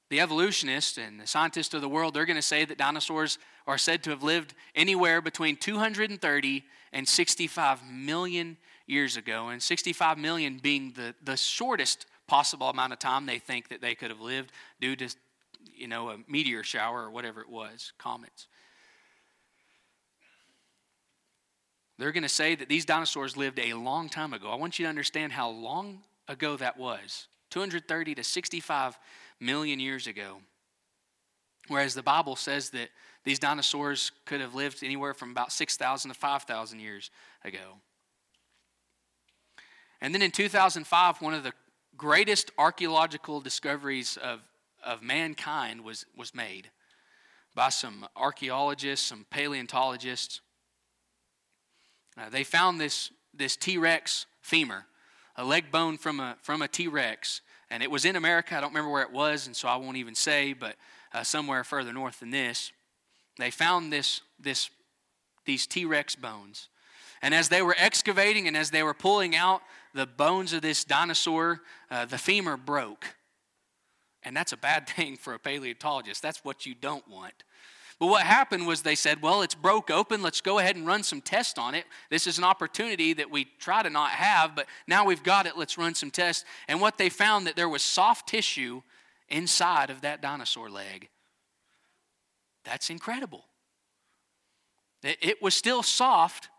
The 0.10 0.22
evolutionists 0.22 0.98
and 0.98 1.20
the 1.20 1.28
scientists 1.28 1.74
of 1.74 1.82
the 1.82 1.90
world, 1.90 2.14
they're 2.14 2.26
going 2.26 2.36
to 2.36 2.42
say 2.42 2.66
that 2.66 2.78
dinosaurs 2.78 3.38
are 3.68 3.78
said 3.78 4.02
to 4.04 4.10
have 4.10 4.24
lived 4.24 4.56
anywhere 4.74 5.22
between 5.22 5.56
230 5.56 6.64
and 6.92 7.08
65 7.08 7.82
million 7.92 8.58
years 8.90 9.18
ago, 9.18 9.50
and 9.50 9.62
65 9.62 10.18
million 10.18 10.58
being 10.58 10.94
the, 10.96 11.14
the 11.24 11.38
shortest 11.38 12.08
possible 12.28 12.70
amount 12.70 12.94
of 12.94 13.00
time 13.00 13.26
they 13.26 13.40
think 13.40 13.70
that 13.70 13.82
they 13.82 13.96
could 13.96 14.10
have 14.10 14.20
lived 14.20 14.52
due 14.82 14.96
to, 14.96 15.10
you 15.76 15.88
know, 15.88 16.10
a 16.10 16.18
meteor 16.28 16.64
shower 16.64 17.04
or 17.04 17.12
whatever 17.12 17.42
it 17.42 17.50
was, 17.50 17.94
comets. 17.98 18.48
They're 21.98 22.12
going 22.12 22.24
to 22.24 22.30
say 22.30 22.56
that 22.56 22.70
these 22.70 22.86
dinosaurs 22.86 23.36
lived 23.36 23.60
a 23.60 23.74
long 23.74 24.10
time 24.10 24.34
ago. 24.34 24.50
I 24.50 24.56
want 24.56 24.80
you 24.80 24.86
to 24.86 24.90
understand 24.90 25.34
how 25.34 25.50
long 25.50 26.00
ago 26.28 26.56
that 26.58 26.78
was 26.78 27.28
230 27.50 28.16
to 28.16 28.24
65 28.24 28.98
million 29.40 29.80
years 29.80 30.08
ago. 30.08 30.38
Whereas 31.68 31.94
the 31.94 32.04
Bible 32.04 32.36
says 32.36 32.70
that 32.72 32.90
these 33.26 33.38
dinosaurs 33.38 34.12
could 34.26 34.40
have 34.40 34.56
lived 34.56 34.84
anywhere 34.84 35.14
from 35.14 35.32
about 35.32 35.52
6,000 35.52 36.10
to 36.10 36.18
5,000 36.18 36.80
years 36.80 37.12
ago. 37.44 37.78
And 40.02 40.14
then 40.14 40.22
in 40.22 40.32
2005, 40.32 41.22
one 41.22 41.34
of 41.34 41.44
the 41.44 41.54
greatest 41.98 42.52
archaeological 42.58 43.42
discoveries 43.42 44.18
of, 44.18 44.40
of 44.84 45.02
mankind 45.04 45.84
was, 45.84 46.06
was 46.16 46.34
made 46.34 46.70
by 47.54 47.70
some 47.70 48.08
archaeologists, 48.16 49.06
some 49.06 49.26
paleontologists. 49.30 50.42
Uh, 52.18 52.30
they 52.30 52.44
found 52.44 52.80
this, 52.80 53.12
this 53.34 53.58
T 53.58 53.78
Rex 53.78 54.26
femur, 54.42 54.86
a 55.36 55.44
leg 55.44 55.72
bone 55.72 55.98
from 55.98 56.20
a, 56.20 56.38
from 56.42 56.62
a 56.62 56.68
T 56.68 56.88
Rex. 56.88 57.42
And 57.70 57.84
it 57.84 57.92
was 57.92 58.06
in 58.06 58.16
America. 58.16 58.56
I 58.58 58.62
don't 58.62 58.72
remember 58.72 58.92
where 58.92 59.04
it 59.04 59.12
was, 59.12 59.46
and 59.46 59.56
so 59.56 59.68
I 59.68 59.76
won't 59.76 59.98
even 59.98 60.16
say, 60.16 60.54
but 60.54 60.76
uh, 61.14 61.24
somewhere 61.24 61.64
further 61.64 61.94
north 61.94 62.22
than 62.22 62.32
this. 62.32 62.72
They 63.38 63.52
found 63.52 63.92
this, 63.92 64.22
this, 64.40 64.70
these 65.46 65.68
T 65.68 65.86
Rex 65.86 66.16
bones. 66.16 66.70
And 67.22 67.34
as 67.34 67.50
they 67.50 67.62
were 67.62 67.76
excavating 67.78 68.48
and 68.48 68.56
as 68.56 68.72
they 68.72 68.84
were 68.84 68.94
pulling 68.94 69.36
out 69.36 69.62
the 69.94 70.06
bones 70.06 70.54
of 70.54 70.62
this 70.62 70.84
dinosaur, 70.84 71.62
uh, 71.90 72.06
the 72.06 72.18
femur 72.18 72.58
broke. 72.58 73.16
And 74.24 74.36
that's 74.36 74.52
a 74.52 74.58
bad 74.58 74.88
thing 74.96 75.18
for 75.18 75.34
a 75.34 75.40
paleontologist. 75.40 76.22
That's 76.22 76.44
what 76.44 76.66
you 76.66 76.76
don't 76.76 77.08
want. 77.08 77.44
But 78.00 78.08
what 78.08 78.24
happened 78.24 78.66
was 78.66 78.82
they 78.82 78.96
said, 78.96 79.22
well, 79.22 79.42
it's 79.42 79.56
broke 79.56 79.92
open. 79.92 80.22
Let's 80.22 80.40
go 80.40 80.58
ahead 80.60 80.78
and 80.78 80.88
run 80.88 81.04
some 81.04 81.20
tests 81.20 81.60
on 81.60 81.76
it. 81.76 81.84
This 82.10 82.28
is 82.28 82.38
an 82.38 82.46
opportunity 82.46 83.12
that 83.14 83.30
we 83.30 83.46
try 83.60 83.84
to 83.84 83.90
not 83.90 84.12
have, 84.12 84.56
but 84.56 84.68
now 84.88 85.06
we've 85.06 85.22
got 85.22 85.46
it. 85.46 85.58
Let's 85.58 85.78
run 85.78 85.94
some 85.96 86.10
tests. 86.10 86.46
And 86.70 86.80
what 86.80 86.98
they 86.98 87.10
found 87.10 87.46
that 87.46 87.58
there 87.58 87.68
was 87.68 87.82
soft 87.82 88.30
tissue 88.30 88.84
inside 89.28 89.90
of 89.90 90.00
that 90.02 90.22
dinosaur 90.22 90.70
leg. 90.70 91.10
That's 92.64 92.90
incredible. 92.90 93.44
It 95.04 95.42
was 95.42 95.54
still 95.54 95.84
soft 95.84 96.50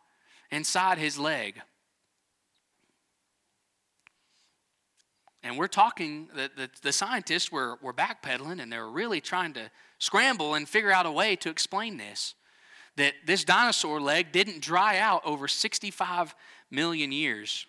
inside 0.50 0.98
his 0.98 1.18
leg. 1.18 1.60
And 5.42 5.56
we're 5.56 5.68
talking, 5.68 6.28
the, 6.34 6.50
the, 6.54 6.70
the, 6.82 6.92
scientists 6.92 7.50
were, 7.50 7.78
were 7.80 7.94
backpedaling 7.94 8.60
and 8.60 8.70
they 8.70 8.78
were 8.78 8.90
really 8.90 9.20
trying 9.20 9.54
to 9.54 9.70
scramble 9.98 10.54
and 10.54 10.68
figure 10.68 10.92
out 10.92 11.06
a 11.06 11.10
way 11.10 11.34
to 11.36 11.48
explain 11.48 11.96
this. 11.96 12.34
That 12.96 13.14
this 13.24 13.44
dinosaur 13.44 14.00
leg 14.00 14.32
didn't 14.32 14.60
dry 14.60 14.98
out 14.98 15.22
over 15.24 15.48
65 15.48 16.34
million 16.70 17.10
years. 17.10 17.66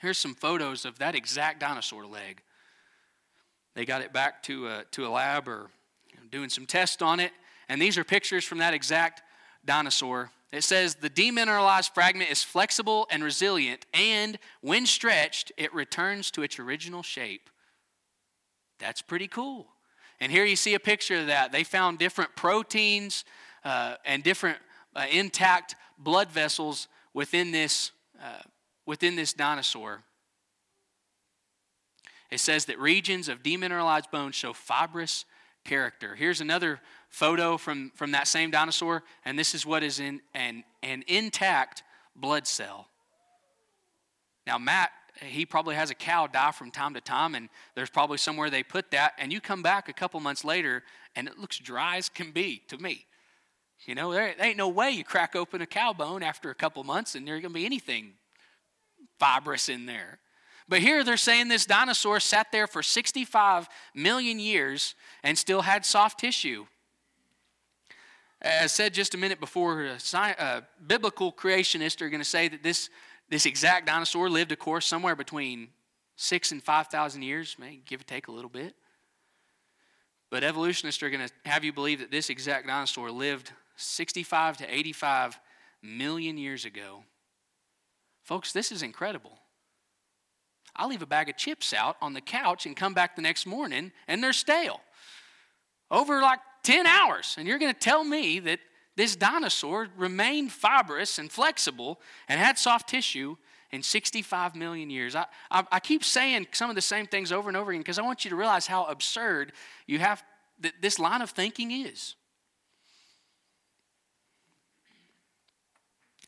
Here's 0.00 0.18
some 0.18 0.34
photos 0.34 0.84
of 0.84 0.98
that 1.00 1.14
exact 1.14 1.60
dinosaur 1.60 2.06
leg. 2.06 2.42
They 3.74 3.84
got 3.84 4.00
it 4.02 4.12
back 4.12 4.42
to 4.44 4.68
a, 4.68 4.84
to 4.92 5.06
a 5.06 5.10
lab 5.10 5.48
or 5.48 5.70
doing 6.30 6.48
some 6.48 6.66
tests 6.66 7.02
on 7.02 7.20
it. 7.20 7.32
And 7.68 7.80
these 7.80 7.98
are 7.98 8.04
pictures 8.04 8.44
from 8.44 8.58
that 8.58 8.74
exact 8.74 9.22
dinosaur. 9.64 10.30
It 10.52 10.64
says 10.64 10.96
the 10.96 11.10
demineralized 11.10 11.94
fragment 11.94 12.30
is 12.30 12.42
flexible 12.42 13.06
and 13.10 13.24
resilient, 13.24 13.86
and 13.94 14.38
when 14.60 14.84
stretched, 14.86 15.50
it 15.56 15.72
returns 15.72 16.30
to 16.32 16.42
its 16.42 16.58
original 16.58 17.02
shape. 17.02 17.48
That's 18.78 19.00
pretty 19.00 19.28
cool. 19.28 19.68
And 20.20 20.30
here 20.30 20.44
you 20.44 20.56
see 20.56 20.74
a 20.74 20.80
picture 20.80 21.16
of 21.16 21.26
that. 21.28 21.52
They 21.52 21.64
found 21.64 21.98
different 21.98 22.36
proteins 22.36 23.24
uh, 23.64 23.96
and 24.04 24.22
different 24.22 24.58
uh, 24.94 25.06
intact 25.10 25.74
blood 25.98 26.30
vessels 26.30 26.88
within 27.14 27.50
this, 27.50 27.92
uh, 28.22 28.42
within 28.86 29.16
this 29.16 29.32
dinosaur. 29.32 30.02
It 32.30 32.40
says 32.40 32.66
that 32.66 32.78
regions 32.78 33.28
of 33.28 33.42
demineralized 33.42 34.10
bones 34.10 34.34
show 34.34 34.52
fibrous 34.52 35.24
character. 35.64 36.14
Here's 36.14 36.40
another 36.40 36.80
photo 37.12 37.58
from, 37.58 37.92
from 37.94 38.10
that 38.12 38.26
same 38.26 38.50
dinosaur, 38.50 39.04
and 39.24 39.38
this 39.38 39.54
is 39.54 39.64
what 39.64 39.82
is 39.82 40.00
in 40.00 40.20
an, 40.34 40.64
an 40.82 41.04
intact 41.06 41.82
blood 42.16 42.46
cell. 42.46 42.88
Now, 44.46 44.58
Matt, 44.58 44.90
he 45.20 45.44
probably 45.44 45.74
has 45.74 45.90
a 45.90 45.94
cow 45.94 46.26
die 46.26 46.52
from 46.52 46.70
time 46.70 46.94
to 46.94 47.00
time, 47.02 47.34
and 47.34 47.50
there's 47.74 47.90
probably 47.90 48.16
somewhere 48.16 48.48
they 48.48 48.62
put 48.62 48.90
that, 48.92 49.12
and 49.18 49.30
you 49.30 49.40
come 49.40 49.62
back 49.62 49.90
a 49.90 49.92
couple 49.92 50.18
months 50.20 50.42
later, 50.42 50.82
and 51.14 51.28
it 51.28 51.38
looks 51.38 51.58
dry 51.58 51.98
as 51.98 52.08
can 52.08 52.32
be 52.32 52.62
to 52.68 52.78
me. 52.78 53.04
You 53.84 53.94
know, 53.94 54.10
there, 54.12 54.34
there 54.36 54.46
ain't 54.46 54.56
no 54.56 54.68
way 54.68 54.90
you 54.90 55.04
crack 55.04 55.36
open 55.36 55.60
a 55.60 55.66
cow 55.66 55.92
bone 55.92 56.22
after 56.22 56.48
a 56.48 56.54
couple 56.54 56.82
months, 56.82 57.14
and 57.14 57.28
there's 57.28 57.42
going 57.42 57.52
to 57.52 57.58
be 57.58 57.66
anything 57.66 58.14
fibrous 59.20 59.68
in 59.68 59.84
there. 59.84 60.18
But 60.66 60.80
here 60.80 61.04
they're 61.04 61.18
saying 61.18 61.48
this 61.48 61.66
dinosaur 61.66 62.20
sat 62.20 62.52
there 62.52 62.66
for 62.66 62.82
65 62.82 63.68
million 63.94 64.38
years 64.38 64.94
and 65.22 65.36
still 65.36 65.60
had 65.60 65.84
soft 65.84 66.18
tissue. 66.18 66.64
As 68.42 68.72
said 68.72 68.92
just 68.92 69.14
a 69.14 69.18
minute 69.18 69.38
before, 69.38 69.86
uh, 69.86 70.16
uh 70.16 70.60
biblical 70.84 71.32
creationists 71.32 72.02
are 72.02 72.08
going 72.08 72.20
to 72.20 72.28
say 72.28 72.48
that 72.48 72.62
this, 72.62 72.90
this 73.28 73.46
exact 73.46 73.86
dinosaur 73.86 74.28
lived, 74.28 74.50
of 74.50 74.58
course, 74.58 74.84
somewhere 74.84 75.14
between 75.14 75.68
six 76.16 76.50
and 76.50 76.60
5,000 76.60 77.22
years, 77.22 77.56
may 77.58 77.80
give 77.86 78.00
or 78.00 78.04
take 78.04 78.26
a 78.26 78.32
little 78.32 78.50
bit. 78.50 78.74
But 80.28 80.42
evolutionists 80.42 81.02
are 81.04 81.10
going 81.10 81.28
to 81.28 81.32
have 81.48 81.62
you 81.62 81.72
believe 81.72 82.00
that 82.00 82.10
this 82.10 82.30
exact 82.30 82.66
dinosaur 82.66 83.12
lived 83.12 83.52
65 83.76 84.56
to 84.58 84.74
85 84.74 85.38
million 85.80 86.36
years 86.36 86.64
ago. 86.64 87.04
Folks, 88.24 88.52
this 88.52 88.72
is 88.72 88.82
incredible. 88.82 89.38
I 90.74 90.86
leave 90.86 91.02
a 91.02 91.06
bag 91.06 91.28
of 91.28 91.36
chips 91.36 91.72
out 91.72 91.96
on 92.00 92.14
the 92.14 92.20
couch 92.20 92.66
and 92.66 92.76
come 92.76 92.94
back 92.94 93.14
the 93.14 93.22
next 93.22 93.46
morning 93.46 93.92
and 94.08 94.22
they're 94.22 94.32
stale. 94.32 94.80
Over 95.90 96.22
like 96.22 96.40
10 96.62 96.86
hours. 96.86 97.34
And 97.38 97.46
you're 97.46 97.58
going 97.58 97.72
to 97.72 97.78
tell 97.78 98.04
me 98.04 98.38
that 98.40 98.60
this 98.96 99.16
dinosaur 99.16 99.88
remained 99.96 100.52
fibrous 100.52 101.18
and 101.18 101.30
flexible 101.30 102.00
and 102.28 102.38
had 102.38 102.58
soft 102.58 102.88
tissue 102.88 103.36
in 103.70 103.82
65 103.82 104.54
million 104.54 104.90
years. 104.90 105.16
I, 105.16 105.26
I, 105.50 105.64
I 105.72 105.80
keep 105.80 106.04
saying 106.04 106.48
some 106.52 106.68
of 106.68 106.76
the 106.76 106.82
same 106.82 107.06
things 107.06 107.32
over 107.32 107.48
and 107.48 107.56
over 107.56 107.70
again 107.70 107.80
because 107.80 107.98
I 107.98 108.02
want 108.02 108.24
you 108.24 108.30
to 108.30 108.36
realize 108.36 108.66
how 108.66 108.84
absurd 108.84 109.52
you 109.86 109.98
have 109.98 110.22
that 110.60 110.74
this 110.80 110.98
line 110.98 111.22
of 111.22 111.30
thinking 111.30 111.70
is. 111.70 112.14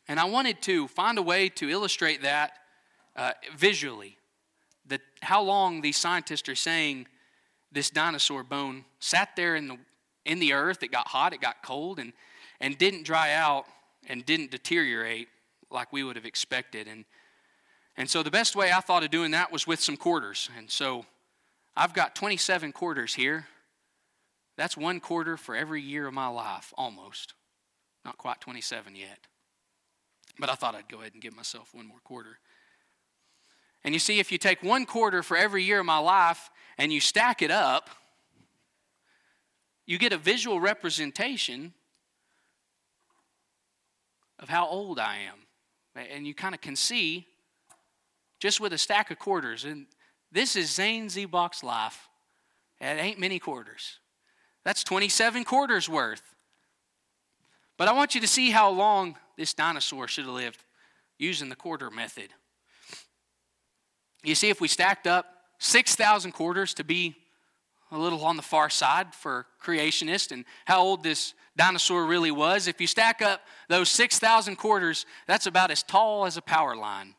And 0.07 0.19
I 0.19 0.25
wanted 0.25 0.61
to 0.63 0.87
find 0.87 1.17
a 1.17 1.21
way 1.21 1.49
to 1.49 1.69
illustrate 1.69 2.21
that 2.23 2.53
uh, 3.15 3.31
visually 3.55 4.17
that 4.87 5.01
how 5.21 5.41
long 5.41 5.81
these 5.81 5.97
scientists 5.97 6.47
are 6.49 6.55
saying 6.55 7.07
this 7.71 7.89
dinosaur 7.89 8.43
bone 8.43 8.85
sat 8.99 9.35
there 9.35 9.55
in 9.55 9.67
the 9.67 9.77
in 10.25 10.39
the 10.39 10.53
earth 10.53 10.83
it 10.83 10.91
got 10.91 11.07
hot 11.07 11.33
it 11.33 11.41
got 11.41 11.61
cold 11.61 11.99
and 11.99 12.13
and 12.59 12.77
didn't 12.77 13.03
dry 13.03 13.33
out 13.33 13.65
and 14.07 14.25
didn't 14.25 14.51
deteriorate 14.51 15.27
like 15.71 15.91
we 15.91 16.03
would 16.03 16.15
have 16.15 16.25
expected. 16.25 16.87
And 16.87 17.05
and 17.97 18.09
so 18.09 18.23
the 18.23 18.31
best 18.31 18.55
way 18.55 18.71
i 18.71 18.81
thought 18.81 19.03
of 19.03 19.11
doing 19.11 19.31
that 19.31 19.51
was 19.51 19.67
with 19.67 19.79
some 19.79 19.97
quarters. 19.97 20.49
And 20.57 20.69
so 20.69 21.05
i've 21.75 21.93
got 21.93 22.15
27 22.15 22.71
quarters 22.71 23.13
here. 23.13 23.47
That's 24.57 24.77
one 24.77 24.99
quarter 24.99 25.35
for 25.37 25.55
every 25.55 25.81
year 25.81 26.07
of 26.07 26.13
my 26.13 26.27
life 26.27 26.73
almost. 26.77 27.33
Not 28.05 28.17
quite 28.17 28.39
27 28.41 28.95
yet. 28.95 29.19
But 30.39 30.49
i 30.49 30.55
thought 30.55 30.75
i'd 30.75 30.89
go 30.89 30.99
ahead 30.99 31.13
and 31.13 31.21
give 31.21 31.35
myself 31.35 31.73
one 31.73 31.87
more 31.87 31.99
quarter. 32.03 32.39
And 33.83 33.93
you 33.93 33.99
see, 33.99 34.17
if 34.17 34.31
you 34.31 34.39
take 34.39 34.63
one 34.63 34.87
quarter 34.87 35.21
for 35.21 35.37
every 35.37 35.63
year 35.63 35.81
of 35.81 35.85
my 35.85 35.99
life 35.99 36.49
and 36.75 36.91
you 36.91 36.99
stack 36.99 37.43
it 37.43 37.51
up, 37.51 37.91
you 39.85 39.97
get 39.97 40.13
a 40.13 40.17
visual 40.17 40.59
representation 40.59 41.73
of 44.39 44.49
how 44.49 44.67
old 44.67 44.99
I 44.99 45.17
am. 45.27 46.05
And 46.09 46.27
you 46.27 46.33
kind 46.33 46.53
of 46.53 46.61
can 46.61 46.75
see 46.75 47.27
just 48.39 48.59
with 48.59 48.73
a 48.73 48.77
stack 48.77 49.11
of 49.11 49.19
quarters. 49.19 49.63
And 49.63 49.85
this 50.31 50.55
is 50.55 50.73
Zane 50.73 51.07
Zybach's 51.07 51.63
life. 51.63 52.09
It 52.81 52.85
ain't 52.85 53.19
many 53.19 53.39
quarters. 53.39 53.99
That's 54.65 54.83
27 54.83 55.43
quarters 55.43 55.87
worth. 55.87 56.21
But 57.77 57.87
I 57.87 57.93
want 57.93 58.15
you 58.15 58.21
to 58.21 58.27
see 58.27 58.51
how 58.51 58.69
long 58.69 59.15
this 59.37 59.53
dinosaur 59.53 60.07
should 60.07 60.25
have 60.25 60.33
lived 60.33 60.63
using 61.17 61.49
the 61.49 61.55
quarter 61.55 61.89
method. 61.89 62.29
You 64.23 64.35
see, 64.35 64.49
if 64.49 64.59
we 64.59 64.67
stacked 64.67 65.07
up 65.07 65.25
6,000 65.59 66.31
quarters 66.31 66.73
to 66.75 66.83
be 66.83 67.15
a 67.95 67.99
little 67.99 68.23
on 68.23 68.37
the 68.37 68.43
far 68.43 68.69
side 68.69 69.13
for 69.13 69.45
creationists 69.63 70.31
and 70.31 70.45
how 70.65 70.81
old 70.81 71.03
this 71.03 71.33
dinosaur 71.57 72.05
really 72.05 72.31
was, 72.31 72.67
if 72.67 72.81
you 72.81 72.87
stack 72.87 73.21
up 73.21 73.41
those 73.69 73.89
6,000 73.89 74.55
quarters, 74.55 75.05
that's 75.27 75.45
about 75.45 75.71
as 75.71 75.83
tall 75.83 76.25
as 76.25 76.37
a 76.37 76.41
power 76.41 76.75
line. 76.75 77.15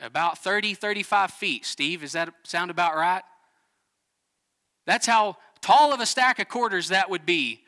About 0.00 0.38
30, 0.38 0.74
35 0.74 1.30
feet. 1.30 1.66
Steve, 1.66 2.00
does 2.00 2.12
that 2.12 2.32
sound 2.44 2.70
about 2.70 2.96
right? 2.96 3.22
That's 4.86 5.06
how 5.06 5.36
tall 5.60 5.92
of 5.92 6.00
a 6.00 6.06
stack 6.06 6.38
of 6.38 6.48
quarters 6.48 6.88
that 6.88 7.10
would 7.10 7.26
be. 7.26 7.60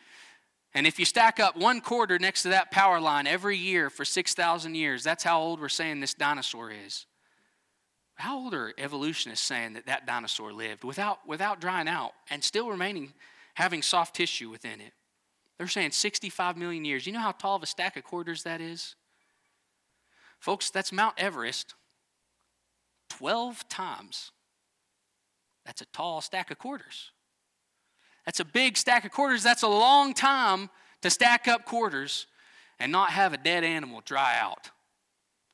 And 0.74 0.86
if 0.86 0.98
you 0.98 1.04
stack 1.04 1.38
up 1.38 1.56
one 1.56 1.80
quarter 1.82 2.18
next 2.18 2.42
to 2.44 2.48
that 2.48 2.70
power 2.70 2.98
line 2.98 3.26
every 3.26 3.58
year 3.58 3.90
for 3.90 4.06
6,000 4.06 4.74
years, 4.74 5.02
that's 5.02 5.22
how 5.22 5.40
old 5.40 5.60
we're 5.60 5.68
saying 5.68 6.00
this 6.00 6.14
dinosaur 6.14 6.70
is. 6.70 7.06
How 8.16 8.38
old 8.38 8.54
are 8.54 8.72
evolutionists 8.78 9.46
saying 9.46 9.72
that 9.74 9.86
that 9.86 10.06
dinosaur 10.06 10.52
lived 10.52 10.84
without, 10.84 11.26
without 11.26 11.60
drying 11.60 11.88
out 11.88 12.12
and 12.30 12.42
still 12.44 12.68
remaining 12.68 13.12
having 13.54 13.82
soft 13.82 14.14
tissue 14.14 14.50
within 14.50 14.80
it? 14.80 14.92
They're 15.58 15.68
saying 15.68 15.92
65 15.92 16.56
million 16.56 16.84
years. 16.84 17.06
You 17.06 17.12
know 17.12 17.20
how 17.20 17.32
tall 17.32 17.56
of 17.56 17.62
a 17.62 17.66
stack 17.66 17.96
of 17.96 18.04
quarters 18.04 18.42
that 18.42 18.60
is? 18.60 18.96
Folks, 20.40 20.70
that's 20.70 20.92
Mount 20.92 21.14
Everest 21.18 21.74
12 23.10 23.68
times. 23.68 24.32
That's 25.64 25.80
a 25.80 25.86
tall 25.86 26.20
stack 26.20 26.50
of 26.50 26.58
quarters. 26.58 27.12
That's 28.24 28.40
a 28.40 28.44
big 28.44 28.76
stack 28.76 29.04
of 29.04 29.12
quarters. 29.12 29.42
That's 29.42 29.62
a 29.62 29.68
long 29.68 30.14
time 30.14 30.70
to 31.02 31.10
stack 31.10 31.46
up 31.46 31.64
quarters 31.64 32.26
and 32.78 32.90
not 32.90 33.10
have 33.10 33.32
a 33.32 33.36
dead 33.36 33.64
animal 33.64 34.02
dry 34.04 34.36
out 34.40 34.70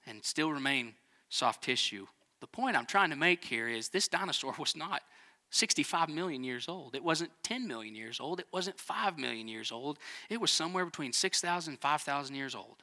and 0.07 0.25
still 0.25 0.51
remain 0.51 0.95
soft 1.29 1.63
tissue. 1.63 2.07
The 2.41 2.47
point 2.47 2.77
I'm 2.77 2.87
trying 2.87 3.11
to 3.11 3.17
make 3.17 3.45
here 3.45 3.69
is 3.69 3.89
this 3.89 4.09
dinosaur 4.09 4.55
was 4.59 4.77
not 4.77 5.03
65 5.51 6.09
million 6.09 6.45
years 6.45 6.69
old. 6.69 6.95
It 6.95 7.03
wasn't 7.03 7.31
10 7.43 7.67
million 7.67 7.95
years 7.95 8.21
old. 8.21 8.39
It 8.39 8.47
wasn't 8.53 8.79
5 8.79 9.19
million 9.19 9.49
years 9.49 9.73
old. 9.73 9.99
It 10.29 10.41
was 10.41 10.51
somewhere 10.51 10.85
between 10.85 11.13
6,000 11.13 11.73
and 11.73 11.81
5,000 11.81 12.35
years 12.35 12.55
old. 12.55 12.83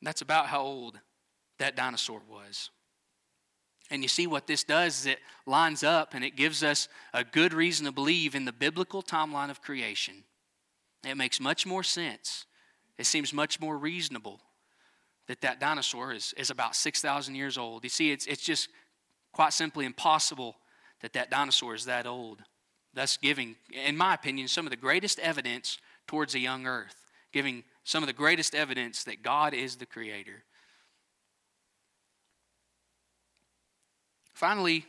That's 0.00 0.22
about 0.22 0.46
how 0.46 0.62
old 0.62 1.00
that 1.58 1.76
dinosaur 1.76 2.22
was. 2.30 2.70
And 3.90 4.02
you 4.02 4.08
see 4.08 4.26
what 4.26 4.46
this 4.46 4.64
does 4.64 5.00
is 5.00 5.06
it 5.06 5.18
lines 5.46 5.82
up 5.82 6.14
and 6.14 6.22
it 6.22 6.36
gives 6.36 6.62
us 6.62 6.88
a 7.12 7.24
good 7.24 7.52
reason 7.52 7.86
to 7.86 7.92
believe 7.92 8.34
in 8.34 8.44
the 8.44 8.52
biblical 8.52 9.02
timeline 9.02 9.50
of 9.50 9.62
creation. 9.62 10.24
It 11.06 11.16
makes 11.16 11.40
much 11.40 11.66
more 11.66 11.82
sense. 11.82 12.46
It 12.98 13.06
seems 13.06 13.32
much 13.32 13.60
more 13.60 13.78
reasonable 13.78 14.40
that 15.28 15.42
that 15.42 15.60
dinosaur 15.60 16.12
is, 16.12 16.34
is 16.36 16.50
about 16.50 16.74
6,000 16.74 17.34
years 17.34 17.56
old. 17.56 17.84
You 17.84 17.90
see, 17.90 18.10
it's, 18.10 18.26
it's 18.26 18.42
just 18.42 18.68
quite 19.32 19.52
simply 19.52 19.84
impossible 19.84 20.56
that 21.00 21.12
that 21.12 21.30
dinosaur 21.30 21.74
is 21.74 21.84
that 21.84 22.06
old. 22.06 22.42
Thus, 22.94 23.16
giving, 23.18 23.56
in 23.70 23.96
my 23.96 24.14
opinion, 24.14 24.48
some 24.48 24.66
of 24.66 24.70
the 24.70 24.76
greatest 24.76 25.18
evidence 25.20 25.78
towards 26.06 26.34
a 26.34 26.38
young 26.38 26.66
earth, 26.66 26.96
giving 27.32 27.62
some 27.84 28.02
of 28.02 28.06
the 28.06 28.14
greatest 28.14 28.54
evidence 28.54 29.04
that 29.04 29.22
God 29.22 29.54
is 29.54 29.76
the 29.76 29.86
creator. 29.86 30.44
Finally, 34.32 34.86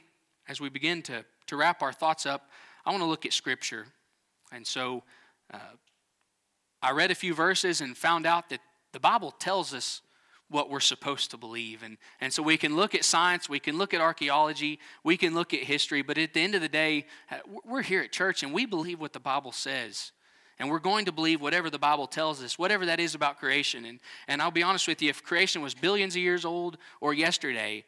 as 0.47 0.61
we 0.61 0.69
begin 0.69 1.01
to, 1.03 1.25
to 1.47 1.55
wrap 1.57 1.81
our 1.81 1.91
thoughts 1.91 2.25
up, 2.25 2.49
I 2.85 2.91
want 2.91 3.01
to 3.03 3.07
look 3.07 3.25
at 3.25 3.33
Scripture. 3.33 3.87
And 4.51 4.65
so 4.65 5.03
uh, 5.53 5.59
I 6.81 6.91
read 6.91 7.11
a 7.11 7.15
few 7.15 7.33
verses 7.33 7.81
and 7.81 7.97
found 7.97 8.25
out 8.25 8.49
that 8.49 8.61
the 8.93 8.99
Bible 8.99 9.31
tells 9.31 9.73
us 9.73 10.01
what 10.49 10.69
we're 10.69 10.79
supposed 10.79 11.31
to 11.31 11.37
believe. 11.37 11.83
And, 11.83 11.97
and 12.19 12.33
so 12.33 12.41
we 12.41 12.57
can 12.57 12.75
look 12.75 12.95
at 12.95 13.05
science, 13.05 13.47
we 13.47 13.59
can 13.59 13.77
look 13.77 13.93
at 13.93 14.01
archaeology, 14.01 14.79
we 15.03 15.15
can 15.15 15.33
look 15.33 15.53
at 15.53 15.61
history, 15.61 16.01
but 16.01 16.17
at 16.17 16.33
the 16.33 16.41
end 16.41 16.55
of 16.55 16.61
the 16.61 16.69
day, 16.69 17.05
uh, 17.31 17.37
we're 17.63 17.83
here 17.83 18.01
at 18.01 18.11
church 18.11 18.43
and 18.43 18.53
we 18.53 18.65
believe 18.65 18.99
what 18.99 19.13
the 19.13 19.19
Bible 19.19 19.51
says. 19.51 20.11
And 20.57 20.69
we're 20.69 20.79
going 20.79 21.05
to 21.05 21.11
believe 21.11 21.39
whatever 21.39 21.69
the 21.69 21.79
Bible 21.79 22.07
tells 22.07 22.43
us, 22.43 22.59
whatever 22.59 22.85
that 22.87 22.99
is 22.99 23.15
about 23.15 23.39
creation. 23.39 23.85
And, 23.85 23.99
and 24.27 24.41
I'll 24.41 24.51
be 24.51 24.63
honest 24.63 24.87
with 24.87 25.01
you, 25.01 25.09
if 25.09 25.23
creation 25.23 25.61
was 25.61 25.73
billions 25.73 26.15
of 26.15 26.21
years 26.21 26.43
old 26.43 26.77
or 26.99 27.13
yesterday, 27.13 27.85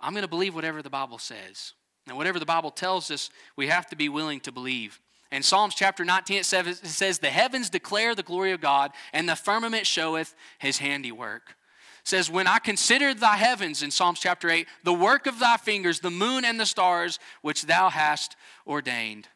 I'm 0.00 0.12
going 0.12 0.22
to 0.22 0.28
believe 0.28 0.54
whatever 0.54 0.80
the 0.80 0.88
Bible 0.90 1.18
says. 1.18 1.74
And 2.08 2.16
whatever 2.16 2.38
the 2.38 2.46
Bible 2.46 2.70
tells 2.70 3.10
us, 3.10 3.30
we 3.56 3.68
have 3.68 3.86
to 3.88 3.96
be 3.96 4.08
willing 4.08 4.40
to 4.40 4.52
believe. 4.52 5.00
And 5.30 5.44
Psalms 5.44 5.74
chapter 5.74 6.04
19, 6.04 6.38
it 6.38 6.44
says, 6.44 7.18
The 7.18 7.30
heavens 7.30 7.70
declare 7.70 8.14
the 8.14 8.22
glory 8.22 8.52
of 8.52 8.60
God, 8.60 8.92
and 9.12 9.28
the 9.28 9.36
firmament 9.36 9.86
showeth 9.86 10.34
his 10.58 10.78
handiwork. 10.78 11.56
Says, 12.04 12.30
When 12.30 12.46
I 12.46 12.58
considered 12.58 13.18
thy 13.18 13.36
heavens, 13.36 13.82
in 13.82 13.90
Psalms 13.90 14.20
chapter 14.20 14.50
8, 14.50 14.66
the 14.84 14.92
work 14.92 15.26
of 15.26 15.38
thy 15.38 15.56
fingers, 15.56 16.00
the 16.00 16.10
moon 16.10 16.44
and 16.44 16.58
the 16.58 16.66
stars, 16.66 17.18
which 17.42 17.62
thou 17.62 17.90
hast 17.90 18.36
ordained. 18.66 19.28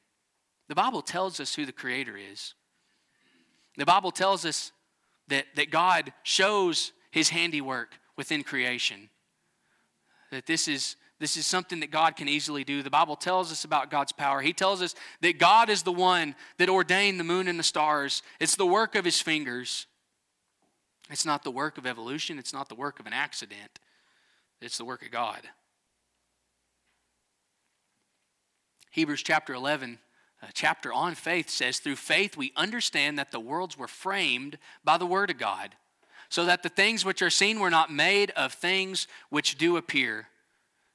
The 0.69 0.75
Bible 0.75 1.03
tells 1.03 1.39
us 1.39 1.55
who 1.55 1.65
the 1.65 1.73
Creator 1.73 2.17
is. 2.17 2.55
The 3.77 3.87
Bible 3.87 4.11
tells 4.11 4.45
us 4.45 4.73
that, 5.29 5.47
that 5.55 5.71
God 5.71 6.13
shows 6.23 6.93
his 7.11 7.29
handiwork 7.29 7.95
within 8.17 8.43
creation. 8.43 9.11
That 10.31 10.47
this 10.47 10.67
is 10.67 10.97
this 11.19 11.37
is 11.37 11.47
something 11.47 11.81
that 11.81 11.91
God 11.91 12.15
can 12.17 12.29
easily 12.29 12.63
do. 12.63 12.83
The 12.83 12.91
Bible 12.91 13.17
tells 13.17 13.51
us 13.51 13.65
about 13.65 13.91
God's 13.91 14.13
power. 14.13 14.43
He 14.43 14.53
tells 14.53 14.83
us 14.83 14.95
that 15.23 15.39
God 15.39 15.71
is 15.71 15.83
the 15.83 15.93
one 15.93 16.35
that 16.59 16.69
ordained 16.69 17.19
the 17.19 17.25
moon 17.25 17.49
and 17.49 17.59
the 17.59 17.65
stars, 17.65 18.23
it's 18.39 18.57
the 18.57 18.67
work 18.67 18.95
of 18.95 19.05
his 19.05 19.21
fingers. 19.21 19.87
It's 21.11 21.27
not 21.27 21.45
the 21.45 21.51
work 21.51 21.79
of 21.79 21.87
evolution, 21.87 22.39
it's 22.39 22.53
not 22.53 22.69
the 22.69 22.75
work 22.75 22.99
of 22.99 23.07
an 23.07 23.13
accident, 23.13 23.79
it's 24.61 24.79
the 24.79 24.85
work 24.85 25.05
of 25.05 25.11
God. 25.11 25.43
Hebrews 28.91 29.23
chapter 29.23 29.53
11, 29.53 29.99
a 30.43 30.53
chapter 30.53 30.93
on 30.93 31.15
faith, 31.15 31.51
says, 31.51 31.79
Through 31.79 31.97
faith 31.97 32.37
we 32.37 32.53
understand 32.57 33.19
that 33.19 33.31
the 33.31 33.39
worlds 33.39 33.77
were 33.77 33.89
framed 33.89 34.59
by 34.85 34.97
the 34.97 35.07
Word 35.07 35.31
of 35.31 35.39
God, 35.39 35.77
so 36.29 36.47
that 36.47 36.63
the 36.63 36.71
things 36.71 37.05
which 37.05 37.23
are 37.23 37.31
seen 37.31 37.61
were 37.61 37.71
not 37.71 37.93
made 37.93 38.31
of 38.33 38.53
things 38.55 39.07
which 39.29 39.59
do 39.59 39.77
appear. 39.77 40.29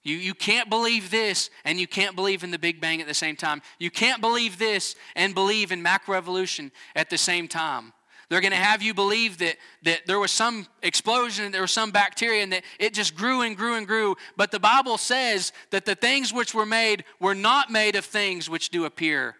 You, 0.04 0.16
you 0.18 0.34
can't 0.34 0.70
believe 0.70 1.12
this 1.12 1.52
and 1.64 1.80
you 1.80 1.88
can't 1.88 2.16
believe 2.16 2.44
in 2.44 2.52
the 2.52 2.58
Big 2.58 2.82
Bang 2.82 3.02
at 3.02 3.08
the 3.08 3.14
same 3.14 3.36
time. 3.36 3.62
You 3.78 3.92
can't 3.92 4.20
believe 4.20 4.58
this 4.58 4.96
and 5.16 5.36
believe 5.36 5.72
in 5.72 5.84
macroevolution 5.84 6.72
at 6.96 7.10
the 7.12 7.20
same 7.20 7.48
time. 7.48 7.94
They're 8.32 8.40
going 8.40 8.52
to 8.52 8.58
have 8.58 8.82
you 8.82 8.94
believe 8.94 9.40
that, 9.40 9.58
that 9.84 10.08
there 10.08 10.18
was 10.18 10.32
some 10.32 10.66
explosion, 10.82 11.44
and 11.44 11.54
there 11.54 11.60
was 11.60 11.74
some 11.74 11.92
bacteria, 11.92 12.44
and 12.44 12.54
that 12.54 12.64
it 12.80 12.94
just 12.94 13.14
grew 13.14 13.42
and 13.42 13.58
grew 13.58 13.76
and 13.76 13.86
grew. 13.86 14.16
But 14.38 14.52
the 14.52 14.60
Bible 14.60 14.98
says 14.98 15.52
that 15.72 15.84
the 15.84 15.96
things 15.96 16.32
which 16.32 16.54
were 16.54 16.66
made 16.66 17.04
were 17.20 17.36
not 17.36 17.70
made 17.70 17.98
of 17.98 18.06
things 18.06 18.50
which 18.50 18.70
do 18.70 18.86
appear. 18.86 19.36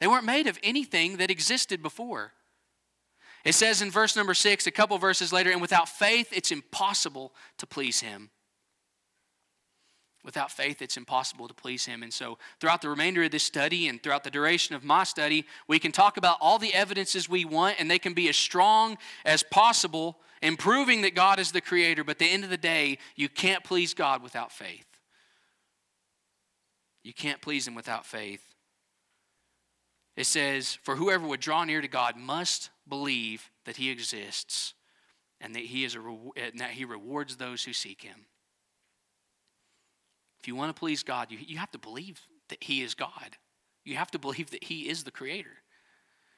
They 0.00 0.06
weren't 0.06 0.24
made 0.24 0.46
of 0.46 0.56
anything 0.62 1.16
that 1.16 1.32
existed 1.32 1.82
before. 1.82 2.32
It 3.44 3.56
says 3.56 3.82
in 3.82 3.90
verse 3.90 4.14
number 4.14 4.34
six, 4.34 4.68
a 4.68 4.70
couple 4.70 4.96
verses 4.98 5.32
later, 5.32 5.50
and 5.50 5.60
without 5.60 5.88
faith, 5.88 6.28
it's 6.30 6.52
impossible 6.52 7.34
to 7.56 7.66
please 7.66 8.02
him. 8.02 8.30
Without 10.28 10.52
faith, 10.52 10.82
it's 10.82 10.98
impossible 10.98 11.48
to 11.48 11.54
please 11.54 11.86
Him. 11.86 12.02
And 12.02 12.12
so, 12.12 12.36
throughout 12.60 12.82
the 12.82 12.90
remainder 12.90 13.22
of 13.22 13.30
this 13.30 13.42
study 13.42 13.88
and 13.88 14.02
throughout 14.02 14.24
the 14.24 14.30
duration 14.30 14.74
of 14.74 14.84
my 14.84 15.04
study, 15.04 15.46
we 15.66 15.78
can 15.78 15.90
talk 15.90 16.18
about 16.18 16.36
all 16.42 16.58
the 16.58 16.74
evidences 16.74 17.30
we 17.30 17.46
want, 17.46 17.76
and 17.80 17.90
they 17.90 17.98
can 17.98 18.12
be 18.12 18.28
as 18.28 18.36
strong 18.36 18.98
as 19.24 19.42
possible 19.42 20.18
in 20.42 20.58
proving 20.58 21.00
that 21.00 21.14
God 21.14 21.38
is 21.38 21.50
the 21.50 21.62
Creator. 21.62 22.04
But 22.04 22.16
at 22.16 22.18
the 22.18 22.30
end 22.30 22.44
of 22.44 22.50
the 22.50 22.58
day, 22.58 22.98
you 23.16 23.30
can't 23.30 23.64
please 23.64 23.94
God 23.94 24.22
without 24.22 24.52
faith. 24.52 24.84
You 27.02 27.14
can't 27.14 27.40
please 27.40 27.66
Him 27.66 27.74
without 27.74 28.04
faith. 28.04 28.54
It 30.14 30.26
says, 30.26 30.74
For 30.82 30.96
whoever 30.96 31.26
would 31.26 31.40
draw 31.40 31.64
near 31.64 31.80
to 31.80 31.88
God 31.88 32.18
must 32.18 32.68
believe 32.86 33.50
that 33.64 33.76
He 33.76 33.88
exists 33.88 34.74
and 35.40 35.54
that 35.54 35.64
He, 35.64 35.84
is 35.86 35.94
a, 35.94 36.00
and 36.36 36.58
that 36.58 36.72
he 36.72 36.84
rewards 36.84 37.36
those 37.36 37.64
who 37.64 37.72
seek 37.72 38.02
Him. 38.02 38.26
If 40.40 40.48
you 40.48 40.54
want 40.54 40.74
to 40.74 40.78
please 40.78 41.02
God, 41.02 41.30
you, 41.30 41.38
you 41.40 41.58
have 41.58 41.70
to 41.72 41.78
believe 41.78 42.20
that 42.48 42.62
He 42.62 42.82
is 42.82 42.94
God. 42.94 43.36
You 43.84 43.96
have 43.96 44.10
to 44.12 44.18
believe 44.18 44.50
that 44.50 44.64
He 44.64 44.88
is 44.88 45.04
the 45.04 45.10
Creator 45.10 45.56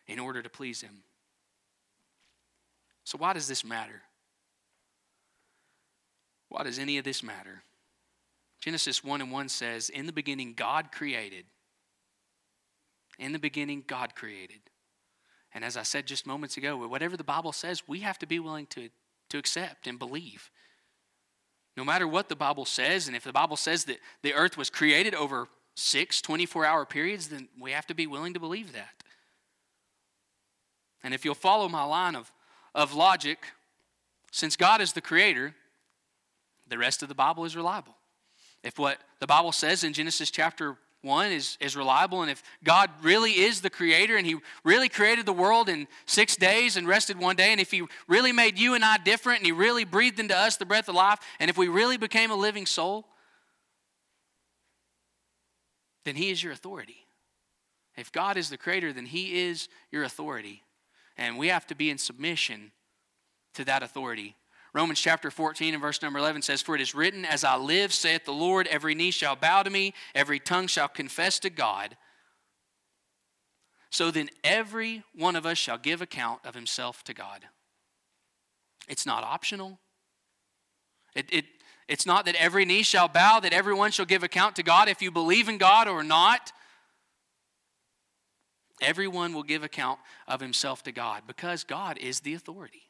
in 0.07 0.19
order 0.19 0.43
to 0.43 0.49
please 0.49 0.81
Him. 0.81 1.03
So, 3.05 3.19
why 3.19 3.33
does 3.33 3.49
this 3.49 3.65
matter? 3.65 4.03
Why 6.49 6.65
does 6.65 6.79
any 6.79 6.99
of 6.99 7.05
this 7.05 7.23
matter? 7.23 7.63
Genesis 8.61 9.03
1 9.03 9.21
and 9.21 9.33
1 9.33 9.49
says, 9.49 9.89
In 9.89 10.07
the 10.07 10.13
beginning, 10.13 10.55
God 10.55 10.93
created. 10.93 11.47
In 13.19 13.33
the 13.33 13.39
beginning, 13.39 13.85
God 13.87 14.15
created. 14.15 14.61
And 15.53 15.65
as 15.65 15.77
I 15.77 15.83
said 15.83 16.07
just 16.07 16.27
moments 16.27 16.57
ago, 16.57 16.77
whatever 16.87 17.17
the 17.17 17.25
Bible 17.25 17.53
says, 17.53 17.83
we 17.87 18.01
have 18.01 18.19
to 18.19 18.27
be 18.27 18.39
willing 18.39 18.67
to, 18.67 18.89
to 19.31 19.39
accept 19.39 19.87
and 19.87 19.99
believe. 19.99 20.51
No 21.77 21.85
matter 21.85 22.07
what 22.07 22.29
the 22.29 22.37
Bible 22.37 22.65
says, 22.65 23.07
and 23.07 23.17
if 23.17 23.25
the 23.25 23.33
Bible 23.33 23.57
says 23.57 23.85
that 23.85 23.99
the 24.23 24.35
earth 24.35 24.57
was 24.57 24.71
created 24.71 25.15
over 25.15 25.49
six 25.75 26.21
24 26.21 26.65
hour 26.65 26.85
periods, 26.85 27.29
then 27.29 27.49
we 27.59 27.73
have 27.73 27.87
to 27.87 27.95
be 27.95 28.07
willing 28.07 28.35
to 28.35 28.41
believe 28.41 28.73
that. 28.73 29.03
And 31.03 31.15
if 31.15 31.25
you'll 31.25 31.35
follow 31.35 31.69
my 31.69 31.85
line 31.85 32.15
of, 32.15 32.31
of 32.75 32.95
logic, 32.95 33.39
since 34.31 34.57
God 34.57 34.81
is 34.81 34.93
the 34.93 35.01
creator, 35.01 35.55
the 36.69 36.79
rest 36.79 37.03
of 37.03 37.09
the 37.09 37.15
Bible 37.15 37.45
is 37.45 37.57
reliable. 37.57 37.95
If 38.63 38.79
what 38.79 38.99
the 39.19 39.27
Bible 39.27 39.53
says 39.53 39.83
in 39.85 39.93
Genesis 39.93 40.31
chapter 40.31 40.77
one 41.03 41.33
is, 41.33 41.57
is 41.61 41.77
reliable. 41.77 42.23
And 42.23 42.31
if 42.31 42.43
God 42.63 42.91
really 43.03 43.33
is 43.33 43.61
the 43.61 43.71
creator 43.71 44.17
and 44.17 44.27
He 44.27 44.37
really 44.65 44.89
created 44.89 45.27
the 45.27 45.33
world 45.33 45.69
in 45.69 45.89
six 46.07 46.37
days 46.37 46.77
and 46.77 46.87
rested 46.87 47.19
one 47.19 47.37
day, 47.37 47.53
and 47.53 47.61
if 47.61 47.71
He 47.71 47.83
really 48.07 48.33
made 48.33 48.59
you 48.59 48.75
and 48.75 48.85
I 48.85 48.99
different 48.99 49.39
and 49.39 49.47
He 49.47 49.53
really 49.53 49.85
breathed 49.85 50.21
into 50.21 50.37
us 50.37 50.57
the 50.57 50.67
breath 50.67 50.89
of 50.89 50.95
life, 50.95 51.19
and 51.39 51.49
if 51.49 51.57
we 51.57 51.69
really 51.69 51.97
became 51.97 52.31
a 52.31 52.37
living 52.37 52.67
soul, 52.67 53.07
then 56.05 56.17
He 56.17 56.31
is 56.31 56.43
your 56.43 56.53
authority. 56.53 57.07
If 57.97 58.13
God 58.13 58.37
is 58.37 58.51
the 58.51 58.59
creator, 58.59 58.93
then 58.93 59.07
He 59.07 59.41
is 59.49 59.69
your 59.91 60.05
authority. 60.05 60.63
And 61.17 61.39
we 61.39 61.49
have 61.49 61.67
to 61.69 61.75
be 61.75 61.91
in 61.91 61.99
submission 61.99 62.73
to 63.55 63.65
that 63.65 63.83
authority. 63.83 64.37
Romans 64.73 65.01
chapter 65.01 65.31
14 65.31 65.75
and 65.75 65.83
verse 65.83 66.01
number 66.01 66.19
11 66.19 66.43
says, 66.43 66.63
For 66.63 66.75
it 66.75 66.81
is 66.81 66.95
written, 66.95 67.25
As 67.25 67.43
I 67.43 67.57
live, 67.57 67.93
saith 67.93 68.25
the 68.25 68.33
Lord, 68.33 68.69
every 68.69 68.95
knee 68.95 69.11
shall 69.11 69.35
bow 69.35 69.63
to 69.63 69.71
me, 69.71 69.95
every 70.15 70.39
tongue 70.39 70.69
shall 70.69 70.89
confess 70.89 71.39
to 71.41 71.51
God. 71.51 71.97
So 73.91 74.13
then 74.13 74.29
every 74.45 75.03
one 75.15 75.35
of 75.35 75.45
us 75.45 75.59
shall 75.59 75.79
give 75.79 76.01
account 76.01 76.41
of 76.45 76.55
himself 76.55 77.03
to 77.05 77.15
God. 77.15 77.45
It's 78.89 79.05
not 79.05 79.25
optional. 79.25 79.81
It, 81.17 81.27
it, 81.33 81.45
it's 81.89 82.07
not 82.07 82.25
that 82.27 82.37
every 82.37 82.65
knee 82.65 82.85
shall 82.85 83.09
bow, 83.09 83.41
that 83.41 83.53
everyone 83.53 83.91
shall 83.91 84.07
give 84.07 84.23
account 84.23 84.55
to 84.57 84.63
God 84.63 84.89
if 84.89 85.03
you 85.03 85.11
believe 85.11 85.49
in 85.49 85.59
God 85.59 85.89
or 85.89 86.05
not. 86.05 86.53
Everyone 88.81 89.35
will 89.35 89.43
give 89.43 89.65
account 89.65 89.99
of 90.29 90.41
himself 90.41 90.85
to 90.85 90.93
God 90.93 91.25
because 91.27 91.65
God 91.65 91.99
is 91.99 92.21
the 92.21 92.35
authority. 92.35 92.90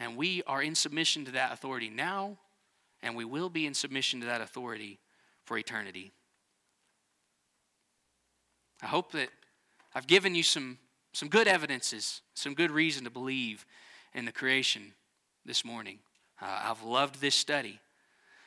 And 0.00 0.16
we 0.16 0.42
are 0.46 0.62
in 0.62 0.74
submission 0.74 1.26
to 1.26 1.32
that 1.32 1.52
authority 1.52 1.90
now, 1.90 2.38
and 3.02 3.14
we 3.14 3.26
will 3.26 3.50
be 3.50 3.66
in 3.66 3.74
submission 3.74 4.18
to 4.20 4.26
that 4.26 4.40
authority 4.40 4.98
for 5.44 5.58
eternity. 5.58 6.10
I 8.82 8.86
hope 8.86 9.12
that 9.12 9.28
I've 9.94 10.06
given 10.06 10.34
you 10.34 10.42
some, 10.42 10.78
some 11.12 11.28
good 11.28 11.46
evidences, 11.46 12.22
some 12.32 12.54
good 12.54 12.70
reason 12.70 13.04
to 13.04 13.10
believe 13.10 13.66
in 14.14 14.24
the 14.24 14.32
creation 14.32 14.94
this 15.44 15.66
morning. 15.66 15.98
Uh, 16.40 16.46
I've 16.64 16.82
loved 16.82 17.20
this 17.20 17.34
study. 17.34 17.78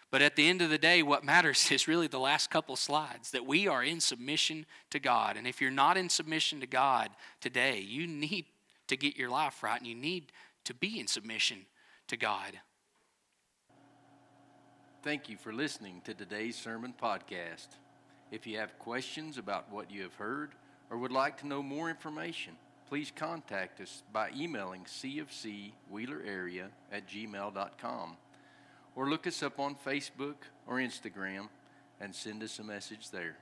But 0.10 0.24
at 0.24 0.36
the 0.36 0.50
end 0.50 0.64
of 0.64 0.72
the 0.72 0.80
day, 0.80 1.04
what 1.04 1.24
matters 1.24 1.68
is 1.72 1.88
really 1.88 2.08
the 2.08 2.20
last 2.20 2.50
couple 2.50 2.76
slides 2.76 3.30
that 3.30 3.46
we 3.46 3.68
are 3.68 3.84
in 3.84 4.00
submission 4.00 4.66
to 4.90 5.00
God. 5.00 5.38
And 5.38 5.46
if 5.46 5.62
you're 5.62 5.70
not 5.70 5.98
in 5.98 6.10
submission 6.10 6.62
to 6.62 6.68
God 6.68 7.10
today, 7.42 7.80
you 7.80 8.08
need 8.08 8.46
to 8.88 8.98
get 8.98 9.18
your 9.18 9.30
life 9.30 9.62
right 9.62 9.78
and 9.78 9.88
you 9.88 9.96
need 9.96 10.32
to 10.66 10.74
be 10.74 11.00
in 11.00 11.08
submission 11.08 11.66
to 12.08 12.18
God. 12.18 12.60
Thank 15.04 15.28
you 15.28 15.36
for 15.36 15.52
listening 15.52 16.02
to 16.06 16.14
today's 16.14 16.56
sermon 16.56 16.94
podcast. 17.02 17.68
If 18.32 18.48
you 18.48 18.58
have 18.58 18.80
questions 18.80 19.38
about 19.38 19.72
what 19.72 19.92
you 19.92 20.02
have 20.04 20.16
heard 20.16 20.52
or 20.90 20.98
would 20.98 21.12
like 21.12 21.38
to 21.40 21.48
know 21.48 21.62
more 21.62 21.90
information, 21.90 22.54
please 22.88 23.12
contact 23.16 23.82
us 23.82 24.04
by 24.14 24.30
emailing 24.38 24.86
cfcwheelerarea 24.86 26.68
at 26.92 27.08
gmail.com 27.08 28.18
or 28.96 29.10
look 29.10 29.28
us 29.28 29.44
up 29.44 29.60
on 29.60 29.76
Facebook 29.76 30.36
or 30.68 30.76
Instagram 30.76 31.50
and 32.00 32.14
send 32.14 32.44
us 32.44 32.60
a 32.60 32.64
message 32.64 33.10
there. 33.10 33.36